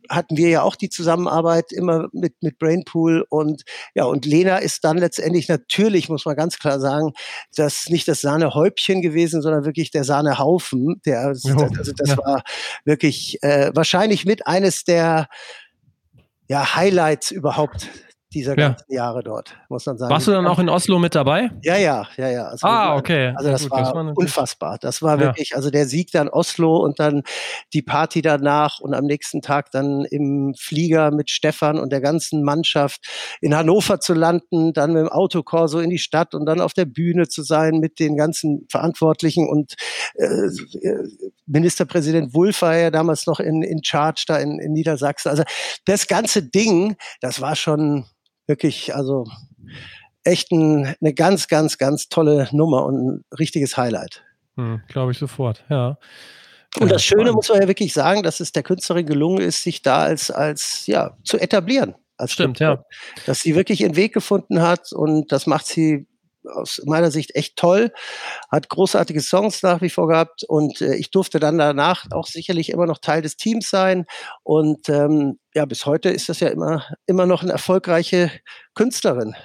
hatten 0.10 0.38
wir 0.38 0.50
ja 0.50 0.62
auch 0.62 0.76
die 0.76 0.90
Zusammenarbeit 0.90 1.72
immer 1.72 2.08
mit, 2.14 2.36
mit 2.42 2.60
Brainpool 2.60 3.26
und 3.30 3.64
ja, 3.96 4.06
und 4.06 4.26
Lena 4.26 4.58
ist 4.58 4.84
dann 4.84 4.98
letztendlich 4.98 5.48
natürlich, 5.48 6.10
muss 6.10 6.26
man 6.26 6.36
ganz 6.36 6.60
klar 6.60 6.80
sagen, 6.80 7.14
das 7.56 7.88
nicht 7.90 8.08
das 8.08 8.22
Sahnehäubchen 8.22 9.02
gewesen, 9.02 9.42
sondern 9.42 9.66
wirklich 9.66 9.92
der 9.92 10.04
Sahnehaufen. 10.04 11.02
Der, 11.06 11.22
also 11.28 11.92
das 11.96 12.10
ja. 12.10 12.18
war 12.18 12.44
wirklich 12.86 13.42
äh, 13.42 13.72
wahrscheinlich 13.74 14.26
mit 14.26 14.46
eines 14.46 14.84
der 14.84 15.28
ja, 16.48 16.76
Highlights 16.76 17.32
überhaupt 17.32 17.90
dieser 18.34 18.58
ja. 18.58 18.70
ganzen 18.70 18.92
Jahre 18.92 19.24
dort, 19.24 19.56
muss 19.70 19.86
man 19.86 19.98
sagen. 19.98 20.12
Warst 20.12 20.28
du 20.28 20.32
dann 20.32 20.48
auch 20.48 20.60
in 20.60 20.70
Oslo 20.70 21.00
mit 21.00 21.16
dabei? 21.16 21.50
Ja, 21.64 21.78
ja, 21.78 22.08
ja, 22.18 22.30
ja. 22.30 22.48
Also, 22.48 22.68
ah, 22.68 22.98
okay. 22.98 23.34
Also 23.36 23.52
das, 23.52 23.64
gut, 23.64 23.72
war, 23.72 23.94
das 23.94 24.18
unfassbar. 24.18 24.78
Das 24.80 25.02
war 25.02 25.20
wirklich, 25.20 25.56
also 25.56 25.70
der 25.70 25.88
Sieg 25.88 26.12
dann 26.12 26.28
Oslo 26.28 26.78
und 26.78 27.00
dann 27.00 27.24
die 27.74 27.82
Party 27.82 28.22
danach 28.22 28.80
und 28.80 28.94
am 28.94 29.06
nächsten 29.06 29.42
Tag 29.42 29.72
dann 29.72 30.04
im 30.06 30.54
Flieger 30.58 31.12
mit 31.12 31.30
Stefan 31.30 31.80
und 31.80 31.92
der 31.92 32.02
ganzen 32.02 32.44
Mannschaft 32.44 33.08
in 33.40 33.56
Hannover 33.56 34.00
zu 34.00 34.14
landen, 34.14 34.74
dann 34.74 34.94
mit 34.94 35.02
dem 35.02 35.10
Autokorso 35.10 35.80
in 35.80 35.90
die 35.90 35.98
Stadt 35.98 36.36
und 36.36 36.46
dann 36.46 36.60
auf 36.60 36.74
der 36.74 36.86
Bühne 36.86 37.30
zu 37.30 37.44
sein 37.44 37.80
mit 37.80 38.00
den 38.00 38.18
ganzen 38.18 38.68
Verantwortlichen 38.70 39.48
und 39.48 39.76
äh, 40.16 40.50
Ministerpräsident 41.46 42.34
Wulff 42.34 42.62
war 42.62 42.76
ja 42.76 42.92
damals 42.92 43.26
noch 43.26 43.40
in, 43.40 43.64
in 43.64 43.84
Charge 43.84 44.26
da 44.28 44.38
in, 44.38 44.60
in 44.60 44.74
Niedersachsen. 44.74 45.30
Also 45.30 45.44
das 45.86 46.08
ganze 46.08 46.44
Ding, 46.44 46.98
das 47.22 47.40
war 47.40 47.56
schon 47.56 48.06
wirklich, 48.48 48.96
also 48.96 49.26
echt 50.24 50.52
ein, 50.52 50.96
eine 51.02 51.14
ganz, 51.14 51.48
ganz, 51.48 51.78
ganz 51.78 52.10
tolle 52.10 52.50
Nummer 52.52 52.86
und 52.86 53.08
ein 53.08 53.26
richtiges 53.38 53.78
Highlight. 53.78 54.24
Hm, 54.56 54.82
Glaube 54.88 55.12
ich 55.12 55.18
sofort, 55.18 55.64
ja. 55.70 55.98
Und 56.80 56.92
das 56.92 57.04
Schöne 57.04 57.32
muss 57.32 57.50
man 57.50 57.62
ja 57.62 57.68
wirklich 57.68 57.94
sagen, 57.94 58.24
dass 58.24 58.40
es 58.40 58.52
der 58.52 58.64
Künstlerin 58.64 59.06
gelungen 59.06 59.40
ist, 59.40 59.64
sich 59.64 59.82
da 59.82 60.04
als, 60.04 60.30
als 60.30 60.86
ja, 60.86 61.18
zu 61.24 61.40
etablieren. 61.40 61.96
Als 62.18 62.34
Stimmt, 62.34 62.58
Künstler. 62.58 62.86
ja. 62.90 63.24
Dass 63.26 63.42
sie 63.42 63.56
wirklich 63.56 63.82
ihren 63.82 63.96
Weg 63.96 64.14
gefunden 64.14 64.62
hat 64.62 64.92
und 64.92 65.32
das 65.32 65.48
macht 65.48 65.66
sie 65.66 66.08
aus 66.54 66.82
meiner 66.86 67.12
Sicht 67.12 67.36
echt 67.36 67.56
toll, 67.58 67.92
hat 68.50 68.70
großartige 68.70 69.22
Songs 69.22 69.64
nach 69.64 69.82
wie 69.82 69.90
vor 69.90 70.08
gehabt 70.08 70.44
und 70.44 70.82
äh, 70.82 70.96
ich 70.96 71.12
durfte 71.12 71.40
dann 71.40 71.58
danach 71.58 72.06
auch 72.12 72.28
sicherlich 72.28 72.70
immer 72.70 72.86
noch 72.86 73.00
Teil 73.00 73.22
des 73.22 73.38
Teams 73.38 73.70
sein 73.70 74.06
und 74.44 74.90
ähm, 74.90 75.40
ja, 75.54 75.66
bis 75.66 75.86
heute 75.86 76.10
ist 76.10 76.30
das 76.30 76.40
ja 76.40 76.50
immer, 76.50 76.84
immer 77.06 77.26
noch 77.26 77.44
eine 77.44 77.52
erfolgreiche 77.52 78.32
Künstlerin. 78.76 79.36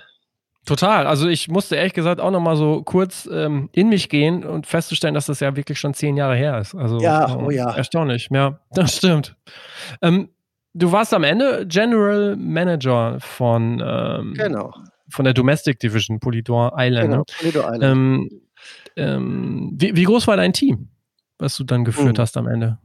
Total. 0.65 1.09
Also 1.09 1.29
ich 1.29 1.49
musste 1.49 1.75
ehrlich 1.75 1.93
gesagt 1.93 2.21
auch 2.21 2.31
noch 2.31 2.41
mal 2.41 2.55
so 2.55 2.83
kurz 2.83 3.29
ähm, 3.33 3.69
in 3.73 3.89
mich 3.89 4.09
gehen 4.09 4.45
und 4.45 4.67
festzustellen, 4.67 5.15
dass 5.15 5.27
das 5.27 5.41
ja 5.41 5.57
wirklich 5.57 5.81
schon 5.81 5.93
zehn 5.93 6.17
Jahre 6.17 6.37
her 6.37 6.59
ist. 6.59 6.75
Also 6.77 7.01
ja, 7.01 7.37
oh 7.37 7.51
ja. 7.51 7.75
erstaunlich. 7.75 8.29
Ja, 8.31 8.61
das 8.71 8.97
stimmt. 8.97 9.35
Ähm, 10.03 10.29
du 10.73 10.93
warst 10.93 11.15
am 11.15 11.25
Ende 11.25 11.67
General 11.67 12.37
Manager 12.37 13.19
von 13.19 13.83
ähm, 13.85 14.35
genau 14.35 14.73
von 15.13 15.25
der 15.25 15.35
Domestic 15.35 15.79
Division, 15.79 16.21
Polydor 16.21 16.75
Island. 16.77 17.11
Genau? 17.11 17.25
Polydor 17.39 17.65
Island. 17.75 17.83
Ähm, 17.83 18.41
ähm, 18.97 19.73
wie, 19.75 19.97
wie, 19.97 20.05
groß 20.05 20.27
war 20.27 20.37
dein 20.37 20.53
Team, 20.53 20.89
was 21.39 21.57
du 21.57 21.65
dann 21.65 21.85
geführt 21.85 22.19
mhm. 22.19 22.23
hast 22.23 22.37
am 22.37 22.47
Ende? 22.47 22.79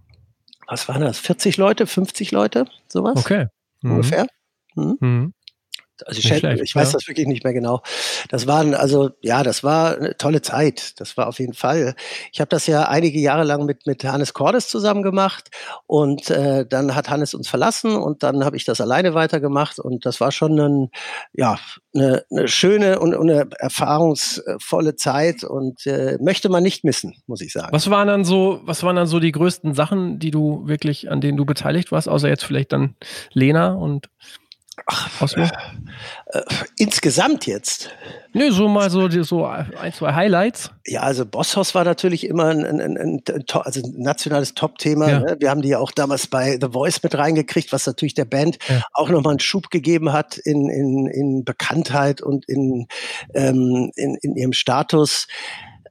Was 0.68 0.88
waren 0.88 1.02
das? 1.02 1.20
40 1.20 1.58
Leute, 1.58 1.88
50 1.88 2.32
Leute, 2.32 2.66
sowas? 2.88 3.18
Okay. 3.18 3.48
Mhm. 3.82 3.92
Ungefähr. 3.92 4.28
Mhm. 4.76 4.98
Mhm. 5.00 5.34
Also 6.06 6.20
ich, 6.20 6.28
schätze, 6.28 6.54
ich 6.64 6.76
weiß 6.76 6.92
ja. 6.92 6.98
das 6.98 7.08
wirklich 7.08 7.28
nicht 7.28 7.44
mehr 7.44 7.54
genau. 7.54 7.82
Das 8.30 8.48
waren 8.48 8.74
also 8.74 9.12
ja, 9.22 9.44
das 9.44 9.64
war 9.64 9.98
eine 9.98 10.18
tolle 10.18 10.42
Zeit. 10.42 11.00
Das 11.00 11.18
war 11.18 11.28
auf 11.28 11.40
jeden 11.40 11.54
Fall. 11.54 11.96
Ich 12.32 12.40
habe 12.40 12.50
das 12.50 12.68
ja 12.68 12.84
einige 12.84 13.20
Jahre 13.20 13.44
lang 13.44 13.66
mit 13.66 13.88
mit 13.88 14.04
Hannes 14.04 14.34
Cordes 14.34 14.68
zusammen 14.68 15.04
gemacht 15.04 15.50
und 15.86 16.30
äh, 16.30 16.66
dann 16.66 16.96
hat 16.96 17.10
Hannes 17.10 17.34
uns 17.34 17.48
verlassen 17.48 17.96
und 17.96 18.24
dann 18.24 18.44
habe 18.44 18.58
ich 18.58 18.66
das 18.66 18.82
alleine 18.82 19.14
weitergemacht 19.14 19.80
und 19.80 20.06
das 20.06 20.20
war 20.20 20.32
schon 20.32 20.60
ein, 20.60 20.90
ja 21.34 21.58
eine, 21.94 22.24
eine 22.32 22.48
schöne 22.48 23.00
und 23.00 23.16
eine 23.16 23.50
erfahrungsvolle 23.60 24.96
Zeit 24.96 25.44
und 25.44 25.86
äh, 25.86 26.18
möchte 26.22 26.50
man 26.50 26.64
nicht 26.64 26.84
missen, 26.84 27.16
muss 27.28 27.42
ich 27.42 27.54
sagen. 27.54 27.70
Was 27.72 27.90
waren 27.90 28.08
dann 28.08 28.24
so, 28.24 28.62
was 28.64 28.84
waren 28.84 28.96
dann 28.96 29.08
so 29.08 29.20
die 29.20 29.32
größten 29.32 29.74
Sachen, 29.74 30.20
die 30.20 30.32
du 30.32 30.68
wirklich 30.68 31.10
an 31.12 31.22
denen 31.22 31.38
du 31.38 31.46
beteiligt 31.46 31.92
warst, 31.92 32.10
außer 32.10 32.28
jetzt 32.28 32.44
vielleicht 32.44 32.72
dann 32.72 32.96
Lena 33.34 33.74
und 33.74 34.10
Ach? 34.86 35.22
Äh, 35.36 35.50
äh, 36.28 36.44
insgesamt 36.78 37.48
jetzt? 37.48 37.90
Nö, 38.34 38.52
so 38.52 38.68
mal 38.68 38.90
so, 38.90 39.10
so 39.24 39.46
ein, 39.46 39.94
zwei 39.94 40.14
Highlights. 40.14 40.72
Ja, 40.86 41.02
also 41.02 41.26
Bosshaus 41.26 41.74
war 41.74 41.84
natürlich 41.84 42.26
immer 42.26 42.46
ein, 42.46 42.64
ein, 42.64 42.80
ein, 42.80 42.98
ein 42.98 43.44
also 43.54 43.82
nationales 43.98 44.54
Top-Thema. 44.54 45.10
Ja. 45.10 45.20
Ne? 45.20 45.38
Wir 45.40 45.50
haben 45.50 45.62
die 45.62 45.70
ja 45.70 45.80
auch 45.80 45.92
damals 45.92 46.28
bei 46.28 46.58
The 46.62 46.70
Voice 46.72 47.02
mit 47.02 47.18
reingekriegt, 47.18 47.74
was 47.74 47.88
natürlich 47.88 48.14
der 48.14 48.26
Band 48.26 48.60
ja. 48.70 48.84
auch 48.94 49.10
nochmal 49.10 49.32
einen 49.32 49.40
Schub 49.40 49.70
gegeben 49.70 50.14
hat 50.14 50.38
in, 50.38 50.70
in, 50.70 51.08
in 51.08 51.44
Bekanntheit 51.44 52.22
und 52.22 52.46
in, 52.48 52.88
ähm, 53.34 53.92
in, 53.96 54.16
in 54.22 54.36
ihrem 54.36 54.54
Status. 54.54 55.28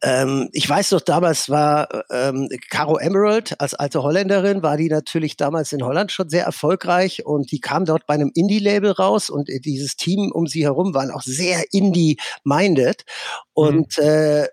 Ähm, 0.06 0.48
ich 0.52 0.68
weiß 0.68 0.92
noch, 0.92 1.00
damals 1.00 1.50
war 1.50 1.88
ähm, 2.10 2.48
Caro 2.70 2.96
Emerald 2.96 3.60
als 3.60 3.74
alte 3.74 4.04
Holländerin, 4.04 4.62
war 4.62 4.76
die 4.76 4.88
natürlich 4.88 5.36
damals 5.36 5.72
in 5.72 5.82
Holland 5.82 6.12
schon 6.12 6.28
sehr 6.28 6.44
erfolgreich 6.44 7.26
und 7.26 7.50
die 7.50 7.58
kam 7.58 7.84
dort 7.86 8.06
bei 8.06 8.14
einem 8.14 8.30
Indie-Label 8.32 8.92
raus 8.92 9.30
und 9.30 9.50
äh, 9.50 9.58
dieses 9.58 9.96
Team 9.96 10.30
um 10.30 10.46
sie 10.46 10.62
herum 10.62 10.94
waren 10.94 11.10
auch 11.10 11.22
sehr 11.22 11.64
Indie-minded. 11.72 13.04
Und 13.52 13.98
mhm. 13.98 14.04
äh, 14.04 14.46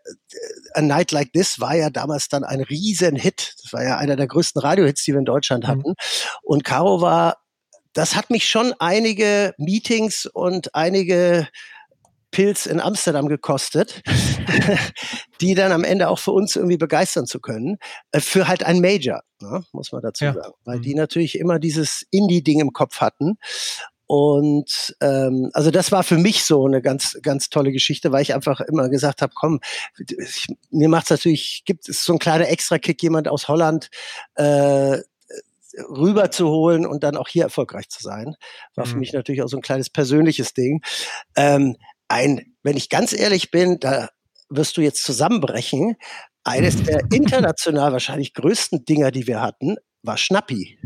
A 0.74 0.82
Night 0.82 1.12
Like 1.12 1.34
This 1.34 1.60
war 1.60 1.76
ja 1.76 1.92
damals 1.92 2.30
dann 2.30 2.44
ein 2.44 2.62
Riesen-Hit. 2.62 3.54
Das 3.62 3.74
war 3.74 3.84
ja 3.84 3.98
einer 3.98 4.16
der 4.16 4.26
größten 4.26 4.60
Radiohits, 4.60 5.04
die 5.04 5.12
wir 5.12 5.20
in 5.20 5.26
Deutschland 5.26 5.68
hatten. 5.68 5.89
Mhm. 5.89 5.96
Und 6.42 6.63
Caro 6.63 7.02
war 7.02 7.38
das 7.94 8.16
hat 8.16 8.32
mich 8.32 8.48
schon 8.48 8.74
einige 8.80 9.54
Meetings 9.60 10.26
und 10.26 10.74
einige 10.74 11.48
Pilz 12.34 12.65
in 12.65 12.82
Amsterdam 12.82 13.30
gekostet, 13.30 14.02
die 15.41 15.54
dann 15.54 15.72
am 15.72 15.84
Ende 15.84 16.10
auch 16.10 16.19
für 16.19 16.32
uns 16.32 16.56
irgendwie 16.56 16.78
begeistern 16.78 17.28
zu 17.28 17.39
können, 17.39 17.78
äh, 18.12 18.19
für 18.19 18.48
halt 18.48 18.65
ein 18.65 18.82
Major, 18.82 19.22
ne, 19.39 19.63
muss 19.72 19.91
man 19.91 20.02
dazu 20.02 20.26
ja. 20.26 20.34
sagen, 20.34 20.54
weil 20.65 20.82
die 20.82 20.91
mhm. 20.91 20.98
natürlich 20.98 21.39
immer 21.39 21.60
dieses 21.60 22.06
Indie-Ding 22.12 22.60
im 22.60 22.74
Kopf 22.74 23.00
hatten. 23.00 23.38
Und 24.06 24.96
ähm, 25.00 25.50
also 25.54 25.72
das 25.72 25.91
war 25.91 26.04
für 26.04 26.17
mich 26.17 26.43
so 26.43 26.65
eine 26.65 26.82
ganz, 26.82 27.17
ganz 27.22 27.50
tolle 27.50 27.72
Geschichte, 27.72 28.12
weil 28.12 28.24
ich 28.24 28.34
einfach 28.34 28.60
immer 28.62 28.89
gesagt 28.89 29.22
habe, 29.22 29.32
komm, 29.36 29.60
ich, 29.98 30.48
mir 30.72 30.89
macht's 30.89 31.12
natürlich, 31.12 31.63
gibt 31.65 31.88
es 31.88 32.04
so 32.04 32.13
ein 32.13 32.19
kleiner 32.19 32.50
Extra-Kick, 32.50 33.02
jemand 33.02 33.28
aus 33.28 33.48
Holland 33.48 33.89
äh, 34.36 34.98
rüber 35.89 36.32
zu 36.32 36.50
holen 36.50 36.86
und 36.86 37.04
dann 37.04 37.17
auch 37.17 37.28
hier 37.28 37.43
erfolgreich 37.43 37.89
zu 37.89 38.04
sein. 38.04 38.36
War 38.76 38.86
mhm. 38.86 38.91
für 38.91 38.98
mich 38.98 39.13
natürlich 39.13 39.41
auch 39.41 39.48
so 39.48 39.58
ein 39.58 39.63
kleines 39.63 39.89
persönliches 39.89 40.54
Ding. 40.54 40.82
Ähm, 41.36 41.78
ein, 42.13 42.56
wenn 42.63 42.78
ich 42.78 42.89
ganz 42.89 43.12
ehrlich 43.12 43.52
bin, 43.52 43.80
da 43.80 44.10
wirst 44.49 44.78
du 44.78 44.82
jetzt 44.82 45.04
zusammenbrechen. 45.04 45.95
Eines 46.43 46.84
der 46.84 47.02
international 47.12 47.91
wahrscheinlich 47.91 48.34
größten 48.34 48.86
Dinger, 48.86 49.12
die 49.12 49.28
wir 49.28 49.41
hatten, 49.41 49.76
war 50.04 50.17
Schnappi. 50.17 50.78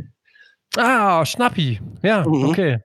Ah, 0.78 1.26
Schnappi. 1.26 1.80
Ja, 2.02 2.28
mhm. 2.28 2.46
okay. 2.46 2.78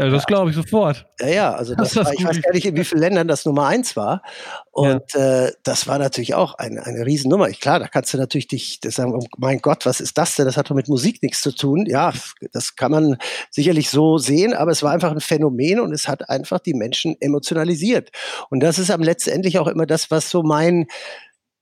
Ja, 0.00 0.08
das 0.08 0.24
glaube 0.24 0.50
ich 0.50 0.56
sofort. 0.56 1.06
Ja, 1.20 1.28
ja, 1.28 1.52
also 1.52 1.74
das, 1.74 1.92
das 1.92 2.06
war, 2.06 2.12
ich 2.14 2.24
weiß 2.24 2.40
gar 2.40 2.52
nicht, 2.54 2.64
in 2.64 2.76
wie 2.76 2.84
vielen 2.84 3.00
Ländern 3.00 3.28
das 3.28 3.44
Nummer 3.44 3.66
eins 3.66 3.96
war. 3.96 4.22
Und 4.70 5.02
ja. 5.14 5.44
äh, 5.44 5.52
das 5.62 5.86
war 5.86 5.98
natürlich 5.98 6.34
auch 6.34 6.54
eine, 6.54 6.84
eine 6.86 7.04
Riesennummer. 7.04 7.48
Ich, 7.48 7.60
klar, 7.60 7.78
da 7.78 7.86
kannst 7.86 8.14
du 8.14 8.18
natürlich 8.18 8.48
dich 8.48 8.80
sagen, 8.82 9.14
oh 9.14 9.26
mein 9.36 9.58
Gott, 9.58 9.84
was 9.84 10.00
ist 10.00 10.16
das 10.16 10.36
denn? 10.36 10.46
Das 10.46 10.56
hat 10.56 10.70
doch 10.70 10.74
mit 10.74 10.88
Musik 10.88 11.22
nichts 11.22 11.42
zu 11.42 11.54
tun. 11.54 11.84
Ja, 11.86 12.12
das 12.52 12.76
kann 12.76 12.92
man 12.92 13.16
sicherlich 13.50 13.90
so 13.90 14.16
sehen, 14.16 14.54
aber 14.54 14.70
es 14.70 14.82
war 14.82 14.92
einfach 14.92 15.10
ein 15.10 15.20
Phänomen 15.20 15.80
und 15.80 15.92
es 15.92 16.08
hat 16.08 16.30
einfach 16.30 16.60
die 16.60 16.74
Menschen 16.74 17.16
emotionalisiert. 17.20 18.10
Und 18.48 18.60
das 18.60 18.78
ist 18.78 18.90
am 18.90 19.02
letztendlich 19.02 19.58
auch 19.58 19.68
immer 19.68 19.84
das, 19.84 20.10
was 20.10 20.30
so 20.30 20.42
mein 20.42 20.86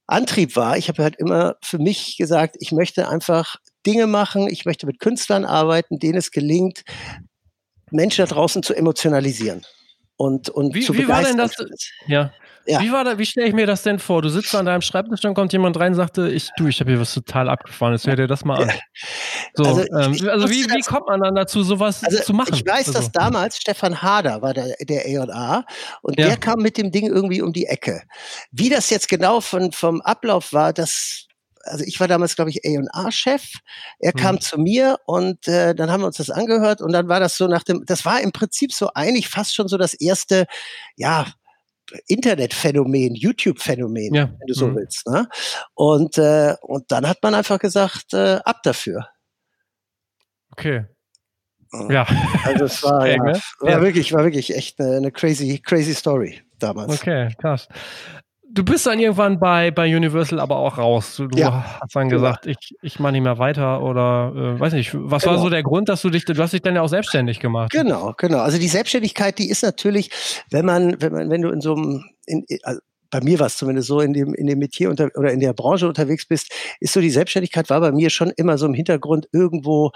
Antrieb 0.06 0.56
war. 0.56 0.78
Ich 0.78 0.88
habe 0.88 1.02
halt 1.02 1.16
immer 1.16 1.56
für 1.62 1.78
mich 1.78 2.16
gesagt, 2.16 2.56
ich 2.60 2.72
möchte 2.72 3.08
einfach 3.08 3.56
Dinge 3.84 4.06
machen, 4.06 4.48
ich 4.48 4.64
möchte 4.64 4.86
mit 4.86 5.00
Künstlern 5.00 5.44
arbeiten, 5.44 5.98
denen 5.98 6.16
es 6.16 6.30
gelingt, 6.30 6.82
Menschen 7.90 8.26
da 8.26 8.34
draußen 8.34 8.62
zu 8.62 8.74
emotionalisieren 8.74 9.64
und, 10.18 10.50
und 10.50 10.74
wie, 10.74 10.82
zu 10.82 10.94
wie 10.94 11.06
war 11.06 11.22
denn 11.22 11.36
das? 11.36 11.52
Ja. 12.08 12.32
ja. 12.66 12.80
Wie, 12.80 12.90
war 12.90 13.04
da, 13.04 13.18
wie 13.18 13.24
stelle 13.24 13.46
ich 13.46 13.54
mir 13.54 13.68
das 13.68 13.84
denn 13.84 14.00
vor? 14.00 14.20
Du 14.20 14.28
sitzt 14.28 14.52
an 14.52 14.66
deinem 14.66 14.80
Schreibtisch, 14.80 15.20
dann 15.20 15.32
kommt 15.32 15.52
jemand 15.52 15.78
rein 15.78 15.92
und 15.92 15.94
sagte, 15.94 16.28
ich, 16.28 16.50
du, 16.56 16.66
ich 16.66 16.80
habe 16.80 16.90
hier 16.90 17.00
was 17.00 17.14
total 17.14 17.48
abgefahrenes, 17.48 18.04
hör 18.04 18.16
dir 18.16 18.26
das 18.26 18.44
mal 18.44 18.64
an. 18.64 18.72
So, 19.54 19.64
also, 19.64 19.80
ähm, 19.82 20.28
also 20.28 20.50
wie, 20.50 20.64
wie 20.64 20.80
kommt 20.80 21.06
man 21.06 21.20
dann 21.20 21.36
dazu, 21.36 21.62
sowas 21.62 22.02
also 22.02 22.20
zu 22.20 22.32
machen? 22.32 22.52
Ich 22.52 22.66
weiß, 22.66 22.88
also. 22.88 22.92
dass 22.94 23.12
damals 23.12 23.58
Stefan 23.58 24.02
Hader 24.02 24.42
war 24.42 24.54
der, 24.54 24.74
der 24.80 25.04
A&A 25.06 25.64
und 26.02 26.18
ja. 26.18 26.26
der 26.26 26.36
kam 26.36 26.58
mit 26.58 26.76
dem 26.76 26.90
Ding 26.90 27.06
irgendwie 27.06 27.40
um 27.40 27.52
die 27.52 27.66
Ecke. 27.66 28.02
Wie 28.50 28.68
das 28.68 28.90
jetzt 28.90 29.08
genau 29.08 29.40
von, 29.40 29.70
vom 29.70 30.00
Ablauf 30.00 30.52
war, 30.52 30.72
das 30.72 31.27
also 31.68 31.84
ich 31.84 32.00
war 32.00 32.08
damals, 32.08 32.36
glaube 32.36 32.50
ich, 32.50 32.64
A&R-Chef. 32.64 33.42
Er 33.98 34.12
kam 34.12 34.36
mhm. 34.36 34.40
zu 34.40 34.58
mir 34.58 34.98
und 35.06 35.46
äh, 35.48 35.74
dann 35.74 35.90
haben 35.90 36.02
wir 36.02 36.06
uns 36.06 36.16
das 36.16 36.30
angehört 36.30 36.80
und 36.80 36.92
dann 36.92 37.08
war 37.08 37.20
das 37.20 37.36
so 37.36 37.46
nach 37.46 37.62
dem, 37.62 37.84
das 37.86 38.04
war 38.04 38.20
im 38.20 38.32
Prinzip 38.32 38.72
so 38.72 38.90
eigentlich 38.94 39.28
fast 39.28 39.54
schon 39.54 39.68
so 39.68 39.76
das 39.76 39.94
erste, 39.94 40.46
ja, 40.96 41.26
Internetphänomen, 42.06 43.14
YouTube-Phänomen, 43.14 44.14
ja. 44.14 44.28
wenn 44.28 44.46
du 44.46 44.54
so 44.54 44.68
mhm. 44.68 44.76
willst. 44.76 45.06
Ne? 45.06 45.26
Und, 45.74 46.18
äh, 46.18 46.54
und 46.60 46.90
dann 46.92 47.08
hat 47.08 47.18
man 47.22 47.34
einfach 47.34 47.58
gesagt, 47.58 48.12
äh, 48.12 48.40
ab 48.44 48.58
dafür. 48.62 49.08
Okay. 50.52 50.84
Ja. 51.88 52.06
Also 52.44 52.64
es 52.64 52.82
war, 52.82 53.06
ja, 53.08 53.16
ne? 53.22 53.40
war 53.60 53.70
ja. 53.70 53.80
wirklich, 53.80 54.12
war 54.12 54.24
wirklich 54.24 54.54
echt 54.54 54.80
eine, 54.80 54.96
eine 54.96 55.12
crazy, 55.12 55.60
crazy 55.64 55.94
Story 55.94 56.42
damals. 56.58 57.00
Okay, 57.00 57.34
krass 57.38 57.68
du 58.50 58.64
bist 58.64 58.86
dann 58.86 58.98
irgendwann 58.98 59.38
bei, 59.38 59.70
bei 59.70 59.94
Universal 59.94 60.40
aber 60.40 60.56
auch 60.56 60.78
raus. 60.78 61.16
Du, 61.16 61.28
ja. 61.36 61.78
hast 61.80 61.94
dann 61.94 62.08
gesagt, 62.08 62.46
ich, 62.46 62.74
ich 62.82 62.98
mache 62.98 63.12
nicht 63.12 63.22
mehr 63.22 63.38
weiter 63.38 63.82
oder 63.82 64.32
äh, 64.34 64.60
weiß 64.60 64.72
nicht. 64.72 64.94
Was 64.94 65.22
genau. 65.22 65.34
war 65.34 65.42
so 65.42 65.50
der 65.50 65.62
Grund, 65.62 65.88
dass 65.88 66.02
du 66.02 66.10
dich, 66.10 66.24
du 66.24 66.36
hast 66.36 66.52
dich 66.52 66.62
dann 66.62 66.74
ja 66.74 66.82
auch 66.82 66.88
selbstständig 66.88 67.40
gemacht? 67.40 67.70
Genau, 67.70 68.14
genau. 68.16 68.38
Also 68.38 68.58
die 68.58 68.68
Selbstständigkeit, 68.68 69.38
die 69.38 69.50
ist 69.50 69.62
natürlich, 69.62 70.10
wenn 70.50 70.64
man, 70.64 71.00
wenn 71.00 71.12
man, 71.12 71.30
wenn 71.30 71.42
du 71.42 71.50
in 71.50 71.60
so 71.60 71.74
einem, 71.74 72.04
in, 72.26 72.44
also 72.62 72.80
bei 73.10 73.20
mir 73.20 73.38
war 73.38 73.46
es 73.46 73.56
zumindest 73.56 73.88
so, 73.88 74.00
in 74.00 74.12
dem, 74.12 74.34
in 74.34 74.46
dem 74.46 74.58
Metier 74.58 74.90
unter, 74.90 75.10
oder 75.14 75.32
in 75.32 75.40
der 75.40 75.54
Branche 75.54 75.88
unterwegs 75.88 76.26
bist, 76.26 76.52
ist 76.80 76.92
so 76.92 77.00
die 77.00 77.10
Selbstständigkeit 77.10 77.70
war 77.70 77.80
bei 77.80 77.92
mir 77.92 78.10
schon 78.10 78.30
immer 78.36 78.58
so 78.58 78.66
im 78.66 78.74
Hintergrund 78.74 79.28
irgendwo 79.32 79.92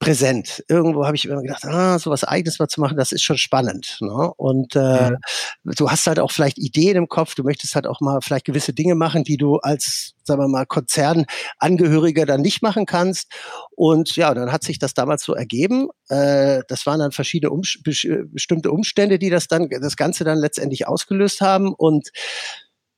präsent. 0.00 0.64
Irgendwo 0.66 1.04
habe 1.04 1.14
ich 1.14 1.26
immer 1.26 1.42
gedacht, 1.42 1.64
ah, 1.66 1.98
so 1.98 2.10
was 2.10 2.24
Eigenes 2.24 2.58
mal 2.58 2.68
zu 2.68 2.80
machen, 2.80 2.96
das 2.96 3.12
ist 3.12 3.22
schon 3.22 3.36
spannend. 3.36 3.98
Ne? 4.00 4.32
Und 4.36 4.74
äh, 4.74 5.10
mhm. 5.10 5.18
du 5.62 5.90
hast 5.90 6.06
halt 6.06 6.18
auch 6.18 6.32
vielleicht 6.32 6.58
Ideen 6.58 6.96
im 6.96 7.08
Kopf, 7.08 7.34
du 7.34 7.44
möchtest 7.44 7.74
halt 7.74 7.86
auch 7.86 8.00
mal 8.00 8.20
vielleicht 8.22 8.46
gewisse 8.46 8.72
Dinge 8.72 8.94
machen, 8.94 9.24
die 9.24 9.36
du 9.36 9.56
als, 9.58 10.14
sagen 10.24 10.40
wir 10.40 10.48
mal, 10.48 10.64
Konzernangehöriger 10.64 12.24
dann 12.24 12.40
nicht 12.40 12.62
machen 12.62 12.86
kannst. 12.86 13.30
Und 13.76 14.16
ja, 14.16 14.32
dann 14.32 14.50
hat 14.50 14.64
sich 14.64 14.78
das 14.78 14.94
damals 14.94 15.22
so 15.22 15.34
ergeben. 15.34 15.90
Äh, 16.08 16.62
das 16.66 16.86
waren 16.86 17.00
dann 17.00 17.12
verschiedene 17.12 17.50
um, 17.50 17.60
bestimmte 17.84 18.70
Umstände, 18.70 19.18
die 19.18 19.30
das 19.30 19.48
dann, 19.48 19.68
das 19.68 19.96
Ganze 19.96 20.24
dann 20.24 20.38
letztendlich 20.38 20.88
ausgelöst 20.88 21.42
haben. 21.42 21.74
Und 21.74 22.08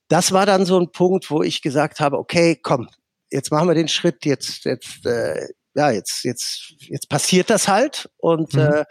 das 0.06 0.30
war 0.30 0.46
dann 0.46 0.64
so 0.66 0.78
ein 0.78 0.92
Punkt, 0.92 1.32
wo 1.32 1.42
ich 1.42 1.62
gesagt 1.62 1.98
habe, 1.98 2.16
okay, 2.16 2.60
komm, 2.62 2.88
jetzt 3.32 3.50
machen 3.50 3.66
wir 3.66 3.74
den 3.74 3.88
Schritt, 3.88 4.24
jetzt, 4.24 4.66
jetzt 4.66 5.04
äh, 5.04 5.48
ja, 5.74 5.90
jetzt, 5.90 6.24
jetzt, 6.24 6.74
jetzt 6.78 7.08
passiert 7.08 7.50
das 7.50 7.68
halt 7.68 8.10
und 8.18 8.54
mhm. 8.54 8.60
äh, 8.60 8.84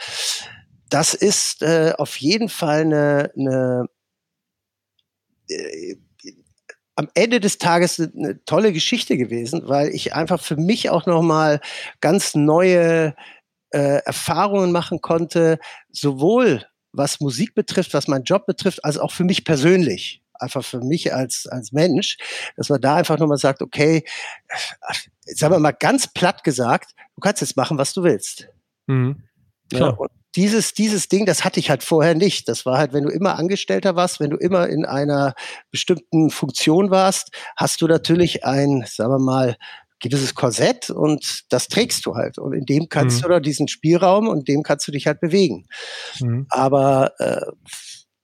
das 0.90 1.14
ist 1.14 1.62
äh, 1.62 1.94
auf 1.98 2.18
jeden 2.18 2.50
Fall 2.50 2.82
eine, 2.82 3.32
eine 3.38 3.86
äh, 5.50 5.96
am 6.96 7.10
Ende 7.14 7.40
des 7.40 7.58
Tages 7.58 8.00
eine 8.00 8.44
tolle 8.46 8.74
Geschichte 8.74 9.18
gewesen, 9.18 9.64
weil 9.66 9.90
ich 9.90 10.14
einfach 10.14 10.42
für 10.42 10.58
mich 10.58 10.90
auch 10.90 11.06
nochmal 11.06 11.62
ganz 12.02 12.36
neue 12.36 13.16
äh, 13.72 14.02
Erfahrungen 14.06 14.72
machen 14.72 15.02
konnte, 15.02 15.60
sowohl 15.90 16.66
was 16.92 17.22
Musik 17.22 17.56
betrifft, 17.56 17.94
was 17.94 18.08
meinen 18.08 18.26
Job 18.26 18.46
betrifft, 18.46 18.84
als 18.84 18.98
auch 18.98 19.12
für 19.12 19.24
mich 19.24 19.46
persönlich 19.46 20.21
einfach 20.42 20.64
für 20.64 20.80
mich 20.80 21.14
als, 21.14 21.48
als 21.48 21.72
Mensch, 21.72 22.18
dass 22.58 22.70
man 22.70 22.82
da 22.82 22.96
einfach 22.96 23.18
nochmal 23.18 23.38
sagt, 23.38 23.62
okay, 23.62 24.04
sagen 25.26 25.54
wir 25.54 25.60
mal 25.60 25.72
ganz 25.72 26.08
platt 26.08 26.44
gesagt, 26.44 26.92
du 27.16 27.22
kannst 27.22 27.42
jetzt 27.42 27.58
machen, 27.58 27.78
was 27.78 27.94
du 27.94 28.04
willst. 28.04 28.48
Mhm. 28.88 29.24
Ja, 29.72 29.88
und 29.88 30.10
dieses, 30.36 30.74
dieses 30.74 31.10
Ding, 31.10 31.26
das 31.26 31.44
hatte 31.44 31.60
ich 31.60 31.70
halt 31.70 31.84
vorher 31.84 32.16
nicht. 32.16 32.48
Das 32.48 32.66
war 32.66 32.78
halt, 32.78 32.94
wenn 32.94 33.04
du 33.04 33.10
immer 33.10 33.38
Angestellter 33.38 33.96
warst, 33.96 34.20
wenn 34.20 34.30
du 34.30 34.38
immer 34.38 34.68
in 34.68 34.86
einer 34.86 35.34
bestimmten 35.72 36.30
Funktion 36.30 36.90
warst, 36.90 37.32
hast 37.58 37.82
du 37.82 37.88
natürlich 37.88 38.46
ein, 38.46 38.86
sagen 38.88 39.12
wir 39.12 39.20
mal, 39.20 39.58
gewisses 40.00 40.34
Korsett 40.34 40.90
und 40.90 41.44
das 41.50 41.68
trägst 41.68 42.06
du 42.06 42.16
halt. 42.16 42.38
Und 42.38 42.54
in 42.54 42.66
dem 42.66 42.90
kannst 42.90 43.18
mhm. 43.18 43.22
du 43.24 43.30
da 43.30 43.40
diesen 43.40 43.68
Spielraum 43.68 44.28
und 44.28 44.48
dem 44.48 44.64
kannst 44.64 44.88
du 44.88 44.92
dich 44.92 45.06
halt 45.06 45.20
bewegen. 45.20 45.68
Mhm. 46.20 46.48
Aber 46.50 47.14
äh, 47.20 47.46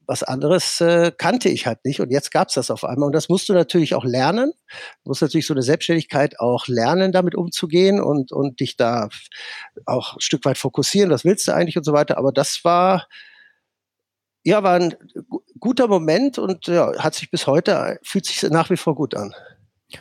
was 0.07 0.23
anderes 0.23 0.79
äh, 0.79 1.11
kannte 1.15 1.49
ich 1.49 1.67
halt 1.67 1.83
nicht 1.83 1.99
und 1.99 2.09
jetzt 2.09 2.31
gab's 2.31 2.53
das 2.53 2.71
auf 2.71 2.85
einmal 2.85 3.07
und 3.07 3.13
das 3.13 3.27
musst 3.27 3.49
du 3.49 3.53
natürlich 3.53 3.93
auch 3.93 4.05
lernen. 4.05 4.53
Du 5.03 5.09
musst 5.09 5.21
natürlich 5.21 5.45
so 5.45 5.53
eine 5.53 5.61
Selbstständigkeit 5.61 6.39
auch 6.39 6.67
lernen, 6.67 7.11
damit 7.11 7.35
umzugehen 7.35 8.01
und, 8.01 8.31
und 8.31 8.59
dich 8.61 8.77
da 8.77 9.09
auch 9.85 10.15
ein 10.15 10.21
Stück 10.21 10.45
weit 10.45 10.57
fokussieren, 10.57 11.11
was 11.11 11.25
willst 11.25 11.47
du 11.47 11.53
eigentlich 11.53 11.77
und 11.77 11.83
so 11.83 11.93
weiter. 11.93 12.17
Aber 12.17 12.31
das 12.31 12.61
war, 12.63 13.07
ja, 14.43 14.63
war 14.63 14.75
ein 14.75 14.95
guter 15.59 15.87
Moment 15.87 16.37
und 16.37 16.67
ja, 16.67 16.97
hat 16.97 17.15
sich 17.15 17.29
bis 17.29 17.45
heute, 17.45 17.99
fühlt 18.01 18.25
sich 18.25 18.41
nach 18.49 18.69
wie 18.69 18.77
vor 18.77 18.95
gut 18.95 19.13
an. 19.13 19.33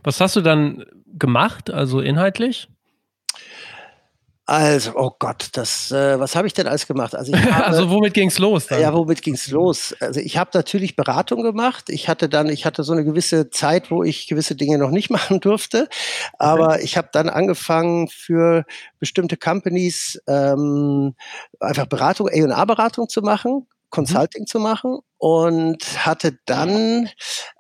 Was 0.05 0.21
hast 0.21 0.37
du 0.37 0.41
dann 0.41 0.85
gemacht, 1.07 1.71
also 1.71 2.01
inhaltlich? 2.01 2.69
Also, 4.49 4.93
oh 4.95 5.11
Gott, 5.19 5.49
das, 5.55 5.91
äh, 5.91 6.21
was 6.21 6.37
habe 6.37 6.47
ich 6.47 6.55
denn 6.55 6.69
alles 6.69 6.87
gemacht? 6.87 7.17
Also, 7.17 7.33
habe, 7.37 7.67
also 7.67 7.91
womit 7.91 8.15
ging's 8.15 8.39
los? 8.39 8.69
Dann? 8.69 8.81
Ja, 8.81 8.95
womit 8.95 9.21
ging's 9.21 9.49
los? 9.49 9.95
Also 9.99 10.21
ich 10.21 10.37
habe 10.37 10.51
natürlich 10.55 10.95
Beratung 10.95 11.43
gemacht. 11.43 11.87
Ich 11.89 12.09
hatte 12.09 12.29
dann, 12.29 12.49
ich 12.49 12.65
hatte 12.65 12.85
so 12.85 12.93
eine 12.93 13.05
gewisse 13.05 13.51
Zeit, 13.51 13.91
wo 13.91 14.05
ich 14.05 14.29
gewisse 14.29 14.55
Dinge 14.55 14.79
noch 14.79 14.91
nicht 14.91 15.11
machen 15.11 15.41
durfte. 15.41 15.89
Aber 16.39 16.75
okay. 16.75 16.85
ich 16.85 16.97
habe 16.97 17.09
dann 17.13 17.29
angefangen 17.29 18.07
für 18.07 18.65
bestimmte 19.01 19.37
Companies 19.37 20.23
ähm, 20.29 21.17
einfach 21.59 21.87
Beratung, 21.87 22.29
A&A-Beratung 22.29 23.09
zu 23.09 23.23
machen. 23.23 23.67
Consulting 23.91 24.43
mhm. 24.43 24.47
zu 24.47 24.61
machen 24.61 24.99
und 25.19 26.07
hatte 26.07 26.39
dann, 26.45 27.09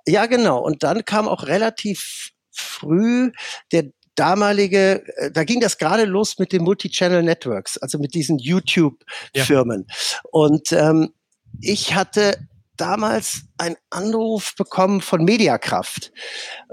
ja 0.06 0.26
genau, 0.26 0.58
und 0.58 0.82
dann 0.82 1.04
kam 1.04 1.28
auch 1.28 1.46
relativ 1.46 2.30
früh 2.50 3.32
der 3.72 3.84
damalige, 4.16 5.02
äh, 5.16 5.30
da 5.30 5.44
ging 5.44 5.60
das 5.60 5.78
gerade 5.78 6.04
los 6.04 6.38
mit 6.38 6.52
den 6.52 6.62
Multi-Channel 6.62 7.22
Networks, 7.22 7.78
also 7.78 7.98
mit 7.98 8.14
diesen 8.14 8.38
YouTube-Firmen. 8.38 9.86
Ja. 9.88 10.20
Und 10.30 10.72
ähm, 10.72 11.12
ich 11.60 11.94
hatte 11.94 12.36
damals 12.76 13.42
einen 13.58 13.76
Anruf 13.90 14.54
bekommen 14.56 15.00
von 15.00 15.24
Mediakraft. 15.24 16.12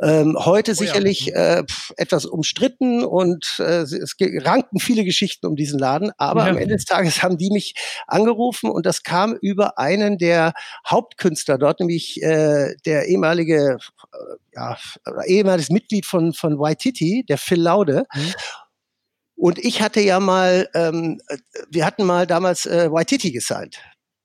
Ähm, 0.02 0.38
heute 0.40 0.72
oh 0.72 0.76
sicherlich 0.76 1.28
ja. 1.28 1.60
äh, 1.60 1.64
etwas 1.98 2.26
umstritten 2.26 3.04
und 3.04 3.60
äh, 3.60 3.82
es 3.82 4.16
ranken 4.20 4.80
viele 4.80 5.04
Geschichten 5.04 5.48
um 5.48 5.56
diesen 5.56 5.80
Laden, 5.80 6.12
aber 6.18 6.46
ja. 6.46 6.52
am 6.52 6.58
Ende 6.58 6.76
des 6.76 6.86
Tages 6.86 7.24
haben 7.24 7.38
die 7.38 7.50
mich 7.52 7.76
angerufen 8.08 8.70
und 8.70 8.86
das 8.86 9.04
kam 9.04 9.34
über 9.42 9.78
einen 9.78 10.18
der 10.18 10.54
Hauptkünstler 10.88 11.58
dort, 11.58 11.80
nämlich 11.80 12.22
äh, 12.22 12.76
der 12.86 13.08
ehemalige, 13.08 13.78
äh, 14.14 14.18
ja, 14.56 14.78
ehemaliges 15.26 15.70
Mitglied 15.70 16.06
von, 16.06 16.34
von 16.34 16.60
Waititi, 16.60 17.26
der 17.28 17.38
Phil 17.38 17.62
Laude. 17.62 18.06
Mhm. 18.14 18.34
Und 19.36 19.60
ich 19.60 19.82
hatte 19.82 20.00
ja 20.00 20.20
mal, 20.20 20.70
ähm, 20.74 21.20
äh, 21.28 21.38
wir 21.70 21.86
hatten 21.86 22.06
mal 22.06 22.28
damals 22.28 22.66
äh, 22.66 22.92
Waititi 22.92 23.32
gesigned. 23.32 23.78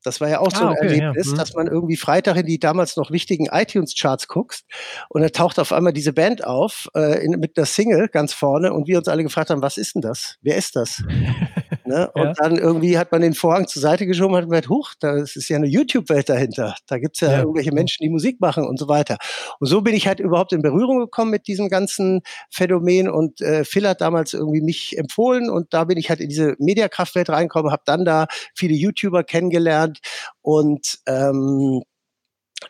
Das 0.09 0.21
war 0.21 0.29
ja 0.29 0.41
auch 0.41 0.51
so 0.51 0.65
ah, 0.65 0.69
ein 0.71 0.77
okay, 0.77 0.87
Erlebnis, 0.87 1.27
ja. 1.27 1.33
Mhm. 1.33 1.37
dass 1.37 1.55
man 1.55 1.67
irgendwie 1.67 1.97
Freitag 1.97 2.37
in 2.37 2.47
die 2.47 2.59
damals 2.59 2.97
noch 2.97 3.11
wichtigen 3.11 3.47
iTunes-Charts 3.47 4.29
guckst 4.29 4.65
und 5.09 5.23
da 5.23 5.29
taucht 5.29 5.59
auf 5.59 5.73
einmal 5.73 5.93
diese 5.93 6.13
Band 6.13 6.45
auf 6.45 6.89
äh, 6.97 7.25
in, 7.25 7.33
mit 7.33 7.57
einer 7.57 7.67
Single 7.67 8.09
ganz 8.09 8.33
vorne 8.33 8.73
und 8.73 8.89
wir 8.89 8.99
uns 8.99 9.09
alle 9.09 9.23
gefragt 9.23 9.51
haben, 9.51 9.63
was 9.63 9.77
ist 9.77 9.95
denn 9.95 10.03
das? 10.03 10.37
Wer 10.43 10.57
ist 10.57 10.77
das? 10.77 11.03
ne? 11.89 12.11
Und 12.15 12.25
ja. 12.25 12.33
dann 12.35 12.57
irgendwie 12.57 12.99
hat 12.99 13.11
man 13.11 13.23
den 13.23 13.35
Vorhang 13.35 13.67
zur 13.67 13.83
Seite 13.83 14.07
geschoben 14.07 14.35
und 14.35 14.43
hat 14.43 14.49
gesagt, 14.49 14.69
huch, 14.69 14.95
da 15.01 15.17
ist 15.17 15.49
ja 15.49 15.57
eine 15.57 15.67
YouTube-Welt 15.67 16.29
dahinter. 16.29 16.77
Da 16.87 16.99
gibt's 16.99 17.21
ja, 17.21 17.33
ja, 17.33 17.39
irgendwelche 17.41 17.73
Menschen, 17.73 18.03
die 18.03 18.11
Musik 18.11 18.41
machen 18.41 18.67
und 18.67 18.79
so 18.79 18.89
weiter. 18.89 19.17
Und 19.59 19.67
so 19.67 19.81
bin 19.81 19.95
ich 19.95 20.07
halt 20.07 20.21
überhaupt 20.21 20.53
in 20.53 20.63
Berührung 20.63 20.99
gekommen 20.99 21.31
mit 21.31 21.47
diesem 21.47 21.69
ganzen 21.69 22.21
Phänomen 22.51 23.09
und 23.09 23.41
äh, 23.41 23.65
Phil 23.65 23.89
hat 23.89 24.01
damals 24.01 24.35
irgendwie 24.35 24.61
mich 24.61 24.97
empfohlen 24.97 25.51
und 25.51 25.75
da 25.75 25.85
bin 25.85 25.99
ich 25.99 26.11
halt 26.11 26.21
in 26.21 26.29
diese 26.29 26.55
Mediakraftwelt 26.59 27.31
reingekommen, 27.31 27.73
habe 27.73 27.83
dann 27.85 28.05
da 28.05 28.27
viele 28.55 28.75
YouTuber 28.75 29.25
kennengelernt, 29.25 29.98
Und 30.43 30.99
ähm, 31.07 31.83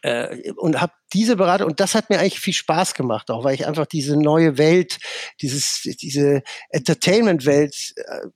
äh, 0.03 0.53
und 0.53 0.81
habe 0.81 0.93
diese 1.13 1.37
Beratung 1.37 1.69
und 1.69 1.81
das 1.81 1.95
hat 1.95 2.11
mir 2.11 2.19
eigentlich 2.19 2.41
viel 2.41 2.53
Spaß 2.53 2.95
gemacht, 2.95 3.31
auch 3.31 3.45
weil 3.45 3.55
ich 3.55 3.67
einfach 3.67 3.87
diese 3.87 4.17
neue 4.17 4.59
Welt, 4.59 4.99
dieses 5.41 5.81
diese 5.83 6.43
Entertainment-Welt 6.71 7.95
äh, 7.97 8.27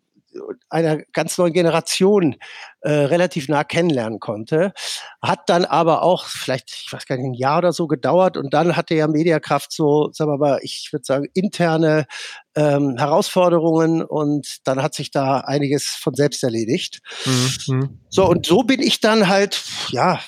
einer 0.68 0.98
ganz 1.12 1.38
neuen 1.38 1.52
Generation 1.52 2.36
äh, 2.80 2.92
relativ 2.92 3.48
nah 3.48 3.64
kennenlernen 3.64 4.20
konnte. 4.20 4.72
Hat 5.20 5.48
dann 5.48 5.64
aber 5.64 6.02
auch 6.02 6.26
vielleicht, 6.26 6.70
ich 6.70 6.92
weiß 6.92 7.06
gar 7.06 7.16
nicht, 7.16 7.26
ein 7.26 7.34
Jahr 7.34 7.58
oder 7.58 7.72
so 7.72 7.86
gedauert 7.86 8.36
und 8.36 8.54
dann 8.54 8.76
hatte 8.76 8.94
ja 8.94 9.06
Mediakraft 9.06 9.72
so, 9.72 10.10
sagen 10.12 10.30
wir 10.30 10.38
mal, 10.38 10.60
ich 10.62 10.88
würde 10.92 11.04
sagen, 11.04 11.26
interne 11.34 12.06
ähm, 12.54 12.96
Herausforderungen 12.98 14.02
und 14.02 14.66
dann 14.66 14.82
hat 14.82 14.94
sich 14.94 15.10
da 15.10 15.38
einiges 15.40 15.88
von 15.88 16.14
selbst 16.14 16.42
erledigt. 16.42 17.00
Mhm. 17.24 18.00
So, 18.08 18.26
und 18.26 18.46
so 18.46 18.62
bin 18.62 18.80
ich 18.80 19.00
dann 19.00 19.28
halt, 19.28 19.62
ja, 19.90 20.20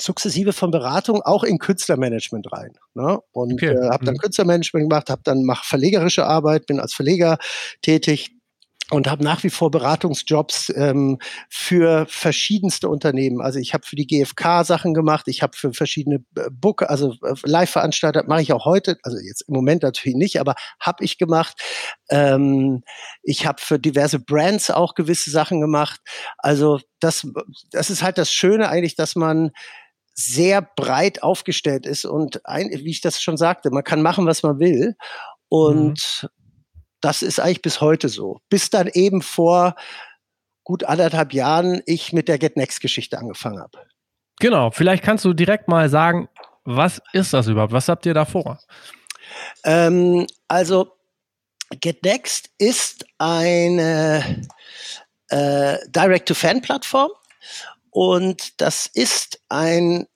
sukzessive 0.00 0.52
von 0.52 0.70
Beratung 0.70 1.22
auch 1.22 1.44
in 1.44 1.58
Künstlermanagement 1.58 2.52
rein. 2.52 2.72
Ne? 2.94 3.18
Und 3.32 3.54
okay. 3.54 3.70
äh, 3.70 3.90
habe 3.90 4.04
dann 4.04 4.14
mhm. 4.14 4.18
Künstlermanagement 4.18 4.88
gemacht, 4.88 5.10
habe 5.10 5.22
dann 5.24 5.44
mach 5.44 5.64
verlegerische 5.64 6.24
Arbeit, 6.24 6.66
bin 6.66 6.80
als 6.80 6.94
Verleger 6.94 7.38
tätig 7.82 8.37
und 8.90 9.06
habe 9.06 9.22
nach 9.22 9.42
wie 9.44 9.50
vor 9.50 9.70
Beratungsjobs 9.70 10.72
ähm, 10.74 11.18
für 11.50 12.06
verschiedenste 12.08 12.88
Unternehmen. 12.88 13.40
Also 13.40 13.58
ich 13.58 13.74
habe 13.74 13.86
für 13.86 13.96
die 13.96 14.06
GfK 14.06 14.64
Sachen 14.64 14.94
gemacht, 14.94 15.28
ich 15.28 15.42
habe 15.42 15.56
für 15.56 15.74
verschiedene 15.74 16.24
äh, 16.36 16.48
Book, 16.50 16.82
also 16.88 17.12
äh, 17.22 17.34
Live-Veranstalter 17.44 18.24
mache 18.26 18.42
ich 18.42 18.52
auch 18.52 18.64
heute, 18.64 18.96
also 19.02 19.18
jetzt 19.18 19.42
im 19.42 19.54
Moment 19.54 19.82
natürlich 19.82 20.16
nicht, 20.16 20.40
aber 20.40 20.54
habe 20.80 21.04
ich 21.04 21.18
gemacht. 21.18 21.60
Ähm, 22.08 22.82
ich 23.22 23.46
habe 23.46 23.60
für 23.60 23.78
diverse 23.78 24.20
Brands 24.20 24.70
auch 24.70 24.94
gewisse 24.94 25.30
Sachen 25.30 25.60
gemacht. 25.60 26.00
Also 26.38 26.80
das, 26.98 27.26
das 27.70 27.90
ist 27.90 28.02
halt 28.02 28.16
das 28.16 28.32
Schöne 28.32 28.70
eigentlich, 28.70 28.96
dass 28.96 29.16
man 29.16 29.50
sehr 30.14 30.62
breit 30.62 31.22
aufgestellt 31.22 31.86
ist 31.86 32.04
und 32.04 32.44
ein, 32.46 32.70
wie 32.70 32.90
ich 32.90 33.02
das 33.02 33.20
schon 33.20 33.36
sagte, 33.36 33.70
man 33.70 33.84
kann 33.84 34.02
machen, 34.02 34.26
was 34.26 34.42
man 34.42 34.58
will. 34.58 34.96
Und 35.50 36.22
mhm 36.22 36.28
das 37.00 37.22
ist 37.22 37.40
eigentlich 37.40 37.62
bis 37.62 37.80
heute 37.80 38.08
so. 38.08 38.40
Bis 38.48 38.70
dann 38.70 38.88
eben 38.88 39.22
vor 39.22 39.74
gut 40.64 40.84
anderthalb 40.84 41.32
Jahren 41.32 41.82
ich 41.86 42.12
mit 42.12 42.28
der 42.28 42.38
Get 42.38 42.56
Next 42.56 42.80
Geschichte 42.80 43.18
angefangen 43.18 43.60
habe. 43.60 43.78
Genau, 44.40 44.70
vielleicht 44.70 45.02
kannst 45.02 45.24
du 45.24 45.32
direkt 45.32 45.68
mal 45.68 45.88
sagen, 45.88 46.28
was 46.64 47.00
ist 47.12 47.32
das 47.32 47.46
überhaupt? 47.48 47.72
Was 47.72 47.88
habt 47.88 48.06
ihr 48.06 48.14
da 48.14 48.24
vor? 48.24 48.60
Ähm, 49.64 50.26
also 50.46 50.92
Get 51.80 52.02
Next 52.04 52.50
ist 52.58 53.04
eine 53.18 54.46
äh, 55.28 55.78
Direct-to-Fan-Plattform 55.88 57.10
und 57.90 58.60
das 58.60 58.86
ist 58.86 59.40
ein 59.48 60.06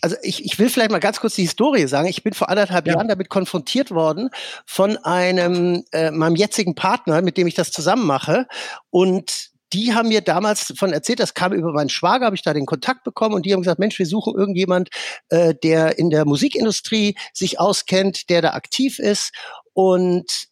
also 0.00 0.16
ich, 0.22 0.44
ich 0.44 0.58
will 0.58 0.68
vielleicht 0.68 0.90
mal 0.90 0.98
ganz 0.98 1.20
kurz 1.20 1.34
die 1.34 1.42
Historie 1.42 1.86
sagen. 1.86 2.08
Ich 2.08 2.22
bin 2.22 2.32
vor 2.32 2.48
anderthalb 2.48 2.86
ja. 2.86 2.94
Jahren 2.94 3.08
damit 3.08 3.28
konfrontiert 3.28 3.90
worden 3.90 4.30
von 4.66 4.96
einem 4.98 5.84
äh, 5.92 6.10
meinem 6.10 6.36
jetzigen 6.36 6.74
Partner, 6.74 7.22
mit 7.22 7.36
dem 7.36 7.46
ich 7.46 7.54
das 7.54 7.70
zusammen 7.70 8.06
mache. 8.06 8.46
Und 8.90 9.50
die 9.72 9.94
haben 9.94 10.08
mir 10.08 10.20
damals 10.20 10.72
von 10.76 10.92
erzählt, 10.92 11.20
das 11.20 11.34
kam 11.34 11.52
über 11.52 11.72
meinen 11.72 11.90
Schwager, 11.90 12.26
habe 12.26 12.36
ich 12.36 12.42
da 12.42 12.52
den 12.52 12.66
Kontakt 12.66 13.04
bekommen 13.04 13.34
und 13.34 13.46
die 13.46 13.52
haben 13.52 13.60
gesagt, 13.60 13.78
Mensch, 13.78 13.98
wir 13.98 14.06
suchen 14.06 14.34
irgendjemand, 14.34 14.90
äh, 15.28 15.54
der 15.54 15.98
in 15.98 16.10
der 16.10 16.24
Musikindustrie 16.24 17.16
sich 17.32 17.60
auskennt, 17.60 18.30
der 18.30 18.42
da 18.42 18.50
aktiv 18.50 18.98
ist 18.98 19.32
und 19.72 20.48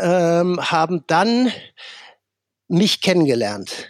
ähm, 0.00 0.58
haben 0.60 1.04
dann 1.06 1.52
mich 2.66 3.00
kennengelernt. 3.00 3.88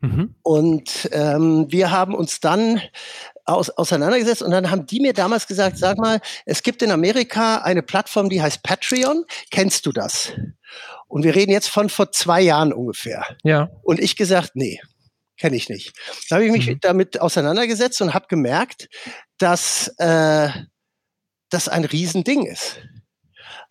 Mhm. 0.00 0.34
Und 0.42 1.08
ähm, 1.12 1.66
wir 1.70 1.90
haben 1.92 2.14
uns 2.14 2.40
dann 2.40 2.80
aus, 3.44 3.70
auseinandergesetzt 3.70 4.42
und 4.42 4.50
dann 4.50 4.70
haben 4.70 4.86
die 4.86 5.00
mir 5.00 5.12
damals 5.12 5.46
gesagt, 5.46 5.78
sag 5.78 5.98
mal, 5.98 6.20
es 6.46 6.62
gibt 6.62 6.82
in 6.82 6.90
Amerika 6.90 7.58
eine 7.58 7.82
Plattform, 7.82 8.30
die 8.30 8.42
heißt 8.42 8.62
Patreon. 8.62 9.24
Kennst 9.50 9.86
du 9.86 9.92
das? 9.92 10.32
Und 11.08 11.24
wir 11.24 11.34
reden 11.34 11.52
jetzt 11.52 11.68
von 11.68 11.88
vor 11.88 12.10
zwei 12.12 12.40
Jahren 12.40 12.72
ungefähr. 12.72 13.24
Ja. 13.42 13.70
Und 13.82 14.00
ich 14.00 14.16
gesagt, 14.16 14.52
nee, 14.54 14.80
kenne 15.38 15.56
ich 15.56 15.68
nicht. 15.68 15.92
Da 16.28 16.36
habe 16.36 16.46
ich 16.46 16.52
mich 16.52 16.66
mhm. 16.66 16.78
damit 16.80 17.20
auseinandergesetzt 17.20 18.00
und 18.00 18.14
habe 18.14 18.26
gemerkt, 18.28 18.88
dass 19.38 19.88
äh, 19.98 20.48
das 21.50 21.68
ein 21.68 21.84
Riesending 21.84 22.46
ist. 22.46 22.80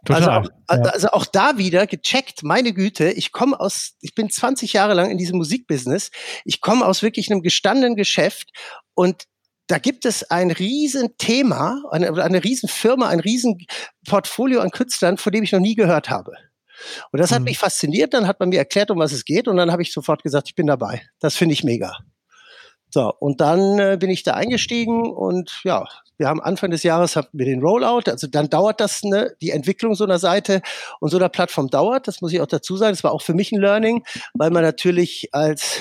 Also 0.09 0.25
Total, 0.25 0.49
also, 0.67 0.83
auch, 0.83 0.93
also 0.93 1.07
auch 1.09 1.25
da 1.25 1.57
wieder 1.57 1.87
gecheckt, 1.87 2.43
meine 2.43 2.73
Güte, 2.73 3.11
ich 3.11 3.31
komme 3.31 3.57
aus, 3.59 3.93
ich 4.01 4.13
bin 4.13 4.29
20 4.29 4.73
Jahre 4.73 4.93
lang 4.93 5.09
in 5.09 5.17
diesem 5.17 5.37
Musikbusiness, 5.37 6.11
ich 6.43 6.59
komme 6.59 6.85
aus 6.85 7.01
wirklich 7.03 7.31
einem 7.31 7.41
gestandenen 7.41 7.95
Geschäft 7.95 8.49
und 8.95 9.23
da 9.67 9.77
gibt 9.77 10.05
es 10.05 10.29
ein 10.29 10.51
Riesenthema, 10.51 11.83
eine, 11.91 12.21
eine 12.21 12.43
Riesenfirma, 12.43 13.07
ein 13.07 13.19
Riesenportfolio 13.19 14.59
an 14.59 14.71
Künstlern, 14.71 15.17
von 15.17 15.31
dem 15.31 15.43
ich 15.43 15.51
noch 15.51 15.59
nie 15.59 15.75
gehört 15.75 16.09
habe. 16.09 16.33
Und 17.11 17.19
das 17.19 17.31
hat 17.31 17.39
mhm. 17.39 17.45
mich 17.45 17.59
fasziniert, 17.59 18.13
dann 18.13 18.27
hat 18.27 18.39
man 18.39 18.49
mir 18.49 18.59
erklärt, 18.59 18.91
um 18.91 18.99
was 18.99 19.11
es 19.11 19.25
geht 19.25 19.47
und 19.47 19.57
dann 19.57 19.71
habe 19.71 19.81
ich 19.81 19.93
sofort 19.93 20.23
gesagt, 20.23 20.49
ich 20.49 20.55
bin 20.55 20.67
dabei. 20.67 21.01
Das 21.19 21.35
finde 21.35 21.53
ich 21.53 21.63
mega. 21.63 21.97
So, 22.93 23.11
und 23.11 23.41
dann 23.41 23.79
äh, 23.79 23.97
bin 23.99 24.11
ich 24.11 24.21
da 24.21 24.35
eingestiegen 24.35 25.11
und 25.11 25.61
ja, 25.63 25.83
wir 26.19 26.27
haben 26.27 26.39
Anfang 26.39 26.69
des 26.69 26.83
Jahres 26.83 27.15
hatten 27.15 27.39
wir 27.39 27.47
den 27.47 27.63
Rollout, 27.63 28.03
also 28.05 28.27
dann 28.27 28.51
dauert 28.51 28.79
das, 28.79 29.01
ne, 29.01 29.35
die 29.41 29.49
Entwicklung 29.49 29.95
so 29.95 30.03
einer 30.03 30.19
Seite 30.19 30.61
und 30.99 31.09
so 31.09 31.17
einer 31.17 31.29
Plattform 31.29 31.69
dauert, 31.69 32.07
das 32.07 32.21
muss 32.21 32.31
ich 32.33 32.39
auch 32.39 32.45
dazu 32.45 32.77
sagen, 32.77 32.93
das 32.93 33.03
war 33.03 33.11
auch 33.11 33.23
für 33.23 33.33
mich 33.33 33.51
ein 33.51 33.59
Learning, 33.59 34.03
weil 34.35 34.51
man 34.51 34.61
natürlich 34.61 35.29
als, 35.31 35.79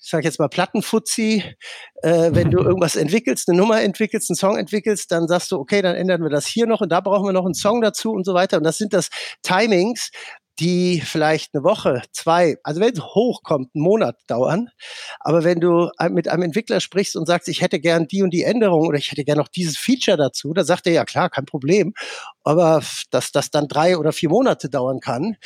ich 0.00 0.08
sage 0.08 0.24
jetzt 0.24 0.38
mal 0.38 0.48
Plattenfuzzi, 0.48 1.44
äh, 2.02 2.30
wenn 2.32 2.50
du 2.50 2.60
irgendwas 2.60 2.96
entwickelst, 2.96 3.50
eine 3.50 3.58
Nummer 3.58 3.82
entwickelst, 3.82 4.30
einen 4.30 4.36
Song 4.36 4.56
entwickelst, 4.56 5.12
dann 5.12 5.28
sagst 5.28 5.52
du, 5.52 5.58
okay, 5.58 5.82
dann 5.82 5.96
ändern 5.96 6.22
wir 6.22 6.30
das 6.30 6.46
hier 6.46 6.66
noch 6.66 6.80
und 6.80 6.90
da 6.90 7.00
brauchen 7.00 7.26
wir 7.26 7.32
noch 7.32 7.44
einen 7.44 7.54
Song 7.54 7.82
dazu 7.82 8.12
und 8.12 8.24
so 8.24 8.32
weiter. 8.32 8.56
Und 8.56 8.64
das 8.64 8.78
sind 8.78 8.94
das 8.94 9.10
Timings, 9.42 10.10
die 10.60 11.00
vielleicht 11.00 11.54
eine 11.54 11.62
Woche, 11.62 12.02
zwei, 12.12 12.56
also 12.64 12.80
wenn 12.80 12.92
es 12.92 13.00
hochkommt, 13.00 13.70
einen 13.74 13.84
Monat 13.84 14.16
dauern. 14.26 14.70
Aber 15.20 15.44
wenn 15.44 15.60
du 15.60 15.90
mit 16.10 16.28
einem 16.28 16.42
Entwickler 16.42 16.80
sprichst 16.80 17.16
und 17.16 17.26
sagst, 17.26 17.48
ich 17.48 17.60
hätte 17.60 17.78
gern 17.78 18.08
die 18.08 18.22
und 18.22 18.30
die 18.30 18.42
Änderung 18.42 18.86
oder 18.86 18.98
ich 18.98 19.10
hätte 19.10 19.24
gern 19.24 19.38
noch 19.38 19.48
dieses 19.48 19.78
Feature 19.78 20.16
dazu, 20.16 20.52
da 20.52 20.64
sagt 20.64 20.86
er 20.86 20.92
ja 20.92 21.04
klar, 21.04 21.30
kein 21.30 21.44
Problem. 21.44 21.94
Aber 22.42 22.82
dass 23.10 23.30
das 23.30 23.50
dann 23.50 23.68
drei 23.68 23.96
oder 23.96 24.12
vier 24.12 24.30
Monate 24.30 24.68
dauern 24.68 25.00
kann, 25.00 25.36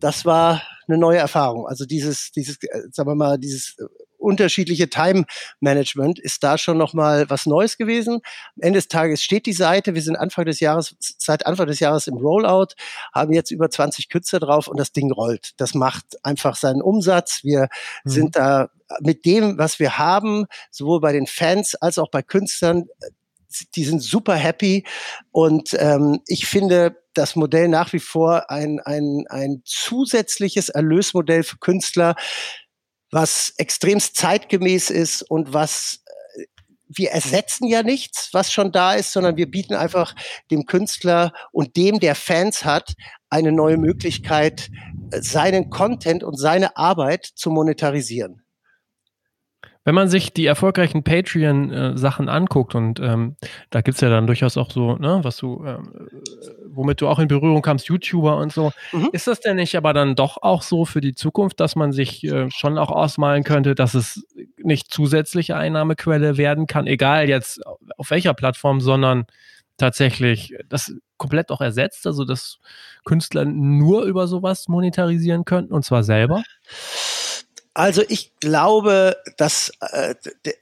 das 0.00 0.24
war 0.24 0.62
eine 0.88 0.98
neue 0.98 1.18
Erfahrung. 1.18 1.66
Also 1.66 1.84
dieses, 1.84 2.32
dieses, 2.32 2.56
äh, 2.62 2.82
sagen 2.90 3.10
wir 3.10 3.14
mal, 3.14 3.38
dieses 3.38 3.76
unterschiedliche 4.22 4.88
Time 4.88 5.24
Management 5.60 6.18
ist 6.18 6.42
da 6.42 6.58
schon 6.58 6.78
noch 6.78 6.94
mal 6.94 7.28
was 7.28 7.46
Neues 7.46 7.76
gewesen. 7.76 8.14
Am 8.56 8.62
Ende 8.62 8.78
des 8.78 8.88
Tages 8.88 9.22
steht 9.22 9.46
die 9.46 9.52
Seite. 9.52 9.94
Wir 9.94 10.02
sind 10.02 10.16
Anfang 10.16 10.44
des 10.44 10.60
Jahres, 10.60 10.94
seit 10.98 11.46
Anfang 11.46 11.66
des 11.66 11.80
Jahres 11.80 12.06
im 12.06 12.16
Rollout, 12.16 12.74
haben 13.12 13.32
jetzt 13.32 13.50
über 13.50 13.70
20 13.70 14.08
Kürzer 14.08 14.40
drauf 14.40 14.68
und 14.68 14.78
das 14.78 14.92
Ding 14.92 15.12
rollt. 15.12 15.52
Das 15.58 15.74
macht 15.74 16.24
einfach 16.24 16.56
seinen 16.56 16.82
Umsatz. 16.82 17.40
Wir 17.42 17.68
mhm. 18.04 18.10
sind 18.10 18.36
da 18.36 18.70
mit 19.00 19.24
dem, 19.24 19.58
was 19.58 19.78
wir 19.78 19.98
haben, 19.98 20.46
sowohl 20.70 21.00
bei 21.00 21.12
den 21.12 21.26
Fans 21.26 21.74
als 21.74 21.98
auch 21.98 22.10
bei 22.10 22.22
Künstlern, 22.22 22.86
die 23.74 23.84
sind 23.84 24.02
super 24.02 24.34
happy 24.34 24.84
und 25.30 25.76
ähm, 25.78 26.20
ich 26.26 26.46
finde 26.46 26.96
das 27.14 27.36
Modell 27.36 27.68
nach 27.68 27.92
wie 27.92 28.00
vor 28.00 28.50
ein, 28.50 28.80
ein, 28.80 29.26
ein 29.28 29.62
zusätzliches 29.64 30.70
Erlösmodell 30.70 31.42
für 31.42 31.58
Künstler, 31.58 32.14
was 33.12 33.52
extremst 33.58 34.16
zeitgemäß 34.16 34.90
ist 34.90 35.22
und 35.22 35.52
was 35.52 36.02
äh, 36.36 36.46
wir 36.88 37.10
ersetzen 37.10 37.68
ja 37.68 37.82
nichts, 37.82 38.30
was 38.32 38.52
schon 38.52 38.72
da 38.72 38.94
ist, 38.94 39.12
sondern 39.12 39.36
wir 39.36 39.50
bieten 39.50 39.74
einfach 39.74 40.14
dem 40.50 40.66
Künstler 40.66 41.32
und 41.52 41.76
dem, 41.76 42.00
der 42.00 42.14
Fans 42.14 42.64
hat, 42.64 42.94
eine 43.30 43.52
neue 43.52 43.76
Möglichkeit, 43.76 44.70
äh, 45.10 45.20
seinen 45.20 45.70
Content 45.70 46.24
und 46.24 46.36
seine 46.36 46.76
Arbeit 46.76 47.26
zu 47.26 47.50
monetarisieren. 47.50 48.42
Wenn 49.84 49.96
man 49.96 50.08
sich 50.08 50.32
die 50.32 50.46
erfolgreichen 50.46 51.02
Patreon-Sachen 51.02 52.28
anguckt 52.28 52.76
und 52.76 53.00
ähm, 53.00 53.36
da 53.70 53.80
gibt 53.80 53.96
es 53.96 54.00
ja 54.00 54.10
dann 54.10 54.28
durchaus 54.28 54.56
auch 54.56 54.70
so, 54.70 54.96
ne, 54.96 55.20
was 55.22 55.38
du, 55.38 55.64
ähm, 55.66 56.08
womit 56.74 57.00
du 57.00 57.08
auch 57.08 57.18
in 57.18 57.28
Berührung 57.28 57.62
kamst, 57.62 57.88
YouTuber 57.88 58.36
und 58.36 58.52
so, 58.52 58.72
mhm. 58.92 59.10
ist 59.12 59.26
das 59.26 59.40
denn 59.40 59.56
nicht 59.56 59.76
aber 59.76 59.92
dann 59.92 60.14
doch 60.14 60.38
auch 60.42 60.62
so 60.62 60.84
für 60.84 61.00
die 61.00 61.14
Zukunft, 61.14 61.60
dass 61.60 61.76
man 61.76 61.92
sich 61.92 62.24
äh, 62.24 62.50
schon 62.50 62.78
auch 62.78 62.90
ausmalen 62.90 63.44
könnte, 63.44 63.74
dass 63.74 63.94
es 63.94 64.26
nicht 64.56 64.92
zusätzliche 64.92 65.56
Einnahmequelle 65.56 66.36
werden 66.36 66.66
kann, 66.66 66.86
egal 66.86 67.28
jetzt 67.28 67.60
auf 67.96 68.10
welcher 68.10 68.34
Plattform, 68.34 68.80
sondern 68.80 69.26
tatsächlich 69.76 70.54
das 70.68 70.92
komplett 71.16 71.50
auch 71.50 71.60
ersetzt, 71.60 72.06
also 72.06 72.24
dass 72.24 72.58
Künstler 73.04 73.44
nur 73.44 74.04
über 74.04 74.26
sowas 74.26 74.68
monetarisieren 74.68 75.44
könnten 75.44 75.72
und 75.72 75.84
zwar 75.84 76.02
selber? 76.02 76.42
Also 77.74 78.02
ich 78.08 78.38
glaube, 78.38 79.16
dass 79.38 79.72
äh, 79.80 80.14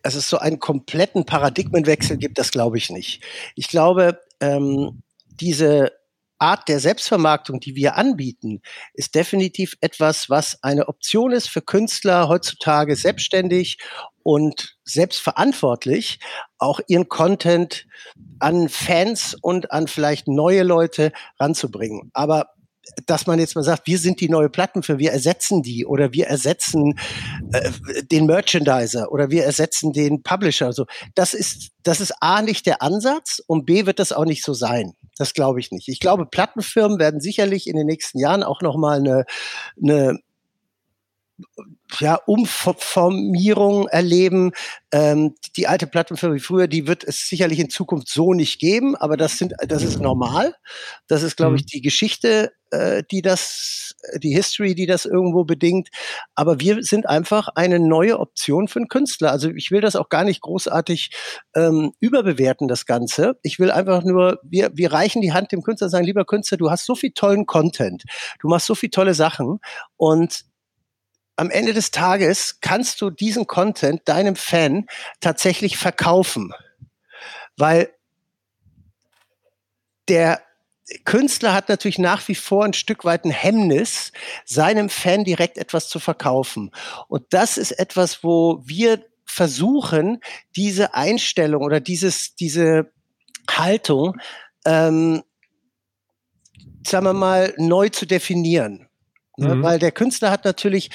dass 0.03 0.15
es 0.15 0.29
so 0.29 0.39
einen 0.39 0.61
kompletten 0.61 1.27
Paradigmenwechsel 1.27 2.19
gibt, 2.19 2.39
das 2.39 2.53
glaube 2.53 2.79
ich 2.79 2.91
nicht. 2.91 3.23
Ich 3.57 3.69
glaube, 3.69 4.21
ähm, 4.41 5.03
diese 5.29 5.93
Art 6.41 6.69
der 6.69 6.81
Selbstvermarktung, 6.81 7.61
die 7.61 7.77
wir 7.77 7.97
anbieten, 7.97 8.61
ist 8.95 9.15
definitiv 9.15 9.77
etwas, 9.81 10.31
was 10.31 10.63
eine 10.63 10.89
Option 10.89 11.33
ist 11.33 11.49
für 11.49 11.63
Künstler 11.63 12.29
heutzutage 12.29 12.97
selbstständig 12.97 13.79
und 14.23 14.77
selbstverantwortlich 14.85 16.19
auch 16.59 16.81
ihren 16.89 17.09
Content 17.09 17.87
an 18.39 18.69
Fans 18.69 19.37
und 19.41 19.71
an 19.71 19.87
vielleicht 19.87 20.29
neue 20.29 20.63
Leute 20.63 21.13
ranzubringen. 21.39 22.11
Aber 22.15 22.47
dass 23.07 23.27
man 23.27 23.39
jetzt 23.39 23.55
mal 23.55 23.63
sagt, 23.63 23.87
wir 23.87 23.99
sind 23.99 24.21
die 24.21 24.29
neue 24.29 24.49
Plattenfirma, 24.49 24.99
wir 24.99 25.13
ersetzen 25.13 25.63
die 25.63 25.85
oder 25.85 26.13
wir 26.13 26.27
ersetzen 26.27 26.99
äh, 27.53 27.71
den 28.11 28.27
Merchandiser 28.27 29.13
oder 29.13 29.31
wir 29.31 29.45
ersetzen 29.45 29.93
den 29.93 30.23
Publisher. 30.23 30.67
Also 30.67 30.87
das 31.15 31.35
ist, 31.35 31.71
das 31.83 32.01
ist 32.01 32.13
A 32.21 32.43
nicht 32.43 32.67
der 32.67 32.83
Ansatz 32.83 33.41
und 33.47 33.67
B 33.67 33.87
wird 33.87 33.99
das 33.99 34.13
auch 34.13 34.25
nicht 34.25 34.45
so 34.45 34.55
sein. 34.55 34.95
Das 35.21 35.35
glaube 35.35 35.61
ich 35.61 35.71
nicht. 35.71 35.87
Ich 35.89 36.01
glaube, 36.01 36.25
Plattenfirmen 36.25 36.99
werden 36.99 37.21
sicherlich 37.21 37.67
in 37.67 37.77
den 37.77 37.87
nächsten 37.87 38.19
Jahren 38.19 38.43
auch 38.43 38.63
nochmal 38.63 39.01
eine, 39.01 39.27
eine 39.77 40.19
ja, 41.99 42.15
Umformierung 42.27 43.89
erleben. 43.89 44.53
Ähm, 44.93 45.35
die 45.57 45.67
alte 45.67 45.87
Plattenfirma 45.87 46.35
wie 46.35 46.41
früher, 46.41 46.69
die 46.69 46.87
wird 46.87 47.05
es 47.05 47.29
sicherlich 47.29 47.59
in 47.59 47.71
Zukunft 47.71 48.09
so 48.09 48.33
nicht 48.33 48.61
geben, 48.61 48.97
aber 48.97 49.17
das 49.17 49.39
sind, 49.39 49.55
das 49.67 49.83
ist 49.83 50.01
normal. 50.01 50.55
Das 51.09 51.23
ist, 51.23 51.37
glaube 51.37 51.57
ich, 51.57 51.63
mhm. 51.63 51.67
die 51.67 51.81
Geschichte, 51.81 52.53
äh, 52.71 53.03
die 53.11 53.23
das, 53.23 53.95
die 54.19 54.35
History, 54.35 54.75
die 54.75 54.87
das 54.87 55.05
irgendwo 55.05 55.45
bedingt. 55.45 55.89
Aber 56.35 56.61
wir 56.61 56.83
sind 56.83 57.09
einfach 57.09 57.49
eine 57.55 57.79
neue 57.79 58.19
Option 58.19 58.69
für 58.69 58.79
einen 58.79 58.89
Künstler. 58.89 59.31
Also 59.31 59.51
ich 59.51 59.71
will 59.71 59.81
das 59.81 59.97
auch 59.97 60.09
gar 60.09 60.25
nicht 60.25 60.41
großartig 60.41 61.11
ähm, 61.55 61.93
überbewerten, 62.01 62.69
das 62.69 62.87
Ganze. 62.87 63.39
Ich 63.43 63.59
will 63.59 63.71
einfach 63.71 64.05
nur, 64.05 64.39
wir, 64.43 64.71
wir 64.75 64.93
reichen 64.93 65.23
die 65.23 65.33
Hand 65.33 65.53
dem 65.53 65.63
Künstler 65.63 65.87
und 65.87 65.91
sagen, 65.91 66.07
lieber 66.07 66.25
Künstler, 66.25 66.59
du 66.59 66.71
hast 66.71 66.87
so 66.87 66.95
viel 66.95 67.13
tollen 67.13 67.47
Content, 67.47 68.05
du 68.41 68.49
machst 68.49 68.67
so 68.67 68.75
viel 68.75 68.91
tolle 68.91 69.15
Sachen 69.15 69.61
und 69.97 70.45
am 71.41 71.51
Ende 71.51 71.73
des 71.73 71.91
Tages 71.91 72.61
kannst 72.61 73.01
du 73.01 73.09
diesen 73.09 73.47
Content 73.47 74.03
deinem 74.05 74.37
Fan 74.37 74.87
tatsächlich 75.21 75.79
verkaufen. 75.79 76.53
Weil 77.57 77.91
der 80.09 80.43
Künstler 81.07 81.55
hat 81.55 81.71
natürlich 81.71 81.99
nach 81.99 82.29
wie 82.29 82.35
vor 82.35 82.67
ein 82.67 82.75
Stück 82.75 83.07
weit 83.07 83.25
ein 83.25 83.31
Hemmnis, 83.31 84.13
seinem 84.45 84.91
Fan 84.91 85.25
direkt 85.25 85.57
etwas 85.57 85.89
zu 85.89 85.99
verkaufen. 85.99 86.73
Und 87.09 87.25
das 87.31 87.57
ist 87.57 87.73
etwas, 87.73 88.23
wo 88.23 88.61
wir 88.67 89.03
versuchen, 89.25 90.21
diese 90.57 90.93
Einstellung 90.93 91.63
oder 91.63 91.81
dieses, 91.81 92.35
diese 92.35 92.93
Haltung, 93.49 94.21
ähm, 94.67 95.23
sagen 96.87 97.07
wir 97.07 97.15
mal, 97.15 97.55
neu 97.57 97.89
zu 97.89 98.05
definieren. 98.05 98.91
Ne? 99.41 99.55
Mhm. 99.55 99.63
Weil 99.63 99.79
der 99.79 99.93
Künstler 99.93 100.31
hat 100.31 100.45
natürlich 100.45 100.91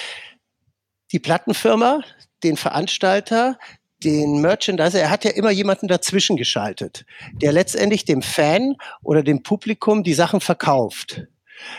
die 1.11 1.19
Plattenfirma, 1.19 2.01
den 2.43 2.57
Veranstalter, 2.57 3.57
den 4.03 4.41
Merchandiser, 4.41 4.99
er 4.99 5.09
hat 5.09 5.23
ja 5.25 5.31
immer 5.31 5.51
jemanden 5.51 5.87
dazwischen 5.87 6.37
geschaltet, 6.37 7.05
der 7.33 7.51
letztendlich 7.51 8.05
dem 8.05 8.21
Fan 8.21 8.75
oder 9.03 9.23
dem 9.23 9.41
Publikum 9.41 10.03
die 10.03 10.13
Sachen 10.13 10.41
verkauft. 10.41 11.23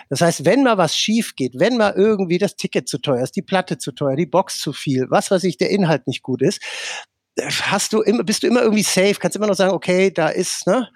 Das 0.08 0.22
heißt, 0.22 0.44
wenn 0.44 0.62
mal 0.62 0.78
was 0.78 0.96
schief 0.96 1.36
geht, 1.36 1.52
wenn 1.58 1.76
mal 1.76 1.92
irgendwie 1.94 2.38
das 2.38 2.56
Ticket 2.56 2.88
zu 2.88 2.98
teuer 2.98 3.22
ist, 3.22 3.36
die 3.36 3.42
Platte 3.42 3.78
zu 3.78 3.92
teuer, 3.92 4.16
die 4.16 4.26
Box 4.26 4.58
zu 4.58 4.72
viel, 4.72 5.06
was 5.10 5.30
weiß 5.30 5.44
ich, 5.44 5.58
der 5.58 5.70
Inhalt 5.70 6.06
nicht 6.06 6.22
gut 6.22 6.42
ist, 6.42 6.60
hast 7.38 7.92
du 7.92 8.00
immer, 8.00 8.24
bist 8.24 8.42
du 8.42 8.46
immer 8.46 8.62
irgendwie 8.62 8.82
safe, 8.82 9.14
kannst 9.14 9.36
immer 9.36 9.46
noch 9.46 9.54
sagen, 9.54 9.74
okay, 9.74 10.10
da 10.10 10.28
ist, 10.28 10.66
ne, 10.66 10.88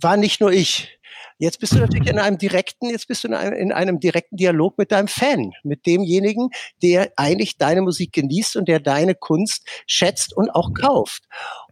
war 0.00 0.16
nicht 0.16 0.40
nur 0.40 0.52
ich. 0.52 0.97
Jetzt 1.38 1.60
bist 1.60 1.72
du 1.72 1.78
natürlich 1.78 2.08
in 2.08 2.18
einem 2.18 2.36
direkten, 2.36 2.90
jetzt 2.90 3.06
bist 3.06 3.24
du 3.24 3.28
in 3.28 3.34
einem, 3.34 3.52
in 3.54 3.72
einem 3.72 4.00
direkten 4.00 4.36
Dialog 4.36 4.76
mit 4.76 4.90
deinem 4.90 5.08
Fan, 5.08 5.52
mit 5.62 5.86
demjenigen, 5.86 6.50
der 6.82 7.12
eigentlich 7.16 7.58
deine 7.58 7.82
Musik 7.82 8.12
genießt 8.12 8.56
und 8.56 8.68
der 8.68 8.80
deine 8.80 9.14
Kunst 9.14 9.66
schätzt 9.86 10.36
und 10.36 10.50
auch 10.50 10.74
kauft. 10.74 11.24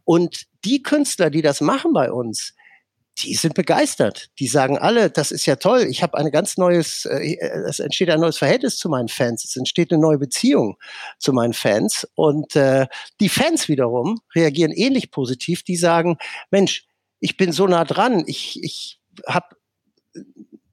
Und 0.04 0.44
die 0.64 0.82
Künstler, 0.82 1.30
die 1.30 1.42
das 1.42 1.60
machen 1.60 1.92
bei 1.92 2.12
uns, 2.12 2.54
die 3.18 3.34
sind 3.34 3.54
begeistert. 3.54 4.28
Die 4.38 4.46
sagen 4.46 4.78
alle, 4.78 5.10
das 5.10 5.30
ist 5.30 5.46
ja 5.46 5.56
toll. 5.56 5.86
Ich 5.88 6.02
habe 6.02 6.18
ein 6.18 6.30
ganz 6.30 6.58
neues, 6.58 7.06
äh, 7.06 7.36
es 7.66 7.78
entsteht 7.78 8.10
ein 8.10 8.20
neues 8.20 8.36
Verhältnis 8.38 8.76
zu 8.76 8.88
meinen 8.88 9.08
Fans. 9.08 9.44
Es 9.44 9.56
entsteht 9.56 9.90
eine 9.90 10.00
neue 10.00 10.18
Beziehung 10.18 10.76
zu 11.18 11.32
meinen 11.32 11.54
Fans. 11.54 12.06
Und 12.14 12.54
äh, 12.56 12.86
die 13.20 13.30
Fans 13.30 13.68
wiederum 13.68 14.20
reagieren 14.34 14.72
ähnlich 14.72 15.10
positiv. 15.10 15.62
Die 15.62 15.76
sagen, 15.76 16.18
Mensch, 16.50 16.86
ich 17.18 17.36
bin 17.36 17.52
so 17.52 17.66
nah 17.66 17.84
dran. 17.84 18.24
Ich, 18.26 18.62
ich 18.62 19.00
habe 19.26 19.56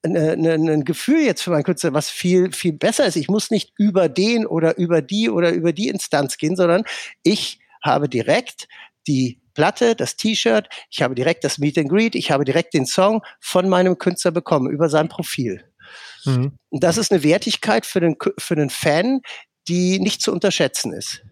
ein 0.05 0.83
Gefühl 0.83 1.21
jetzt 1.21 1.43
für 1.43 1.51
meinen 1.51 1.63
Künstler, 1.63 1.93
was 1.93 2.09
viel, 2.09 2.51
viel 2.51 2.73
besser 2.73 3.05
ist. 3.05 3.15
Ich 3.15 3.29
muss 3.29 3.51
nicht 3.51 3.71
über 3.77 4.09
den 4.09 4.45
oder 4.45 4.77
über 4.77 5.01
die 5.01 5.29
oder 5.29 5.51
über 5.51 5.71
die 5.71 5.87
Instanz 5.87 6.37
gehen, 6.37 6.55
sondern 6.55 6.83
ich 7.23 7.59
habe 7.81 8.09
direkt 8.09 8.67
die 9.07 9.39
Platte, 9.53 9.95
das 9.95 10.17
T-Shirt, 10.17 10.67
ich 10.89 11.01
habe 11.01 11.15
direkt 11.15 11.43
das 11.43 11.57
Meet 11.57 11.77
and 11.77 11.89
Greet, 11.89 12.15
ich 12.15 12.31
habe 12.31 12.43
direkt 12.43 12.73
den 12.73 12.85
Song 12.85 13.21
von 13.39 13.69
meinem 13.69 13.97
Künstler 13.97 14.31
bekommen 14.31 14.69
über 14.69 14.89
sein 14.89 15.07
Profil. 15.07 15.63
Mhm. 16.25 16.53
Und 16.69 16.83
das 16.83 16.97
ist 16.97 17.11
eine 17.11 17.23
Wertigkeit 17.23 17.85
für 17.85 17.99
den, 17.99 18.17
für 18.37 18.55
den 18.55 18.69
Fan, 18.69 19.21
die 19.67 19.99
nicht 19.99 20.21
zu 20.21 20.31
unterschätzen 20.33 20.91
ist. 20.91 21.23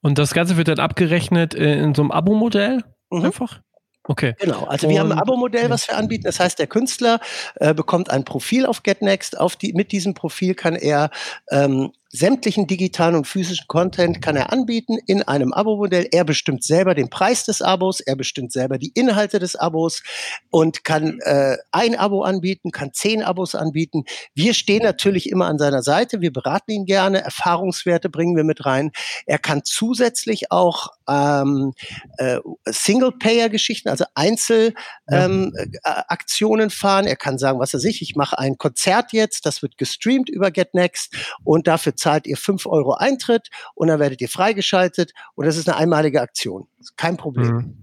Und 0.00 0.18
das 0.18 0.32
Ganze 0.32 0.56
wird 0.56 0.68
dann 0.68 0.78
abgerechnet 0.78 1.54
in 1.54 1.94
so 1.94 2.02
einem 2.02 2.12
Abo-Modell? 2.12 2.84
Mhm. 3.10 3.24
Einfach? 3.24 3.60
Okay. 4.06 4.34
Genau. 4.38 4.64
Also 4.64 4.88
wir 4.88 5.00
haben 5.00 5.12
ein 5.12 5.18
Abo-Modell, 5.18 5.70
was 5.70 5.88
wir 5.88 5.96
anbieten. 5.96 6.24
Das 6.24 6.38
heißt, 6.38 6.58
der 6.58 6.66
Künstler 6.66 7.20
äh, 7.56 7.72
bekommt 7.72 8.10
ein 8.10 8.24
Profil 8.24 8.66
auf 8.66 8.82
GetNext. 8.82 9.38
Auf 9.38 9.56
die, 9.56 9.72
mit 9.72 9.92
diesem 9.92 10.12
Profil 10.12 10.54
kann 10.54 10.76
er 10.76 11.10
ähm, 11.50 11.92
sämtlichen 12.14 12.68
digitalen 12.68 13.16
und 13.16 13.26
physischen 13.26 13.66
Content 13.66 14.22
kann 14.22 14.36
er 14.36 14.52
anbieten 14.52 14.98
in 15.06 15.24
einem 15.24 15.52
Abo-Modell. 15.52 16.06
Er 16.12 16.24
bestimmt 16.24 16.62
selber 16.62 16.94
den 16.94 17.10
Preis 17.10 17.44
des 17.44 17.60
Abos, 17.60 17.98
er 17.98 18.14
bestimmt 18.14 18.52
selber 18.52 18.78
die 18.78 18.92
Inhalte 18.94 19.40
des 19.40 19.56
Abos 19.56 20.04
und 20.50 20.84
kann 20.84 21.18
äh, 21.22 21.56
ein 21.72 21.96
Abo 21.96 22.22
anbieten, 22.22 22.70
kann 22.70 22.92
zehn 22.92 23.24
Abos 23.24 23.56
anbieten. 23.56 24.04
Wir 24.32 24.54
stehen 24.54 24.84
natürlich 24.84 25.28
immer 25.28 25.46
an 25.46 25.58
seiner 25.58 25.82
Seite, 25.82 26.20
wir 26.20 26.32
beraten 26.32 26.70
ihn 26.70 26.84
gerne, 26.84 27.20
Erfahrungswerte 27.20 28.08
bringen 28.08 28.36
wir 28.36 28.44
mit 28.44 28.64
rein. 28.64 28.92
Er 29.26 29.38
kann 29.38 29.64
zusätzlich 29.64 30.52
auch 30.52 30.90
ähm, 31.08 31.74
äh, 32.18 32.38
Single-Payer-Geschichten, 32.64 33.88
also 33.88 34.04
Einzelaktionen 34.14 36.64
ähm, 36.64 36.70
fahren. 36.70 37.06
Er 37.06 37.16
kann 37.16 37.38
sagen, 37.38 37.58
was 37.58 37.74
er 37.74 37.80
sich, 37.80 38.02
ich 38.02 38.14
mache 38.14 38.38
ein 38.38 38.56
Konzert 38.56 39.12
jetzt, 39.12 39.46
das 39.46 39.62
wird 39.62 39.78
gestreamt 39.78 40.30
über 40.30 40.52
GetNext 40.52 41.12
und 41.42 41.66
dafür 41.66 41.96
zahlt 42.04 42.26
ihr 42.26 42.36
fünf 42.36 42.66
Euro 42.66 42.92
Eintritt 42.92 43.48
und 43.74 43.88
dann 43.88 43.98
werdet 43.98 44.20
ihr 44.20 44.28
freigeschaltet 44.28 45.12
und 45.34 45.46
das 45.46 45.56
ist 45.56 45.68
eine 45.68 45.78
einmalige 45.78 46.20
Aktion. 46.20 46.66
Kein 46.96 47.16
Problem. 47.16 47.52
Mhm. 47.52 47.78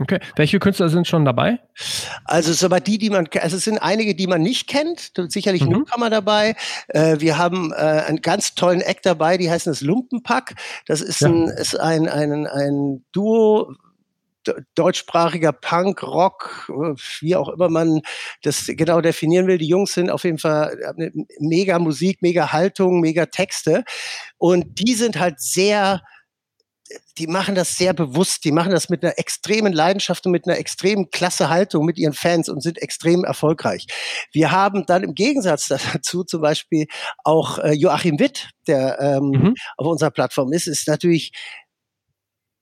Okay. 0.00 0.18
Welche 0.34 0.58
Künstler 0.58 0.88
sind 0.88 1.06
schon 1.06 1.26
dabei? 1.26 1.60
Also 2.24 2.50
es 2.50 2.64
aber 2.64 2.80
die, 2.80 2.96
die 2.96 3.10
man, 3.10 3.28
also 3.40 3.58
es 3.58 3.64
sind 3.64 3.78
einige, 3.78 4.14
die 4.14 4.26
man 4.26 4.40
nicht 4.40 4.66
kennt. 4.66 5.12
Sicherlich 5.28 5.62
mhm. 5.62 5.72
Newcomer 5.72 6.08
dabei. 6.08 6.56
Äh, 6.88 7.20
wir 7.20 7.36
haben 7.36 7.72
äh, 7.72 7.76
einen 7.76 8.22
ganz 8.22 8.54
tollen 8.54 8.80
Act 8.80 9.04
dabei, 9.04 9.36
die 9.36 9.50
heißen 9.50 9.70
das 9.70 9.82
Lumpenpack. 9.82 10.54
Das 10.86 11.02
ist, 11.02 11.20
ja. 11.20 11.28
ein, 11.28 11.48
ist 11.48 11.78
ein, 11.78 12.08
ein, 12.08 12.46
ein 12.46 13.04
Duo, 13.12 13.74
deutschsprachiger 14.74 15.52
Punk, 15.52 16.02
Rock, 16.02 16.70
wie 17.20 17.36
auch 17.36 17.48
immer 17.48 17.68
man 17.68 18.00
das 18.42 18.66
genau 18.66 19.00
definieren 19.00 19.46
will. 19.46 19.58
Die 19.58 19.68
Jungs 19.68 19.92
sind 19.92 20.10
auf 20.10 20.24
jeden 20.24 20.38
Fall 20.38 20.78
eine 20.84 21.12
mega 21.38 21.78
Musik, 21.78 22.22
mega 22.22 22.52
Haltung, 22.52 23.00
mega 23.00 23.26
Texte. 23.26 23.84
Und 24.38 24.78
die 24.78 24.94
sind 24.94 25.18
halt 25.18 25.40
sehr, 25.40 26.02
die 27.18 27.26
machen 27.26 27.54
das 27.54 27.76
sehr 27.76 27.92
bewusst, 27.92 28.44
die 28.44 28.52
machen 28.52 28.72
das 28.72 28.88
mit 28.88 29.04
einer 29.04 29.18
extremen 29.18 29.72
Leidenschaft 29.72 30.26
und 30.26 30.32
mit 30.32 30.46
einer 30.46 30.58
extremen 30.58 31.10
klasse 31.10 31.48
Haltung 31.48 31.84
mit 31.84 31.98
ihren 31.98 32.14
Fans 32.14 32.48
und 32.48 32.62
sind 32.62 32.80
extrem 32.80 33.24
erfolgreich. 33.24 33.86
Wir 34.32 34.50
haben 34.50 34.86
dann 34.86 35.02
im 35.02 35.14
Gegensatz 35.14 35.68
dazu 35.68 36.24
zum 36.24 36.40
Beispiel 36.40 36.86
auch 37.24 37.58
äh, 37.58 37.72
Joachim 37.72 38.18
Witt, 38.18 38.48
der 38.66 38.98
ähm, 39.00 39.30
mhm. 39.30 39.54
auf 39.76 39.86
unserer 39.86 40.10
Plattform 40.10 40.52
ist, 40.52 40.66
ist 40.66 40.88
natürlich 40.88 41.32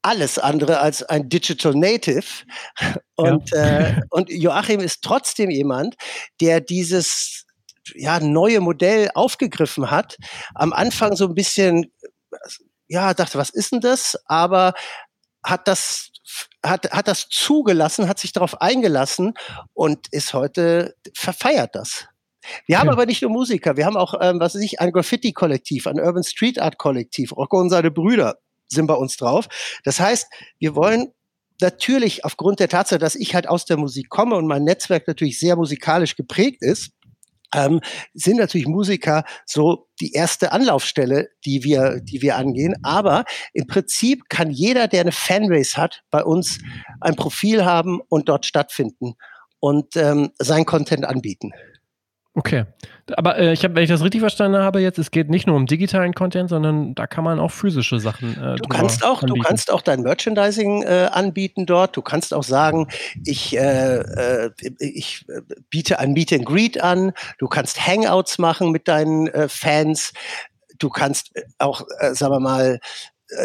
alles 0.09 0.39
andere 0.39 0.81
als 0.81 1.03
ein 1.03 1.29
Digital 1.29 1.75
Native. 1.75 2.25
Und, 3.15 3.51
ja. 3.51 3.79
äh, 3.79 4.01
und 4.09 4.31
Joachim 4.31 4.81
ist 4.81 5.03
trotzdem 5.03 5.51
jemand, 5.51 5.97
der 6.41 6.63
dieses 6.63 7.45
ja, 7.95 8.19
neue 8.19 8.61
Modell 8.61 9.11
aufgegriffen 9.15 9.91
hat. 9.91 10.17
Am 10.55 10.73
Anfang 10.73 11.15
so 11.15 11.27
ein 11.27 11.35
bisschen, 11.35 11.93
ja, 12.87 13.13
dachte, 13.13 13.37
was 13.37 13.51
ist 13.51 13.73
denn 13.73 13.81
das? 13.81 14.17
Aber 14.25 14.73
hat 15.45 15.69
das 15.69 16.11
hat, 16.65 16.91
hat 16.91 17.09
das 17.09 17.29
zugelassen, 17.29 18.09
hat 18.09 18.19
sich 18.19 18.33
darauf 18.33 18.61
eingelassen 18.61 19.35
und 19.75 20.09
ist 20.11 20.33
heute 20.33 20.95
verfeiert 21.15 21.75
das. 21.75 22.07
Wir 22.67 22.79
haben 22.79 22.89
aber 22.89 23.05
nicht 23.05 23.23
nur 23.23 23.31
Musiker, 23.31 23.77
wir 23.77 23.85
haben 23.85 23.97
auch, 23.97 24.15
ähm, 24.21 24.41
was 24.41 24.55
weiß 24.55 24.63
ich, 24.63 24.81
ein 24.81 24.93
Graffiti-Kollektiv, 24.93 25.87
ein 25.87 26.01
Urban 26.01 26.25
Street 26.25 26.59
Art-Kollektiv, 26.59 27.33
Rocco 27.33 27.59
und 27.61 27.71
seine 27.71 27.91
Brüder 27.91 28.39
sind 28.69 28.87
bei 28.87 28.95
uns 28.95 29.17
drauf. 29.17 29.49
Das 29.85 30.01
heißt, 30.01 30.27
wir 30.59 30.75
wollen 30.75 31.13
natürlich 31.61 32.25
aufgrund 32.25 32.61
der 32.61 32.69
Tatsache, 32.69 32.99
dass 32.99 33.15
ich 33.15 33.35
halt 33.35 33.49
aus 33.49 33.65
der 33.65 33.77
Musik 33.77 34.09
komme 34.09 34.37
und 34.37 34.47
mein 34.47 34.65
Netzwerk 34.65 35.09
natürlich 35.09 35.39
sehr 35.41 35.57
musikalisch 35.57 36.17
geprägt 36.17 36.63
ist, 36.63 36.93
ähm, 37.55 37.81
sind 38.13 38.37
natürlich 38.37 38.67
Musiker 38.67 39.25
so 39.47 39.89
die 40.01 40.13
erste 40.13 40.53
Anlaufstelle, 40.53 41.31
die 41.45 41.65
wir, 41.65 42.01
die 42.01 42.21
wir 42.23 42.37
angehen. 42.37 42.75
Aber 42.83 43.25
im 43.53 43.67
Prinzip 43.67 44.29
kann 44.29 44.51
jeder, 44.51 44.87
der 44.87 45.01
eine 45.01 45.13
Fanbase 45.13 45.77
hat, 45.77 46.03
bei 46.11 46.23
uns 46.23 46.59
ein 47.01 47.17
Profil 47.17 47.65
haben 47.65 48.01
und 48.09 48.29
dort 48.29 48.47
stattfinden 48.47 49.15
und 49.61 49.97
ähm, 49.97 50.31
sein 50.39 50.65
Content 50.65 51.05
anbieten. 51.05 51.53
Okay. 52.39 52.67
Aber 53.17 53.37
äh, 53.37 53.53
ich 53.53 53.65
habe, 53.65 53.75
wenn 53.75 53.83
ich 53.83 53.89
das 53.89 54.05
richtig 54.05 54.21
verstanden 54.21 54.59
habe, 54.59 54.79
jetzt, 54.79 54.97
es 54.97 55.11
geht 55.11 55.29
nicht 55.29 55.49
nur 55.49 55.57
um 55.57 55.67
digitalen 55.67 56.15
Content, 56.15 56.49
sondern 56.49 56.95
da 56.95 57.09
kann 57.09 57.25
man 57.25 57.41
auch 57.41 57.51
physische 57.51 57.99
Sachen. 57.99 58.41
Äh, 58.41 58.55
du 58.55 58.69
kannst 58.69 59.05
auch, 59.05 59.23
anbieten. 59.23 59.41
du 59.41 59.43
kannst 59.43 59.73
auch 59.73 59.83
dein 59.83 60.03
Merchandising 60.03 60.85
äh, 60.85 61.09
anbieten 61.11 61.67
dort. 61.67 61.97
Du 61.97 62.03
kannst 62.03 62.33
auch 62.33 62.45
sagen, 62.45 62.87
ich, 63.25 63.57
äh, 63.57 63.97
äh 63.97 64.51
ich 64.79 65.25
äh, 65.29 65.41
biete 65.69 65.99
ein 65.99 66.13
Meet 66.13 66.33
and 66.33 66.47
Greet 66.47 66.81
an. 66.81 67.13
Du 67.39 67.49
kannst 67.49 67.85
Hangouts 67.85 68.39
machen 68.39 68.71
mit 68.71 68.87
deinen 68.87 69.27
äh, 69.27 69.49
Fans. 69.49 70.13
Du 70.79 70.91
kannst 70.91 71.33
auch, 71.59 71.83
sagen 72.13 72.33
wir 72.33 72.39
mal, 72.39 72.79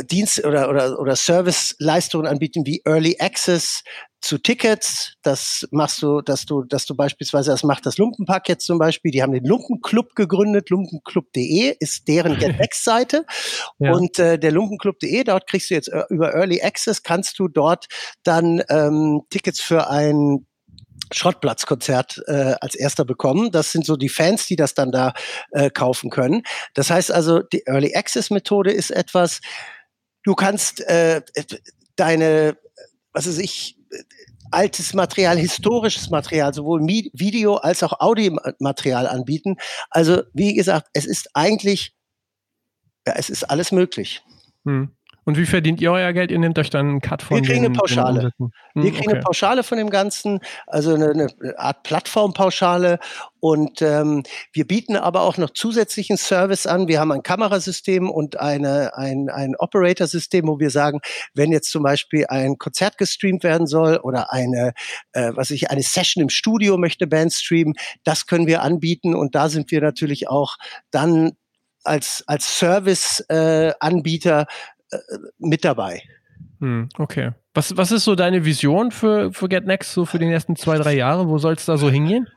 Dienst 0.04 0.44
oder, 0.46 0.70
oder, 0.70 1.00
oder 1.00 1.16
Serviceleistungen 1.16 2.28
anbieten 2.28 2.66
wie 2.66 2.82
Early 2.86 3.18
Access 3.20 3.84
zu 4.22 4.38
Tickets. 4.38 5.16
Das 5.22 5.68
machst 5.72 6.02
du, 6.02 6.22
dass 6.22 6.46
du, 6.46 6.64
dass 6.64 6.86
du 6.86 6.96
beispielsweise, 6.96 7.52
das 7.52 7.64
macht 7.64 7.86
das 7.86 7.98
Lumpenpack 7.98 8.48
jetzt 8.48 8.66
zum 8.66 8.80
Beispiel. 8.80 9.12
Die 9.12 9.22
haben 9.22 9.34
den 9.34 9.44
Lumpenclub 9.44 10.16
gegründet. 10.16 10.70
Lumpenclub.de 10.70 11.76
ist 11.80 12.08
deren 12.08 12.38
GetX-Seite. 12.40 13.26
ja. 13.80 13.92
Und 13.92 14.18
äh, 14.20 14.40
der 14.40 14.52
Lumpenclub.de, 14.54 15.24
dort 15.26 15.48
kriegst 15.48 15.70
du 15.70 15.74
jetzt 15.74 15.90
äh, 15.90 16.04
über 16.10 16.34
Early 16.34 16.62
Access, 16.62 17.04
kannst 17.04 17.38
du 17.38 17.50
dort 17.50 17.88
dann 18.24 18.64
ähm, 18.70 19.24
Tickets 19.30 19.62
für 19.62 19.90
ein 19.90 20.48
Schrottplatzkonzert 21.14 22.24
äh, 22.28 22.56
als 22.60 22.76
erster 22.76 23.06
bekommen. 23.06 23.52
Das 23.52 23.72
sind 23.72 23.86
so 23.86 23.96
die 23.96 24.10
Fans, 24.10 24.48
die 24.48 24.56
das 24.56 24.74
dann 24.74 24.92
da 24.92 25.14
äh, 25.52 25.70
kaufen 25.70 26.10
können. 26.10 26.44
Das 26.74 26.90
heißt 26.90 27.12
also, 27.12 27.42
die 27.42 27.64
Early 27.66 27.96
Access 27.96 28.30
Methode 28.30 28.72
ist 28.72 28.92
etwas, 28.92 29.42
du 30.24 30.36
kannst 30.36 30.82
äh, 30.82 31.22
deine, 31.96 32.58
was 33.14 33.28
weiß 33.28 33.38
ich, 33.40 33.78
altes 34.52 34.94
Material, 34.94 35.38
historisches 35.38 36.10
Material, 36.10 36.54
sowohl 36.54 36.82
Video 36.82 37.56
als 37.56 37.84
auch 37.84 38.00
Audiomaterial 38.00 39.08
anbieten. 39.08 39.58
Also 39.90 40.24
wie 40.34 40.54
gesagt, 40.54 40.88
es 40.94 41.06
ist 41.06 41.30
eigentlich, 41.34 41.94
ja, 43.08 43.14
es 43.18 43.30
ist 43.30 43.44
alles 43.46 43.72
möglich. 43.72 44.24
Hm. 44.66 44.96
Und 45.26 45.38
wie 45.38 45.46
verdient 45.46 45.82
ihr 45.82 45.92
euer 45.92 46.12
Geld? 46.14 46.32
Ihr 46.32 46.40
nehmt 46.40 46.60
euch 46.60 46.70
dann 46.70 46.90
einen 46.90 47.02
Cut 47.02 47.22
von 47.22 47.38
Wir 47.38 47.44
kriegen 47.44 47.64
den, 47.64 47.72
eine 47.72 47.78
Pauschale. 47.78 48.32
Hm, 48.38 48.52
wir 48.76 48.92
kriegen 48.92 49.08
okay. 49.08 49.16
eine 49.16 49.20
Pauschale 49.22 49.64
von 49.64 49.78
dem 49.78 49.90
Ganzen, 49.90 50.40
also 50.68 50.94
eine, 50.94 51.12
eine 51.12 51.30
Art 51.58 51.84
Plattformpauschale. 51.84 53.00
Und 53.40 53.82
ähm, 53.82 54.24
wir 54.54 54.66
bieten 54.66 54.96
aber 54.96 55.22
auch 55.22 55.38
noch 55.38 55.50
zusätzlichen 55.50 56.18
Service 56.18 56.66
an. 56.66 56.88
Wir 56.88 57.00
haben 57.00 57.12
ein 57.12 57.24
Kamerasystem 57.24 58.10
und 58.10 58.40
eine, 58.40 58.96
ein, 58.96 59.30
ein 59.30 59.56
Operator-System, 59.58 60.48
wo 60.48 60.60
wir 60.60 60.70
sagen, 60.70 61.00
wenn 61.34 61.52
jetzt 61.52 61.70
zum 61.70 61.84
Beispiel 61.84 62.26
ein 62.28 62.58
Konzert 62.58 62.98
gestreamt 62.98 63.44
werden 63.44 63.68
soll 63.68 63.98
oder 63.98 64.32
eine, 64.32 64.74
äh, 65.12 65.32
was 65.36 65.52
ich, 65.52 65.70
eine 65.70 65.84
Session 65.84 66.24
im 66.24 66.30
Studio 66.30 66.78
möchte 66.78 67.08
Band 67.08 67.34
streamen, 67.34 67.74
das 68.04 68.28
können 68.28 68.48
wir 68.48 68.62
anbieten. 68.62 69.14
Und 69.14 69.36
da 69.36 69.50
sind 69.50 69.72
wir 69.72 69.82
natürlich 69.82 70.30
auch 70.30 70.56
dann 70.92 71.34
als, 71.84 72.24
als 72.28 72.60
Service-Anbieter 72.60 74.42
äh, 74.42 74.46
mit 75.38 75.64
dabei. 75.66 76.02
Hm, 76.60 76.90
okay. 76.98 77.32
Was, 77.54 77.76
was 77.78 77.92
ist 77.92 78.04
so 78.04 78.16
deine 78.16 78.46
Vision 78.46 78.92
für, 78.92 79.32
für 79.32 79.48
GetNext, 79.48 79.94
so 79.94 80.06
für 80.06 80.20
die 80.20 80.26
nächsten 80.26 80.56
zwei, 80.56 80.78
drei 80.78 80.96
Jahre? 80.96 81.28
Wo 81.28 81.38
soll 81.38 81.54
es 81.54 81.66
da 81.66 81.78
so 81.78 81.90
hingehen? 81.90 82.28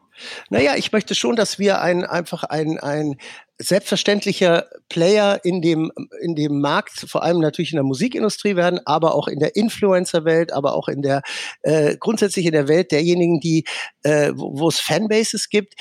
Naja, 0.50 0.74
ich 0.76 0.92
möchte 0.92 1.14
schon, 1.14 1.36
dass 1.36 1.59
wir 1.59 1.80
ein, 1.80 2.04
einfach 2.04 2.44
ein, 2.44 2.78
ein 2.78 3.16
selbstverständlicher 3.59 4.66
Player 4.88 5.40
in 5.44 5.62
dem, 5.62 5.92
in 6.20 6.34
dem 6.34 6.61
Markt, 6.61 7.07
vor 7.09 7.22
allem 7.22 7.40
natürlich 7.40 7.72
in 7.72 7.76
der 7.76 7.84
Musikindustrie 7.84 8.57
werden, 8.57 8.80
aber 8.84 9.14
auch 9.14 9.28
in 9.28 9.38
der 9.38 9.57
Influencer-Welt, 9.57 10.52
aber 10.52 10.74
auch 10.74 10.88
in 10.88 11.02
der, 11.02 11.22
äh, 11.62 11.96
grundsätzlich 11.98 12.46
in 12.46 12.52
der 12.52 12.68
Welt 12.68 12.92
derjenigen, 12.92 13.40
die, 13.40 13.64
äh, 14.02 14.32
wo 14.34 14.68
es 14.68 14.80
Fanbases 14.80 15.48
gibt. 15.48 15.74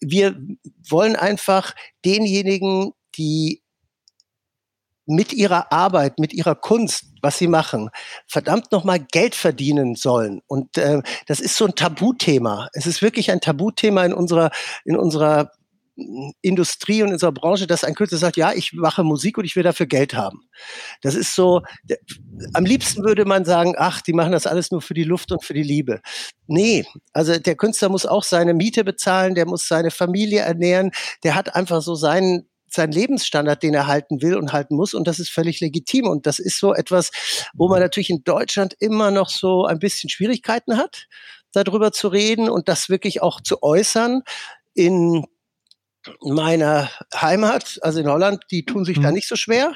Wir 0.00 0.36
wollen 0.88 1.16
einfach 1.16 1.74
denjenigen, 2.04 2.92
die 3.16 3.62
mit 5.06 5.32
ihrer 5.32 5.72
Arbeit, 5.72 6.18
mit 6.18 6.32
ihrer 6.32 6.54
Kunst, 6.54 7.06
was 7.22 7.38
sie 7.38 7.48
machen, 7.48 7.90
verdammt 8.26 8.72
nochmal 8.72 9.00
Geld 9.00 9.34
verdienen 9.34 9.94
sollen. 9.94 10.40
Und 10.46 10.78
äh, 10.78 11.02
das 11.26 11.40
ist 11.40 11.56
so 11.56 11.66
ein 11.66 11.74
Tabuthema. 11.74 12.68
Es 12.72 12.86
ist 12.86 13.02
wirklich 13.02 13.30
ein 13.30 13.40
Tabuthema 13.40 14.04
in 14.04 14.12
unserer, 14.12 14.50
in 14.84 14.96
unserer 14.96 15.50
mm, 15.96 16.30
Industrie 16.42 17.02
und 17.02 17.08
in 17.08 17.14
unserer 17.14 17.32
Branche, 17.32 17.66
dass 17.66 17.84
ein 17.84 17.94
Künstler 17.94 18.18
sagt, 18.18 18.36
ja, 18.36 18.52
ich 18.52 18.72
mache 18.72 19.02
Musik 19.02 19.36
und 19.38 19.44
ich 19.44 19.56
will 19.56 19.62
dafür 19.62 19.86
Geld 19.86 20.14
haben. 20.14 20.48
Das 21.02 21.14
ist 21.14 21.34
so, 21.34 21.62
am 22.54 22.64
liebsten 22.64 23.02
würde 23.04 23.24
man 23.24 23.44
sagen, 23.44 23.74
ach, 23.76 24.00
die 24.02 24.12
machen 24.12 24.32
das 24.32 24.46
alles 24.46 24.70
nur 24.70 24.82
für 24.82 24.94
die 24.94 25.04
Luft 25.04 25.32
und 25.32 25.44
für 25.44 25.54
die 25.54 25.62
Liebe. 25.62 26.00
Nee, 26.46 26.84
also 27.12 27.38
der 27.38 27.56
Künstler 27.56 27.88
muss 27.88 28.06
auch 28.06 28.22
seine 28.22 28.54
Miete 28.54 28.84
bezahlen, 28.84 29.34
der 29.34 29.46
muss 29.46 29.66
seine 29.66 29.90
Familie 29.90 30.40
ernähren, 30.40 30.90
der 31.24 31.34
hat 31.34 31.54
einfach 31.54 31.82
so 31.82 31.94
seinen 31.94 32.49
seinen 32.72 32.92
Lebensstandard, 32.92 33.62
den 33.62 33.74
er 33.74 33.86
halten 33.86 34.22
will 34.22 34.36
und 34.36 34.52
halten 34.52 34.76
muss. 34.76 34.94
Und 34.94 35.06
das 35.06 35.18
ist 35.18 35.30
völlig 35.30 35.60
legitim. 35.60 36.06
Und 36.06 36.26
das 36.26 36.38
ist 36.38 36.58
so 36.58 36.74
etwas, 36.74 37.10
wo 37.54 37.68
man 37.68 37.80
natürlich 37.80 38.10
in 38.10 38.24
Deutschland 38.24 38.74
immer 38.78 39.10
noch 39.10 39.28
so 39.28 39.64
ein 39.64 39.78
bisschen 39.78 40.10
Schwierigkeiten 40.10 40.76
hat, 40.76 41.06
darüber 41.52 41.92
zu 41.92 42.08
reden 42.08 42.48
und 42.48 42.68
das 42.68 42.88
wirklich 42.88 43.22
auch 43.22 43.40
zu 43.40 43.62
äußern. 43.62 44.22
In 44.74 45.24
meiner 46.22 46.90
Heimat, 47.14 47.78
also 47.82 48.00
in 48.00 48.08
Holland, 48.08 48.44
die 48.50 48.64
tun 48.64 48.84
sich 48.84 48.98
mhm. 48.98 49.02
da 49.02 49.12
nicht 49.12 49.28
so 49.28 49.36
schwer. 49.36 49.74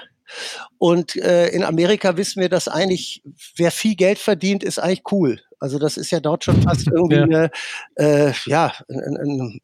Und 0.79 1.17
äh, 1.17 1.49
in 1.49 1.65
Amerika 1.65 2.17
wissen 2.17 2.41
wir, 2.41 2.49
dass 2.49 2.69
eigentlich, 2.69 3.23
wer 3.57 3.71
viel 3.71 3.95
Geld 3.95 4.19
verdient, 4.19 4.65
ist 4.65 4.79
eigentlich 4.79 5.03
cool. 5.13 5.41
Also 5.59 5.79
das 5.79 5.97
ist 5.97 6.11
ja 6.11 6.21
dort 6.21 6.45
schon 6.45 6.63
fast 6.63 6.87
irgendwie 6.93 7.17
ja. 7.17 7.23
eine, 7.23 7.51
äh, 7.97 8.33
ja, 8.47 8.73
ein, 8.89 9.17
ein, 9.17 9.61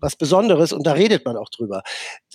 was 0.00 0.16
Besonderes 0.16 0.72
und 0.72 0.86
da 0.86 0.92
redet 0.92 1.24
man 1.24 1.36
auch 1.36 1.48
drüber. 1.48 1.82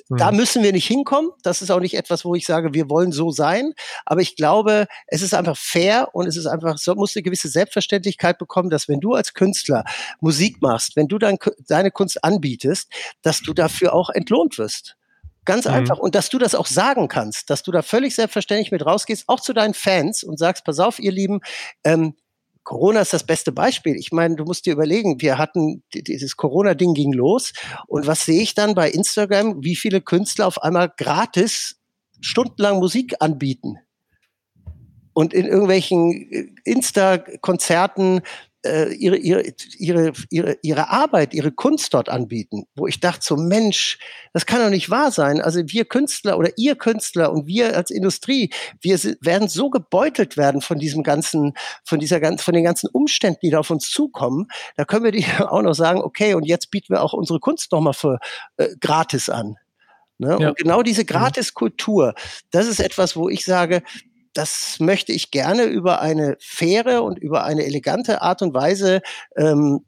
Mhm. 0.09 0.17
Da 0.17 0.31
müssen 0.31 0.63
wir 0.63 0.71
nicht 0.71 0.87
hinkommen. 0.87 1.31
Das 1.43 1.61
ist 1.61 1.71
auch 1.71 1.79
nicht 1.79 1.95
etwas, 1.95 2.25
wo 2.25 2.35
ich 2.35 2.45
sage, 2.45 2.73
wir 2.73 2.89
wollen 2.89 3.11
so 3.11 3.31
sein. 3.31 3.73
Aber 4.05 4.21
ich 4.21 4.35
glaube, 4.35 4.87
es 5.07 5.21
ist 5.21 5.33
einfach 5.33 5.57
fair 5.57 6.09
und 6.13 6.27
es 6.27 6.37
ist 6.37 6.45
einfach, 6.45 6.77
so 6.77 6.95
muss 6.95 7.15
eine 7.15 7.23
gewisse 7.23 7.49
Selbstverständlichkeit 7.49 8.37
bekommen, 8.37 8.69
dass 8.69 8.87
wenn 8.87 8.99
du 8.99 9.13
als 9.13 9.33
Künstler 9.33 9.83
Musik 10.19 10.61
machst, 10.61 10.95
wenn 10.95 11.07
du 11.07 11.17
dein, 11.17 11.37
deine 11.67 11.91
Kunst 11.91 12.23
anbietest, 12.23 12.91
dass 13.21 13.41
du 13.41 13.53
dafür 13.53 13.93
auch 13.93 14.09
entlohnt 14.09 14.57
wirst. 14.57 14.95
Ganz 15.45 15.65
mhm. 15.65 15.73
einfach. 15.73 15.97
Und 15.97 16.15
dass 16.15 16.29
du 16.29 16.37
das 16.37 16.55
auch 16.55 16.67
sagen 16.67 17.07
kannst, 17.07 17.49
dass 17.49 17.63
du 17.63 17.71
da 17.71 17.81
völlig 17.81 18.15
selbstverständlich 18.15 18.71
mit 18.71 18.85
rausgehst, 18.85 19.25
auch 19.27 19.39
zu 19.39 19.53
deinen 19.53 19.73
Fans 19.73 20.23
und 20.23 20.39
sagst, 20.39 20.63
pass 20.63 20.79
auf, 20.79 20.99
ihr 20.99 21.11
Lieben, 21.11 21.41
ähm, 21.83 22.15
Corona 22.63 23.01
ist 23.01 23.13
das 23.13 23.25
beste 23.25 23.51
Beispiel. 23.51 23.95
Ich 23.95 24.11
meine, 24.11 24.35
du 24.35 24.45
musst 24.45 24.65
dir 24.65 24.73
überlegen, 24.73 25.21
wir 25.21 25.37
hatten 25.37 25.83
dieses 25.93 26.37
Corona-Ding 26.37 26.93
ging 26.93 27.13
los 27.13 27.53
und 27.87 28.07
was 28.07 28.25
sehe 28.25 28.41
ich 28.41 28.55
dann 28.55 28.75
bei 28.75 28.89
Instagram, 28.89 29.63
wie 29.63 29.75
viele 29.75 30.01
Künstler 30.01 30.47
auf 30.47 30.61
einmal 30.61 30.91
gratis 30.95 31.79
stundenlang 32.21 32.79
Musik 32.79 33.15
anbieten 33.19 33.77
und 35.13 35.33
in 35.33 35.45
irgendwelchen 35.45 36.31
äh, 36.31 36.47
Insta-Konzerten 36.63 38.21
äh, 38.65 38.93
ihre, 38.93 39.17
ihre, 39.17 39.43
ihre, 39.77 40.13
ihre, 40.29 40.57
ihre 40.61 40.89
Arbeit, 40.89 41.33
ihre 41.33 41.51
Kunst 41.51 41.93
dort 41.93 42.09
anbieten, 42.09 42.65
wo 42.75 42.87
ich 42.87 42.99
dachte 42.99 43.23
so, 43.23 43.35
Mensch, 43.35 43.97
das 44.33 44.45
kann 44.45 44.61
doch 44.61 44.69
nicht 44.69 44.89
wahr 44.89 45.11
sein. 45.11 45.41
Also 45.41 45.61
wir 45.67 45.85
Künstler 45.85 46.37
oder 46.37 46.51
ihr 46.57 46.75
Künstler 46.75 47.31
und 47.31 47.45
wir 47.47 47.75
als 47.75 47.91
Industrie, 47.91 48.51
wir 48.81 48.97
werden 49.21 49.47
so 49.47 49.69
gebeutelt 49.69 50.37
werden 50.37 50.61
von 50.61 50.79
diesem 50.79 51.03
ganzen, 51.03 51.53
von 51.83 51.99
dieser 51.99 52.19
ganzen, 52.19 52.43
von 52.43 52.53
den 52.53 52.63
ganzen 52.63 52.89
Umständen, 52.89 53.39
die 53.43 53.49
da 53.49 53.59
auf 53.59 53.69
uns 53.69 53.89
zukommen. 53.89 54.47
Da 54.75 54.85
können 54.85 55.03
wir 55.03 55.11
die 55.11 55.25
auch 55.39 55.61
noch 55.61 55.75
sagen, 55.75 56.01
okay, 56.01 56.33
und 56.33 56.45
jetzt 56.45 56.71
bieten 56.71 56.93
wir 56.93 57.01
auch 57.01 57.13
unsere 57.13 57.39
Kunst 57.39 57.71
nochmal 57.71 57.93
für 57.93 58.19
äh, 58.57 58.69
gratis 58.79 59.29
an. 59.29 59.57
Ne? 60.17 60.37
Ja. 60.39 60.49
Und 60.49 60.57
genau 60.57 60.83
diese 60.83 61.05
Gratiskultur, 61.05 62.13
das 62.51 62.67
ist 62.67 62.79
etwas, 62.79 63.15
wo 63.15 63.29
ich 63.29 63.43
sage, 63.43 63.83
das 64.33 64.79
möchte 64.79 65.11
ich 65.11 65.31
gerne 65.31 65.63
über 65.63 66.01
eine 66.01 66.35
faire 66.39 67.03
und 67.03 67.19
über 67.19 67.43
eine 67.43 67.65
elegante 67.65 68.21
Art 68.21 68.41
und 68.41 68.53
Weise 68.53 69.01
ähm, 69.35 69.85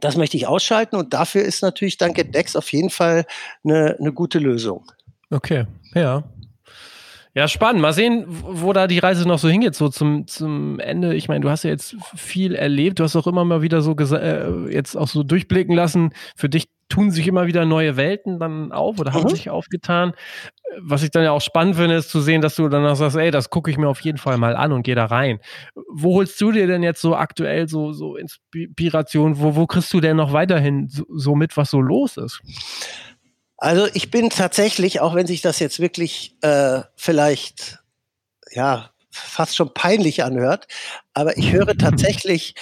das 0.00 0.16
möchte 0.16 0.36
ich 0.36 0.46
ausschalten 0.46 0.96
und 0.96 1.12
dafür 1.12 1.42
ist 1.42 1.62
natürlich 1.62 1.98
Danke 1.98 2.24
Dex 2.24 2.56
auf 2.56 2.72
jeden 2.72 2.90
Fall 2.90 3.26
eine, 3.64 3.96
eine 3.98 4.12
gute 4.12 4.38
Lösung. 4.38 4.90
Okay, 5.30 5.66
ja. 5.94 6.24
Ja, 7.34 7.48
spannend. 7.48 7.80
Mal 7.80 7.94
sehen, 7.94 8.26
wo 8.28 8.74
da 8.74 8.86
die 8.86 8.98
Reise 8.98 9.26
noch 9.26 9.38
so 9.38 9.48
hingeht, 9.48 9.74
so 9.74 9.88
zum, 9.88 10.26
zum 10.26 10.78
Ende. 10.78 11.14
Ich 11.14 11.28
meine, 11.28 11.40
du 11.40 11.48
hast 11.48 11.62
ja 11.62 11.70
jetzt 11.70 11.96
viel 12.14 12.54
erlebt. 12.54 12.98
Du 12.98 13.04
hast 13.04 13.16
auch 13.16 13.26
immer 13.26 13.44
mal 13.46 13.62
wieder 13.62 13.80
so 13.80 13.96
äh, 13.96 14.70
jetzt 14.70 14.96
auch 14.96 15.08
so 15.08 15.22
durchblicken 15.22 15.74
lassen. 15.74 16.12
Für 16.36 16.50
dich 16.50 16.68
tun 16.90 17.10
sich 17.10 17.26
immer 17.26 17.46
wieder 17.46 17.64
neue 17.64 17.96
Welten 17.96 18.38
dann 18.38 18.70
auf 18.70 18.98
oder 18.98 19.14
haben 19.14 19.24
mhm. 19.24 19.30
sich 19.30 19.48
aufgetan. 19.48 20.12
Was 20.80 21.02
ich 21.02 21.10
dann 21.10 21.24
ja 21.24 21.32
auch 21.32 21.40
spannend 21.40 21.76
finde, 21.76 21.96
ist 21.96 22.10
zu 22.10 22.20
sehen, 22.20 22.40
dass 22.40 22.56
du 22.56 22.68
dann 22.68 22.86
auch 22.86 22.94
sagst, 22.94 23.16
ey, 23.16 23.30
das 23.30 23.50
gucke 23.50 23.70
ich 23.70 23.78
mir 23.78 23.88
auf 23.88 24.00
jeden 24.00 24.18
Fall 24.18 24.38
mal 24.38 24.56
an 24.56 24.72
und 24.72 24.82
gehe 24.82 24.94
da 24.94 25.06
rein. 25.06 25.40
Wo 25.90 26.14
holst 26.14 26.40
du 26.40 26.52
dir 26.52 26.66
denn 26.66 26.82
jetzt 26.82 27.00
so 27.00 27.14
aktuell 27.14 27.68
so, 27.68 27.92
so 27.92 28.16
Inspiration? 28.16 29.38
Wo, 29.38 29.56
wo 29.56 29.66
kriegst 29.66 29.92
du 29.92 30.00
denn 30.00 30.16
noch 30.16 30.32
weiterhin 30.32 30.88
so, 30.88 31.04
so 31.10 31.34
mit, 31.34 31.56
was 31.56 31.70
so 31.70 31.80
los 31.80 32.16
ist? 32.16 32.40
Also 33.56 33.86
ich 33.94 34.10
bin 34.10 34.28
tatsächlich, 34.28 35.00
auch 35.00 35.14
wenn 35.14 35.26
sich 35.26 35.40
das 35.40 35.60
jetzt 35.60 35.78
wirklich 35.78 36.36
äh, 36.40 36.80
vielleicht 36.96 37.78
ja 38.50 38.90
fast 39.10 39.56
schon 39.56 39.72
peinlich 39.72 40.24
anhört, 40.24 40.66
aber 41.14 41.36
ich 41.36 41.52
höre 41.52 41.76
tatsächlich 41.78 42.54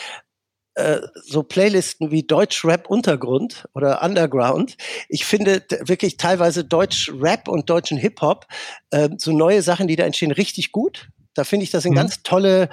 äh, 0.75 1.01
so 1.25 1.43
Playlisten 1.43 2.11
wie 2.11 2.23
Deutsch-Rap 2.23 2.89
Untergrund 2.89 3.68
oder 3.75 4.03
Underground. 4.03 4.77
Ich 5.09 5.25
finde 5.25 5.64
wirklich 5.81 6.16
teilweise 6.16 6.64
Deutsch-Rap 6.64 7.49
und 7.49 7.68
deutschen 7.68 7.99
Hip-Hop, 7.99 8.47
äh, 8.91 9.09
so 9.18 9.33
neue 9.33 9.62
Sachen, 9.62 9.89
die 9.89 9.97
da 9.97 10.05
entstehen, 10.05 10.33
richtig 10.33 10.73
gut. 10.73 11.09
Da 11.35 11.45
finde 11.45 11.64
ich, 11.64 11.71
das 11.71 11.83
sind 11.83 11.93
mhm. 11.93 11.97
ganz 11.97 12.23
tolle 12.23 12.68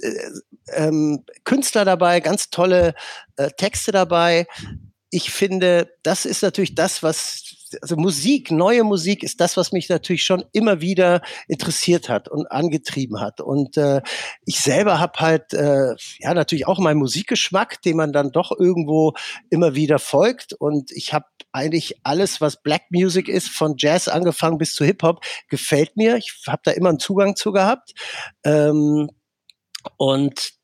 äh, 0.00 0.10
ähm, 0.72 1.24
Künstler 1.44 1.84
dabei, 1.84 2.20
ganz 2.20 2.50
tolle 2.50 2.94
äh, 3.36 3.50
Texte 3.56 3.92
dabei. 3.92 4.46
Ich 5.10 5.30
finde, 5.30 5.94
das 6.02 6.24
ist 6.24 6.42
natürlich 6.42 6.74
das, 6.74 7.02
was 7.02 7.47
also 7.82 7.96
Musik, 7.96 8.50
neue 8.50 8.84
Musik 8.84 9.22
ist 9.22 9.40
das, 9.40 9.56
was 9.56 9.72
mich 9.72 9.88
natürlich 9.88 10.24
schon 10.24 10.44
immer 10.52 10.80
wieder 10.80 11.22
interessiert 11.46 12.08
hat 12.08 12.28
und 12.28 12.50
angetrieben 12.50 13.20
hat. 13.20 13.40
Und 13.40 13.76
äh, 13.76 14.02
ich 14.44 14.60
selber 14.60 15.00
habe 15.00 15.18
halt 15.18 15.52
äh, 15.52 15.94
ja 16.18 16.34
natürlich 16.34 16.66
auch 16.66 16.78
meinen 16.78 16.98
Musikgeschmack, 16.98 17.82
den 17.82 17.96
man 17.96 18.12
dann 18.12 18.30
doch 18.30 18.52
irgendwo 18.58 19.14
immer 19.50 19.74
wieder 19.74 19.98
folgt. 19.98 20.52
Und 20.52 20.90
ich 20.92 21.12
habe 21.12 21.26
eigentlich 21.52 22.00
alles, 22.04 22.40
was 22.40 22.62
Black 22.62 22.82
Music 22.90 23.28
ist, 23.28 23.48
von 23.48 23.74
Jazz 23.78 24.08
angefangen 24.08 24.58
bis 24.58 24.74
zu 24.74 24.84
Hip 24.84 25.02
Hop, 25.02 25.24
gefällt 25.48 25.96
mir. 25.96 26.16
Ich 26.16 26.42
habe 26.46 26.62
da 26.64 26.70
immer 26.72 26.90
einen 26.90 26.98
Zugang 26.98 27.36
zu 27.36 27.52
gehabt. 27.52 27.92
Ähm, 28.44 29.10
und 29.96 30.57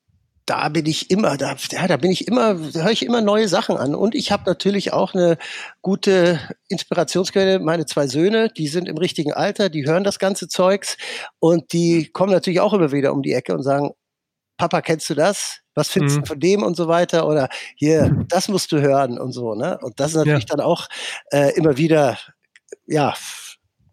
da 0.46 0.68
bin 0.68 0.84
ich 0.86 1.10
immer, 1.10 1.36
da, 1.36 1.56
ja, 1.70 1.86
da 1.86 1.96
bin 1.96 2.10
ich 2.10 2.28
immer, 2.28 2.54
da 2.54 2.82
höre 2.82 2.90
ich 2.90 3.04
immer 3.04 3.22
neue 3.22 3.48
Sachen 3.48 3.76
an. 3.76 3.94
Und 3.94 4.14
ich 4.14 4.30
habe 4.30 4.42
natürlich 4.46 4.92
auch 4.92 5.14
eine 5.14 5.38
gute 5.80 6.38
Inspirationsquelle. 6.68 7.60
Meine 7.60 7.86
zwei 7.86 8.06
Söhne, 8.06 8.50
die 8.50 8.68
sind 8.68 8.88
im 8.88 8.98
richtigen 8.98 9.32
Alter, 9.32 9.70
die 9.70 9.86
hören 9.86 10.04
das 10.04 10.18
ganze 10.18 10.48
Zeugs 10.48 10.96
und 11.38 11.72
die 11.72 12.10
kommen 12.10 12.32
natürlich 12.32 12.60
auch 12.60 12.74
immer 12.74 12.92
wieder 12.92 13.12
um 13.12 13.22
die 13.22 13.32
Ecke 13.32 13.54
und 13.54 13.62
sagen, 13.62 13.90
Papa, 14.58 14.82
kennst 14.82 15.08
du 15.10 15.14
das? 15.14 15.60
Was 15.74 15.88
findest 15.88 16.16
mhm. 16.16 16.20
du 16.20 16.26
von 16.26 16.40
dem 16.40 16.62
und 16.62 16.76
so 16.76 16.88
weiter? 16.88 17.26
Oder 17.26 17.48
hier, 17.76 18.24
das 18.28 18.48
musst 18.48 18.70
du 18.70 18.80
hören 18.80 19.18
und 19.18 19.32
so, 19.32 19.54
ne? 19.54 19.78
Und 19.82 19.98
das 19.98 20.10
ist 20.10 20.16
natürlich 20.18 20.46
ja. 20.48 20.56
dann 20.56 20.60
auch 20.60 20.86
äh, 21.32 21.52
immer 21.56 21.76
wieder, 21.76 22.18
ja, 22.86 23.14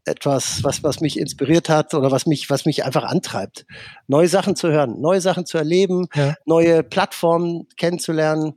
etwas, 0.05 0.63
was, 0.63 0.83
was 0.83 0.99
mich 0.99 1.19
inspiriert 1.19 1.69
hat 1.69 1.93
oder 1.93 2.11
was 2.11 2.25
mich, 2.25 2.49
was 2.49 2.65
mich 2.65 2.83
einfach 2.85 3.03
antreibt. 3.03 3.65
Neue 4.07 4.27
Sachen 4.27 4.55
zu 4.55 4.69
hören, 4.69 4.99
neue 4.99 5.21
Sachen 5.21 5.45
zu 5.45 5.57
erleben, 5.57 6.07
ja. 6.15 6.35
neue 6.45 6.83
Plattformen 6.83 7.67
kennenzulernen. 7.77 8.53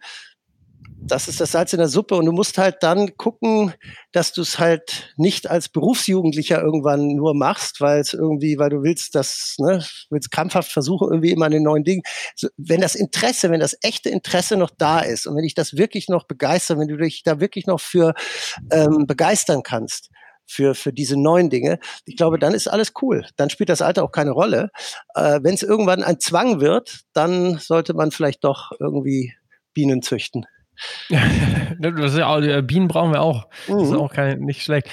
Das 1.07 1.29
ist 1.29 1.39
das 1.39 1.53
Salz 1.53 1.75
in 1.75 1.81
der 1.81 1.89
Suppe 1.89 2.15
und 2.15 2.25
du 2.25 2.33
musst 2.33 2.57
halt 2.57 2.77
dann 2.81 3.19
gucken, 3.19 3.75
dass 4.13 4.33
du 4.33 4.41
es 4.41 4.59
halt 4.59 5.13
nicht 5.19 5.51
als 5.51 5.69
Berufsjugendlicher 5.69 6.63
irgendwann 6.63 7.09
nur 7.09 7.35
machst, 7.35 7.83
weil 7.83 8.01
es 8.01 8.15
irgendwie, 8.15 8.59
weil 8.59 8.71
du 8.71 8.83
willst 8.83 9.15
das, 9.15 9.57
ne, 9.59 9.85
willst 10.09 10.31
krampfhaft 10.31 10.73
versuchen, 10.73 11.09
irgendwie 11.11 11.33
immer 11.33 11.45
an 11.45 11.53
den 11.53 11.63
neuen 11.63 11.85
Dingen. 11.85 12.03
Wenn 12.57 12.81
das 12.81 12.95
Interesse, 12.95 13.51
wenn 13.51 13.61
das 13.61 13.77
echte 13.83 14.09
Interesse 14.09 14.57
noch 14.57 14.71
da 14.71 15.01
ist 15.01 15.27
und 15.27 15.37
wenn 15.37 15.43
dich 15.43 15.55
das 15.55 15.77
wirklich 15.77 16.09
noch 16.09 16.27
begeistert, 16.27 16.79
wenn 16.79 16.89
du 16.89 16.97
dich 16.97 17.23
da 17.23 17.39
wirklich 17.39 17.67
noch 17.67 17.81
für 17.81 18.15
ähm, 18.71 19.07
begeistern 19.07 19.63
kannst, 19.63 20.09
für, 20.47 20.75
für 20.75 20.93
diese 20.93 21.21
neuen 21.21 21.51
Dinge. 21.51 21.79
Ich 22.07 22.17
glaube, 22.17 22.39
dann 22.39 22.55
ist 22.55 22.69
alles 22.69 22.93
cool. 23.03 23.27
Dann 23.37 23.51
spielt 23.51 23.69
das 23.69 23.83
Alter 23.83 24.05
auch 24.05 24.13
keine 24.13 24.31
Rolle. 24.31 24.71
Äh, 25.15 25.41
Wenn 25.43 25.55
es 25.55 25.63
irgendwann 25.63 26.03
ein 26.03 26.21
Zwang 26.21 26.61
wird, 26.61 27.01
dann 27.13 27.59
sollte 27.59 27.95
man 27.95 28.11
vielleicht 28.11 28.45
doch 28.45 28.73
irgendwie 28.79 29.35
Bienen 29.73 30.03
züchten. 30.03 30.47
ist 31.09 32.17
ja 32.17 32.27
auch, 32.27 32.41
Bienen 32.63 32.89
brauchen 32.89 33.13
wir 33.13 33.23
auch. 33.23 33.47
Das 33.69 33.83
ist 33.83 33.91
mhm. 33.91 33.99
auch 33.99 34.13
kein, 34.13 34.41
nicht 34.41 34.63
schlecht. 34.63 34.89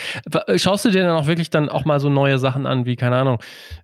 Schaust 0.56 0.86
du 0.86 0.90
dir 0.90 1.04
dann 1.04 1.18
auch 1.18 1.28
wirklich 1.28 1.50
dann 1.50 1.70
auch 1.70 1.86
mal 1.86 2.00
so 2.00 2.10
neue 2.10 2.38
Sachen 2.38 2.66
an, 2.66 2.86
wie, 2.86 2.96
keine 2.96 3.18
Ahnung, 3.18 3.40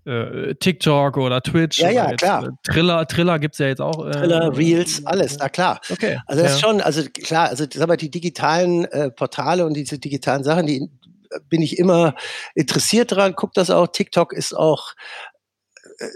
äh, 0.06 0.54
TikTok 0.56 1.18
oder 1.18 1.42
Twitch? 1.42 1.80
Ja, 1.80 1.90
ja, 1.90 2.12
jetzt, 2.12 2.22
klar. 2.22 2.46
Äh, 2.46 2.50
Triller, 2.64 3.08
Triller 3.08 3.40
gibt 3.40 3.56
es 3.56 3.60
ja 3.60 3.68
jetzt 3.68 3.82
auch. 3.82 4.06
Äh, 4.06 4.12
Triller, 4.12 4.56
Reels, 4.56 5.06
alles, 5.06 5.38
na 5.40 5.50
klar. 5.50 5.80
Okay. 5.90 6.20
Also 6.28 6.44
das 6.44 6.52
ja. 6.52 6.56
ist 6.56 6.62
schon, 6.62 6.82
also 6.82 7.02
klar, 7.12 7.50
also 7.50 7.66
sag 7.74 7.88
mal, 7.88 7.98
die 7.98 8.12
digitalen 8.12 8.86
äh, 8.86 9.10
Portale 9.10 9.66
und 9.66 9.74
diese 9.74 9.98
digitalen 9.98 10.44
Sachen, 10.44 10.68
die 10.68 10.90
bin 11.50 11.62
ich 11.62 11.78
immer 11.78 12.16
interessiert 12.56 13.12
dran, 13.12 13.34
guck 13.36 13.54
das 13.54 13.70
auch. 13.70 13.88
TikTok 13.88 14.34
ist 14.34 14.56
auch, 14.56 14.94
äh, 16.00 16.08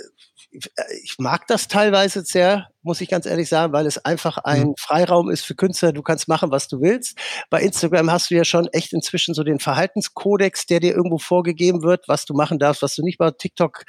ich 1.03 1.15
mag 1.17 1.47
das 1.47 1.67
teilweise 1.69 2.23
sehr, 2.23 2.67
muss 2.81 2.99
ich 2.99 3.09
ganz 3.09 3.25
ehrlich 3.25 3.47
sagen, 3.47 3.71
weil 3.71 3.85
es 3.85 4.03
einfach 4.03 4.37
ein 4.37 4.69
mhm. 4.69 4.75
Freiraum 4.77 5.29
ist 5.29 5.45
für 5.45 5.55
Künstler. 5.55 5.93
Du 5.93 6.01
kannst 6.01 6.27
machen, 6.27 6.51
was 6.51 6.67
du 6.67 6.81
willst. 6.81 7.17
Bei 7.49 7.61
Instagram 7.61 8.11
hast 8.11 8.29
du 8.29 8.35
ja 8.35 8.43
schon 8.43 8.67
echt 8.67 8.91
inzwischen 8.91 9.33
so 9.33 9.43
den 9.43 9.59
Verhaltenskodex, 9.59 10.65
der 10.65 10.81
dir 10.81 10.93
irgendwo 10.93 11.19
vorgegeben 11.19 11.83
wird, 11.83 12.07
was 12.07 12.25
du 12.25 12.33
machen 12.33 12.59
darfst, 12.59 12.81
was 12.81 12.95
du 12.95 13.03
nicht 13.03 13.19
machst. 13.19 13.39
TikTok 13.39 13.85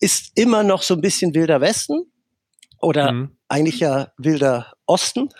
ist 0.00 0.32
immer 0.34 0.62
noch 0.62 0.82
so 0.82 0.94
ein 0.94 1.00
bisschen 1.00 1.34
wilder 1.34 1.60
Westen 1.60 2.02
oder 2.80 3.12
mhm. 3.12 3.36
eigentlich 3.48 3.80
ja 3.80 4.12
wilder 4.18 4.74
Osten. 4.86 5.30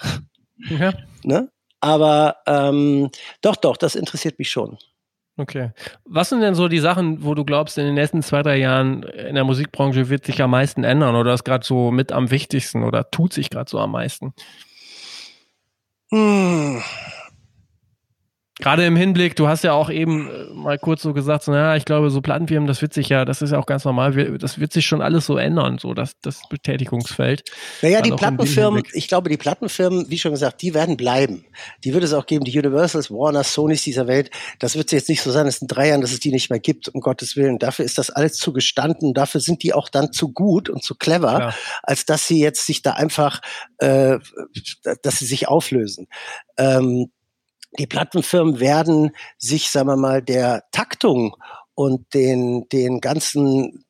Ja. 0.68 0.94
Ne? 1.22 1.50
Aber 1.80 2.36
ähm, 2.46 3.10
doch, 3.40 3.56
doch, 3.56 3.76
das 3.76 3.96
interessiert 3.96 4.38
mich 4.38 4.48
schon. 4.48 4.78
Okay. 5.38 5.72
Was 6.06 6.30
sind 6.30 6.40
denn 6.40 6.54
so 6.54 6.66
die 6.68 6.78
Sachen, 6.78 7.22
wo 7.22 7.34
du 7.34 7.44
glaubst, 7.44 7.76
in 7.76 7.84
den 7.84 7.94
nächsten 7.94 8.22
zwei, 8.22 8.42
drei 8.42 8.56
Jahren 8.56 9.02
in 9.02 9.34
der 9.34 9.44
Musikbranche 9.44 10.08
wird 10.08 10.24
sich 10.24 10.40
am 10.42 10.50
meisten 10.50 10.82
ändern 10.82 11.14
oder 11.14 11.34
ist 11.34 11.44
gerade 11.44 11.64
so 11.64 11.90
mit 11.90 12.10
am 12.10 12.30
wichtigsten 12.30 12.82
oder 12.82 13.10
tut 13.10 13.34
sich 13.34 13.50
gerade 13.50 13.68
so 13.68 13.78
am 13.78 13.92
meisten? 13.92 14.32
Hm. 16.10 16.82
Gerade 18.58 18.86
im 18.86 18.96
Hinblick, 18.96 19.36
du 19.36 19.48
hast 19.48 19.64
ja 19.64 19.74
auch 19.74 19.90
eben 19.90 20.30
äh, 20.30 20.54
mal 20.54 20.78
kurz 20.78 21.02
so 21.02 21.12
gesagt, 21.12 21.44
so, 21.44 21.52
naja, 21.52 21.76
ich 21.76 21.84
glaube, 21.84 22.08
so 22.08 22.22
Plattenfirmen, 22.22 22.66
das 22.66 22.80
wird 22.80 22.94
sich 22.94 23.10
ja, 23.10 23.26
das 23.26 23.42
ist 23.42 23.50
ja 23.50 23.58
auch 23.58 23.66
ganz 23.66 23.84
normal, 23.84 24.38
das 24.38 24.58
wird 24.58 24.72
sich 24.72 24.86
schon 24.86 25.02
alles 25.02 25.26
so 25.26 25.36
ändern, 25.36 25.76
so 25.78 25.92
das, 25.92 26.12
das 26.22 26.40
Betätigungsfeld. 26.48 27.44
Naja, 27.82 28.00
die 28.00 28.12
Plattenfirmen, 28.12 28.82
ich 28.94 29.08
glaube, 29.08 29.28
die 29.28 29.36
Plattenfirmen, 29.36 30.08
wie 30.08 30.18
schon 30.18 30.32
gesagt, 30.32 30.62
die 30.62 30.72
werden 30.72 30.96
bleiben. 30.96 31.44
Die 31.84 31.92
wird 31.92 32.02
es 32.02 32.14
auch 32.14 32.24
geben, 32.24 32.46
die 32.46 32.58
Universals, 32.58 33.10
Warner, 33.10 33.44
Sonys 33.44 33.82
dieser 33.82 34.06
Welt. 34.06 34.30
Das 34.58 34.74
wird 34.74 34.90
jetzt 34.90 35.10
nicht 35.10 35.20
so 35.20 35.30
sein, 35.30 35.44
dass 35.44 35.58
in 35.58 35.68
drei 35.68 35.88
Jahren, 35.88 36.00
dass 36.00 36.12
es 36.12 36.20
die 36.20 36.32
nicht 36.32 36.48
mehr 36.48 36.58
gibt, 36.60 36.88
um 36.88 37.02
Gottes 37.02 37.36
Willen. 37.36 37.58
Dafür 37.58 37.84
ist 37.84 37.98
das 37.98 38.08
alles 38.08 38.38
zu 38.38 38.54
gestanden, 38.54 39.12
dafür 39.12 39.42
sind 39.42 39.64
die 39.64 39.74
auch 39.74 39.90
dann 39.90 40.12
zu 40.12 40.32
gut 40.32 40.70
und 40.70 40.82
zu 40.82 40.94
clever, 40.94 41.38
ja. 41.38 41.54
als 41.82 42.06
dass 42.06 42.26
sie 42.26 42.40
jetzt 42.40 42.64
sich 42.64 42.80
da 42.80 42.92
einfach, 42.92 43.42
äh, 43.78 44.16
dass 45.02 45.18
sie 45.18 45.26
sich 45.26 45.46
auflösen. 45.46 46.06
Ähm, 46.56 47.10
die 47.78 47.86
Plattenfirmen 47.86 48.60
werden 48.60 49.10
sich, 49.38 49.70
sagen 49.70 49.88
wir 49.88 49.96
mal, 49.96 50.22
der 50.22 50.64
Taktung 50.72 51.36
und 51.74 52.14
den, 52.14 52.68
den 52.70 53.00
ganzen 53.00 53.84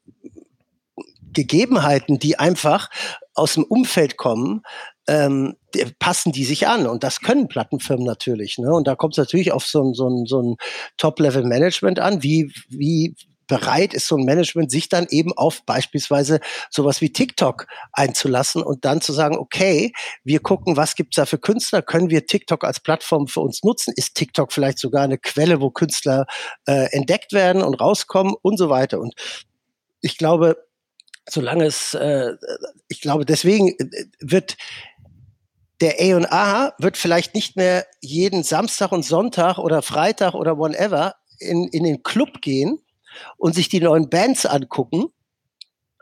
Gegebenheiten, 1.33 2.19
die 2.19 2.39
einfach 2.39 2.91
aus 3.35 3.55
dem 3.55 3.65
Umfeld 3.65 4.17
kommen, 4.17 4.63
ähm, 5.07 5.55
passen 5.99 6.33
die 6.33 6.45
sich 6.45 6.67
an. 6.67 6.87
Und 6.87 7.05
das 7.05 7.21
können 7.21 7.49
Plattenfirmen 7.49 8.05
natürlich. 8.05 8.59
Ne? 8.59 8.73
Und 8.73 8.89
da 8.89 8.97
kommt 8.97 9.15
es 9.15 9.19
natürlich 9.19 9.53
auf 9.53 9.67
so 9.67 9.83
ein, 9.83 9.95
so 9.95 10.09
ein, 10.09 10.27
so 10.27 10.43
ein 10.43 10.57
Top-Level-Management 10.97 12.01
an. 12.01 12.23
Wie, 12.23 12.53
wie 12.69 13.15
bereit 13.47 13.95
ist 13.95 14.07
so 14.07 14.17
ein 14.17 14.25
Management, 14.25 14.71
sich 14.71 14.89
dann 14.89 15.07
eben 15.11 15.33
auf 15.33 15.65
beispielsweise 15.65 16.41
sowas 16.71 17.01
wie 17.01 17.13
TikTok 17.13 17.67
einzulassen 17.93 18.63
und 18.63 18.85
dann 18.85 19.01
zu 19.01 19.13
sagen, 19.13 19.37
okay, 19.37 19.93
wir 20.25 20.41
gucken, 20.41 20.77
was 20.77 20.95
gibt's 20.95 21.17
da 21.17 21.27
für 21.27 21.39
Künstler, 21.39 21.83
können 21.83 22.11
wir 22.11 22.27
TikTok 22.27 22.65
als 22.65 22.81
Plattform 22.81 23.29
für 23.29 23.41
uns 23.41 23.63
nutzen, 23.63 23.93
ist 23.97 24.15
TikTok 24.15 24.53
vielleicht 24.53 24.79
sogar 24.79 25.05
eine 25.05 25.19
Quelle, 25.19 25.61
wo 25.61 25.71
Künstler 25.71 26.27
äh, 26.67 26.93
entdeckt 26.93 27.33
werden 27.33 27.63
und 27.63 27.75
rauskommen 27.75 28.35
und 28.43 28.59
so 28.59 28.69
weiter. 28.69 29.01
Und 29.01 29.15
ich 30.01 30.19
glaube, 30.19 30.57
solange 31.29 31.65
es, 31.65 31.95
äh, 31.95 32.35
ich 32.89 33.01
glaube, 33.01 33.25
deswegen 33.25 33.71
äh, 33.79 34.05
wird 34.21 34.57
der 35.81 35.97
A&A 36.01 36.73
wird 36.79 36.97
vielleicht 36.97 37.35
nicht 37.35 37.57
mehr 37.57 37.87
jeden 38.01 38.43
Samstag 38.43 38.93
und 38.93 39.05
Sonntag 39.05 39.59
oder 39.59 39.83
Freitag 39.83 40.35
oder 40.35 40.57
whatever 40.57 41.17
in, 41.39 41.69
in 41.69 41.85
den 41.85 42.03
Club 42.03 42.41
gehen, 42.41 42.79
und 43.37 43.55
sich 43.55 43.69
die 43.69 43.81
neuen 43.81 44.09
Bands 44.09 44.47
angucken, 44.47 45.07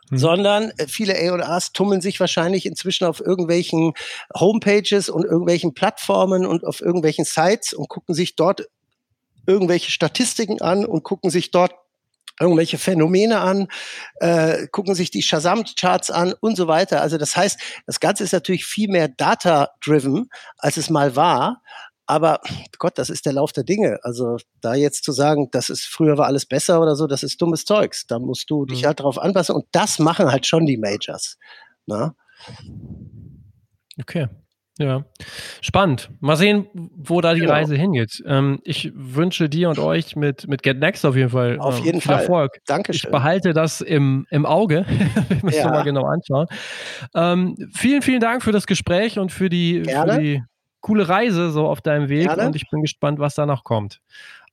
hm. 0.08 0.18
sondern 0.18 0.70
äh, 0.76 0.86
viele 0.86 1.14
A&Rs 1.14 1.72
tummeln 1.72 2.00
sich 2.00 2.20
wahrscheinlich 2.20 2.66
inzwischen 2.66 3.06
auf 3.06 3.20
irgendwelchen 3.20 3.92
Homepages 4.38 5.08
und 5.08 5.24
irgendwelchen 5.24 5.74
Plattformen 5.74 6.46
und 6.46 6.64
auf 6.64 6.80
irgendwelchen 6.80 7.24
Sites 7.24 7.72
und 7.72 7.88
gucken 7.88 8.14
sich 8.14 8.36
dort 8.36 8.66
irgendwelche 9.46 9.90
Statistiken 9.90 10.60
an 10.60 10.84
und 10.86 11.02
gucken 11.02 11.30
sich 11.30 11.50
dort 11.50 11.74
irgendwelche 12.40 12.78
Phänomene 12.78 13.40
an, 13.40 13.68
äh, 14.16 14.66
gucken 14.68 14.94
sich 14.94 15.10
die 15.10 15.22
Shazam-Charts 15.22 16.10
an 16.10 16.34
und 16.40 16.56
so 16.56 16.66
weiter. 16.66 17.00
Also 17.00 17.16
das 17.16 17.36
heißt, 17.36 17.60
das 17.86 18.00
Ganze 18.00 18.24
ist 18.24 18.32
natürlich 18.32 18.64
viel 18.64 18.88
mehr 18.88 19.08
data-driven, 19.08 20.28
als 20.58 20.76
es 20.76 20.90
mal 20.90 21.14
war. 21.16 21.62
Aber 22.06 22.40
Gott, 22.78 22.98
das 22.98 23.08
ist 23.08 23.24
der 23.26 23.32
Lauf 23.32 23.52
der 23.52 23.64
Dinge. 23.64 23.98
Also 24.02 24.36
da 24.60 24.74
jetzt 24.74 25.04
zu 25.04 25.12
sagen, 25.12 25.48
das 25.52 25.70
ist 25.70 25.86
früher 25.86 26.18
war 26.18 26.26
alles 26.26 26.46
besser 26.46 26.80
oder 26.80 26.96
so, 26.96 27.06
das 27.06 27.22
ist 27.22 27.40
dummes 27.40 27.64
Zeugs. 27.64 28.06
Da 28.06 28.18
musst 28.18 28.50
du 28.50 28.66
dich 28.66 28.82
mhm. 28.82 28.86
halt 28.86 29.00
darauf 29.00 29.18
anpassen. 29.18 29.54
Und 29.54 29.66
das 29.72 29.98
machen 29.98 30.30
halt 30.30 30.46
schon 30.46 30.66
die 30.66 30.76
Majors. 30.76 31.38
Na? 31.86 32.14
Okay. 34.00 34.28
Ja, 34.76 35.04
spannend. 35.60 36.10
Mal 36.18 36.34
sehen, 36.34 36.66
wo 36.74 37.20
da 37.20 37.34
die 37.34 37.40
genau. 37.40 37.52
Reise 37.52 37.76
hingeht. 37.76 38.20
Ähm, 38.26 38.58
ich 38.64 38.90
wünsche 38.96 39.48
dir 39.48 39.68
und 39.68 39.78
euch 39.78 40.16
mit, 40.16 40.48
mit 40.48 40.64
Get 40.64 40.80
Next 40.80 41.06
auf 41.06 41.14
jeden 41.14 41.30
Fall 41.30 41.60
auf 41.60 41.78
jeden 41.78 42.00
viel 42.00 42.10
Fall. 42.10 42.20
Erfolg. 42.22 42.58
Dankeschön. 42.66 43.06
Ich 43.06 43.12
behalte 43.12 43.52
das 43.52 43.80
im, 43.82 44.26
im 44.30 44.44
Auge. 44.44 44.84
Wir 45.28 45.38
müssen 45.44 45.58
ja. 45.58 45.70
mal 45.70 45.84
genau 45.84 46.04
anschauen. 46.06 46.48
Ähm, 47.14 47.56
vielen, 47.72 48.02
vielen 48.02 48.18
Dank 48.18 48.42
für 48.42 48.50
das 48.50 48.66
Gespräch 48.66 49.16
und 49.16 49.30
für 49.30 49.48
die, 49.48 49.84
für 49.84 50.18
die 50.18 50.42
coole 50.84 51.08
Reise 51.08 51.50
so 51.50 51.66
auf 51.66 51.80
deinem 51.80 52.10
Weg. 52.10 52.26
Gerne. 52.26 52.46
Und 52.46 52.56
ich 52.56 52.68
bin 52.68 52.82
gespannt, 52.82 53.18
was 53.18 53.34
da 53.34 53.46
noch 53.46 53.64
kommt. 53.64 54.02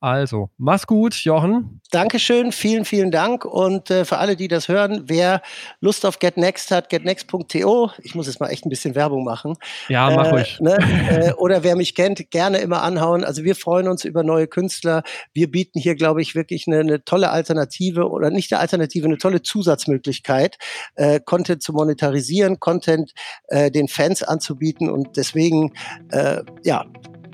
Also, 0.02 0.50
mach's 0.58 0.88
gut, 0.88 1.14
Jochen. 1.14 1.80
Dankeschön, 1.92 2.52
vielen, 2.52 2.86
vielen 2.86 3.12
Dank. 3.12 3.46
Und 3.46 3.92
äh, 3.92 4.04
für 4.04 4.18
alle, 4.18 4.36
die 4.36 4.48
das 4.48 4.68
hören, 4.68 5.04
wer 5.06 5.44
Lust 5.80 6.08
auf 6.08 6.18
GetNext 6.18 6.72
hat, 6.72 6.90
getnext.to. 6.90 7.92
Ich 8.02 8.16
muss 8.16 8.26
jetzt 8.26 8.40
mal 8.40 8.48
echt 8.48 8.66
ein 8.66 8.70
bisschen 8.70 8.96
Werbung 8.96 9.24
machen. 9.24 9.54
Ja, 9.90 10.10
mach 10.10 10.26
äh, 10.26 10.30
ruhig. 10.30 10.58
Ne? 10.60 10.76
äh, 11.12 11.34
oder 11.34 11.64
wer 11.64 11.76
mich 11.76 11.94
kennt, 11.94 12.32
gerne 12.32 12.58
immer 12.58 12.82
anhauen. 12.82 13.24
Also 13.24 13.44
wir 13.44 13.56
freuen 13.56 13.88
uns 13.88 14.04
über 14.04 14.24
neue 14.24 14.48
Künstler. 14.48 15.04
Wir 15.34 15.52
bieten 15.52 15.80
hier, 15.80 15.94
glaube 15.94 16.24
ich, 16.24 16.34
wirklich 16.34 16.66
eine, 16.66 16.80
eine, 16.80 17.06
tolle 17.06 17.30
Alternative 17.30 18.10
oder 18.10 18.32
nicht 18.32 18.52
eine 18.52 18.60
Alternative, 18.60 19.06
eine 19.06 19.20
tolle 19.20 19.44
Zusatzmöglichkeit, 19.44 20.58
äh, 20.96 21.20
Content 21.20 21.62
zu 21.62 21.74
monetarisieren, 21.74 22.60
Content 22.60 23.12
äh, 23.50 23.70
den 23.70 23.88
Fans 23.88 24.24
anzubieten. 24.24 24.90
Und 24.90 25.16
deswegen, 25.16 25.74
äh, 26.10 26.42
ja, 26.64 26.86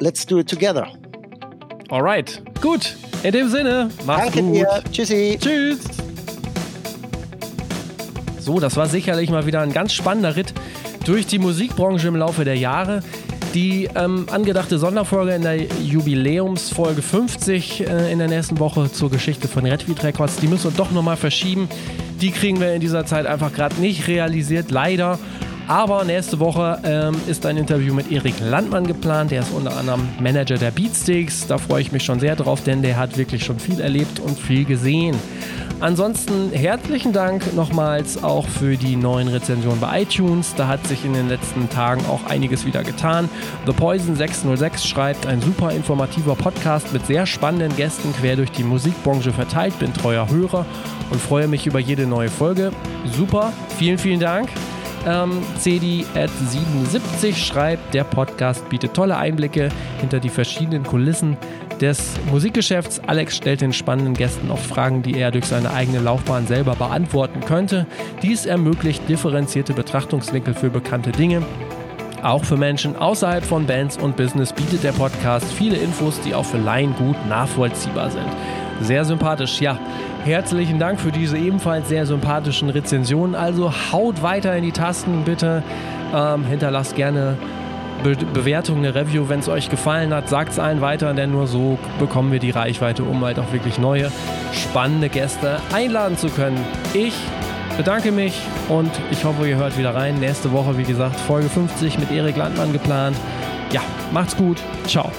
let's 0.01 0.25
do 0.25 0.39
it 0.39 0.49
together. 0.49 0.91
Alright, 1.89 2.41
gut. 2.61 2.97
In 3.23 3.31
dem 3.31 3.49
Sinne, 3.49 3.89
mach's 4.05 4.23
Danke 4.25 4.41
gut. 4.41 4.55
Dir. 4.55 4.83
Tschüssi. 4.91 5.37
Tschüss. 5.39 5.79
So, 8.39 8.59
das 8.59 8.75
war 8.75 8.87
sicherlich 8.87 9.29
mal 9.29 9.45
wieder 9.45 9.61
ein 9.61 9.71
ganz 9.71 9.93
spannender 9.93 10.35
Ritt 10.35 10.53
durch 11.05 11.27
die 11.27 11.39
Musikbranche 11.39 12.09
im 12.09 12.17
Laufe 12.17 12.43
der 12.43 12.57
Jahre. 12.57 13.03
Die 13.53 13.89
ähm, 13.95 14.25
angedachte 14.29 14.77
Sonderfolge 14.77 15.33
in 15.33 15.43
der 15.43 15.63
Jubiläumsfolge 15.81 17.01
50 17.01 17.87
äh, 17.87 18.11
in 18.11 18.19
der 18.19 18.27
nächsten 18.27 18.59
Woche 18.59 18.91
zur 18.91 19.09
Geschichte 19.09 19.47
von 19.47 19.65
Redfield 19.65 20.03
Records, 20.03 20.35
die 20.37 20.47
müssen 20.47 20.71
wir 20.71 20.77
doch 20.77 20.91
nochmal 20.91 21.15
verschieben. 21.15 21.69
Die 22.19 22.31
kriegen 22.31 22.59
wir 22.59 22.73
in 22.73 22.81
dieser 22.81 23.05
Zeit 23.05 23.25
einfach 23.25 23.53
gerade 23.53 23.75
nicht 23.75 24.07
realisiert, 24.07 24.71
leider. 24.71 25.17
Aber 25.67 26.05
nächste 26.05 26.39
Woche 26.39 26.79
ähm, 26.83 27.15
ist 27.27 27.45
ein 27.45 27.57
Interview 27.57 27.93
mit 27.93 28.09
Erik 28.09 28.35
Landmann 28.39 28.87
geplant. 28.87 29.31
Der 29.31 29.41
ist 29.41 29.51
unter 29.51 29.75
anderem 29.75 30.07
Manager 30.19 30.55
der 30.55 30.71
Beatsticks. 30.71 31.45
Da 31.45 31.57
freue 31.57 31.81
ich 31.81 31.91
mich 31.91 32.03
schon 32.03 32.21
sehr 32.21 32.37
drauf, 32.37 32.63
denn 32.63 32.81
der 32.81 32.97
hat 32.97 33.17
wirklich 33.17 33.43
schon 33.43 33.59
viel 33.59 33.81
erlebt 33.81 34.21
und 34.21 34.39
viel 34.39 34.63
gesehen. 34.63 35.17
Ansonsten 35.79 36.51
herzlichen 36.53 37.13
Dank 37.13 37.53
nochmals 37.53 38.23
auch 38.23 38.47
für 38.47 38.77
die 38.77 38.95
neuen 38.95 39.27
Rezensionen 39.27 39.79
bei 39.79 40.03
iTunes. 40.03 40.55
Da 40.55 40.67
hat 40.67 40.87
sich 40.87 41.05
in 41.05 41.13
den 41.13 41.27
letzten 41.27 41.69
Tagen 41.69 42.03
auch 42.05 42.25
einiges 42.25 42.65
wieder 42.65 42.83
getan. 42.83 43.29
The 43.65 43.73
Poison 43.73 44.15
606 44.15 44.87
schreibt, 44.87 45.27
ein 45.27 45.41
super 45.41 45.71
informativer 45.71 46.35
Podcast 46.35 46.93
mit 46.93 47.05
sehr 47.05 47.25
spannenden 47.25 47.75
Gästen 47.75 48.11
quer 48.13 48.37
durch 48.37 48.51
die 48.51 48.63
Musikbranche 48.63 49.33
verteilt. 49.33 49.77
Bin 49.77 49.93
treuer 49.93 50.29
Hörer 50.29 50.65
und 51.11 51.21
freue 51.21 51.47
mich 51.47 51.67
über 51.67 51.79
jede 51.79 52.07
neue 52.07 52.29
Folge. 52.29 52.71
Super, 53.15 53.51
vielen, 53.77 53.97
vielen 53.97 54.19
Dank. 54.19 54.49
Ähm, 55.07 55.41
CD77 55.57 57.33
schreibt, 57.35 57.93
der 57.93 58.03
Podcast 58.03 58.67
bietet 58.67 58.93
tolle 58.93 59.15
Einblicke 59.15 59.69
hinter 60.01 60.19
die 60.19 60.27
verschiedenen 60.27 60.83
Kulissen 60.83 61.37
des 61.79 62.15
Musikgeschäfts. 62.29 62.99
Alex 63.07 63.37
stellt 63.37 63.61
den 63.61 63.71
spannenden 63.71 64.15
Gästen 64.15 64.51
oft 64.51 64.65
Fragen, 64.65 65.03
die 65.03 65.17
er 65.17 65.31
durch 65.31 65.45
seine 65.45 65.71
eigene 65.71 65.99
Laufbahn 65.99 66.45
selber 66.45 66.75
beantworten 66.75 67.39
könnte. 67.39 67.87
Dies 68.21 68.45
ermöglicht 68.45 69.07
differenzierte 69.07 69.73
Betrachtungswinkel 69.73 70.53
für 70.53 70.69
bekannte 70.69 71.13
Dinge. 71.13 71.41
Auch 72.21 72.43
für 72.43 72.57
Menschen 72.57 72.97
außerhalb 72.97 73.45
von 73.45 73.65
Bands 73.65 73.95
und 73.95 74.17
Business 74.17 74.51
bietet 74.51 74.83
der 74.83 74.91
Podcast 74.91 75.45
viele 75.53 75.77
Infos, 75.77 76.19
die 76.19 76.35
auch 76.35 76.45
für 76.45 76.57
Laien 76.57 76.93
gut 76.95 77.15
nachvollziehbar 77.29 78.11
sind. 78.11 78.27
Sehr 78.81 79.05
sympathisch, 79.05 79.59
ja. 79.61 79.77
Herzlichen 80.23 80.77
Dank 80.77 80.99
für 80.99 81.11
diese 81.11 81.37
ebenfalls 81.37 81.89
sehr 81.89 82.05
sympathischen 82.05 82.69
Rezensionen. 82.69 83.35
Also 83.35 83.73
haut 83.91 84.21
weiter 84.21 84.55
in 84.55 84.63
die 84.63 84.71
Tasten, 84.71 85.23
bitte. 85.23 85.63
Ähm, 86.13 86.45
hinterlasst 86.45 86.95
gerne 86.95 87.37
Be 88.03 88.15
Bewertung, 88.15 88.77
eine 88.77 88.93
Review, 88.93 89.27
wenn 89.27 89.39
es 89.39 89.49
euch 89.49 89.69
gefallen 89.69 90.13
hat. 90.13 90.29
Sagt 90.29 90.51
es 90.51 90.59
allen 90.59 90.81
weiter, 90.81 91.13
denn 91.13 91.31
nur 91.31 91.47
so 91.47 91.79
bekommen 91.99 92.31
wir 92.31 92.39
die 92.39 92.51
Reichweite, 92.51 93.03
um 93.03 93.23
halt 93.23 93.39
auch 93.39 93.51
wirklich 93.51 93.79
neue, 93.79 94.11
spannende 94.53 95.09
Gäste 95.09 95.59
einladen 95.73 96.17
zu 96.17 96.29
können. 96.29 96.63
Ich 96.93 97.13
bedanke 97.75 98.11
mich 98.11 98.39
und 98.69 98.91
ich 99.11 99.23
hoffe, 99.23 99.47
ihr 99.47 99.55
hört 99.55 99.77
wieder 99.77 99.95
rein. 99.95 100.19
Nächste 100.19 100.51
Woche, 100.51 100.77
wie 100.77 100.83
gesagt, 100.83 101.19
Folge 101.19 101.49
50 101.49 101.97
mit 101.99 102.11
Erik 102.11 102.37
Landmann 102.37 102.71
geplant. 102.71 103.17
Ja, 103.71 103.81
macht's 104.11 104.35
gut. 104.35 104.57
Ciao. 104.85 105.11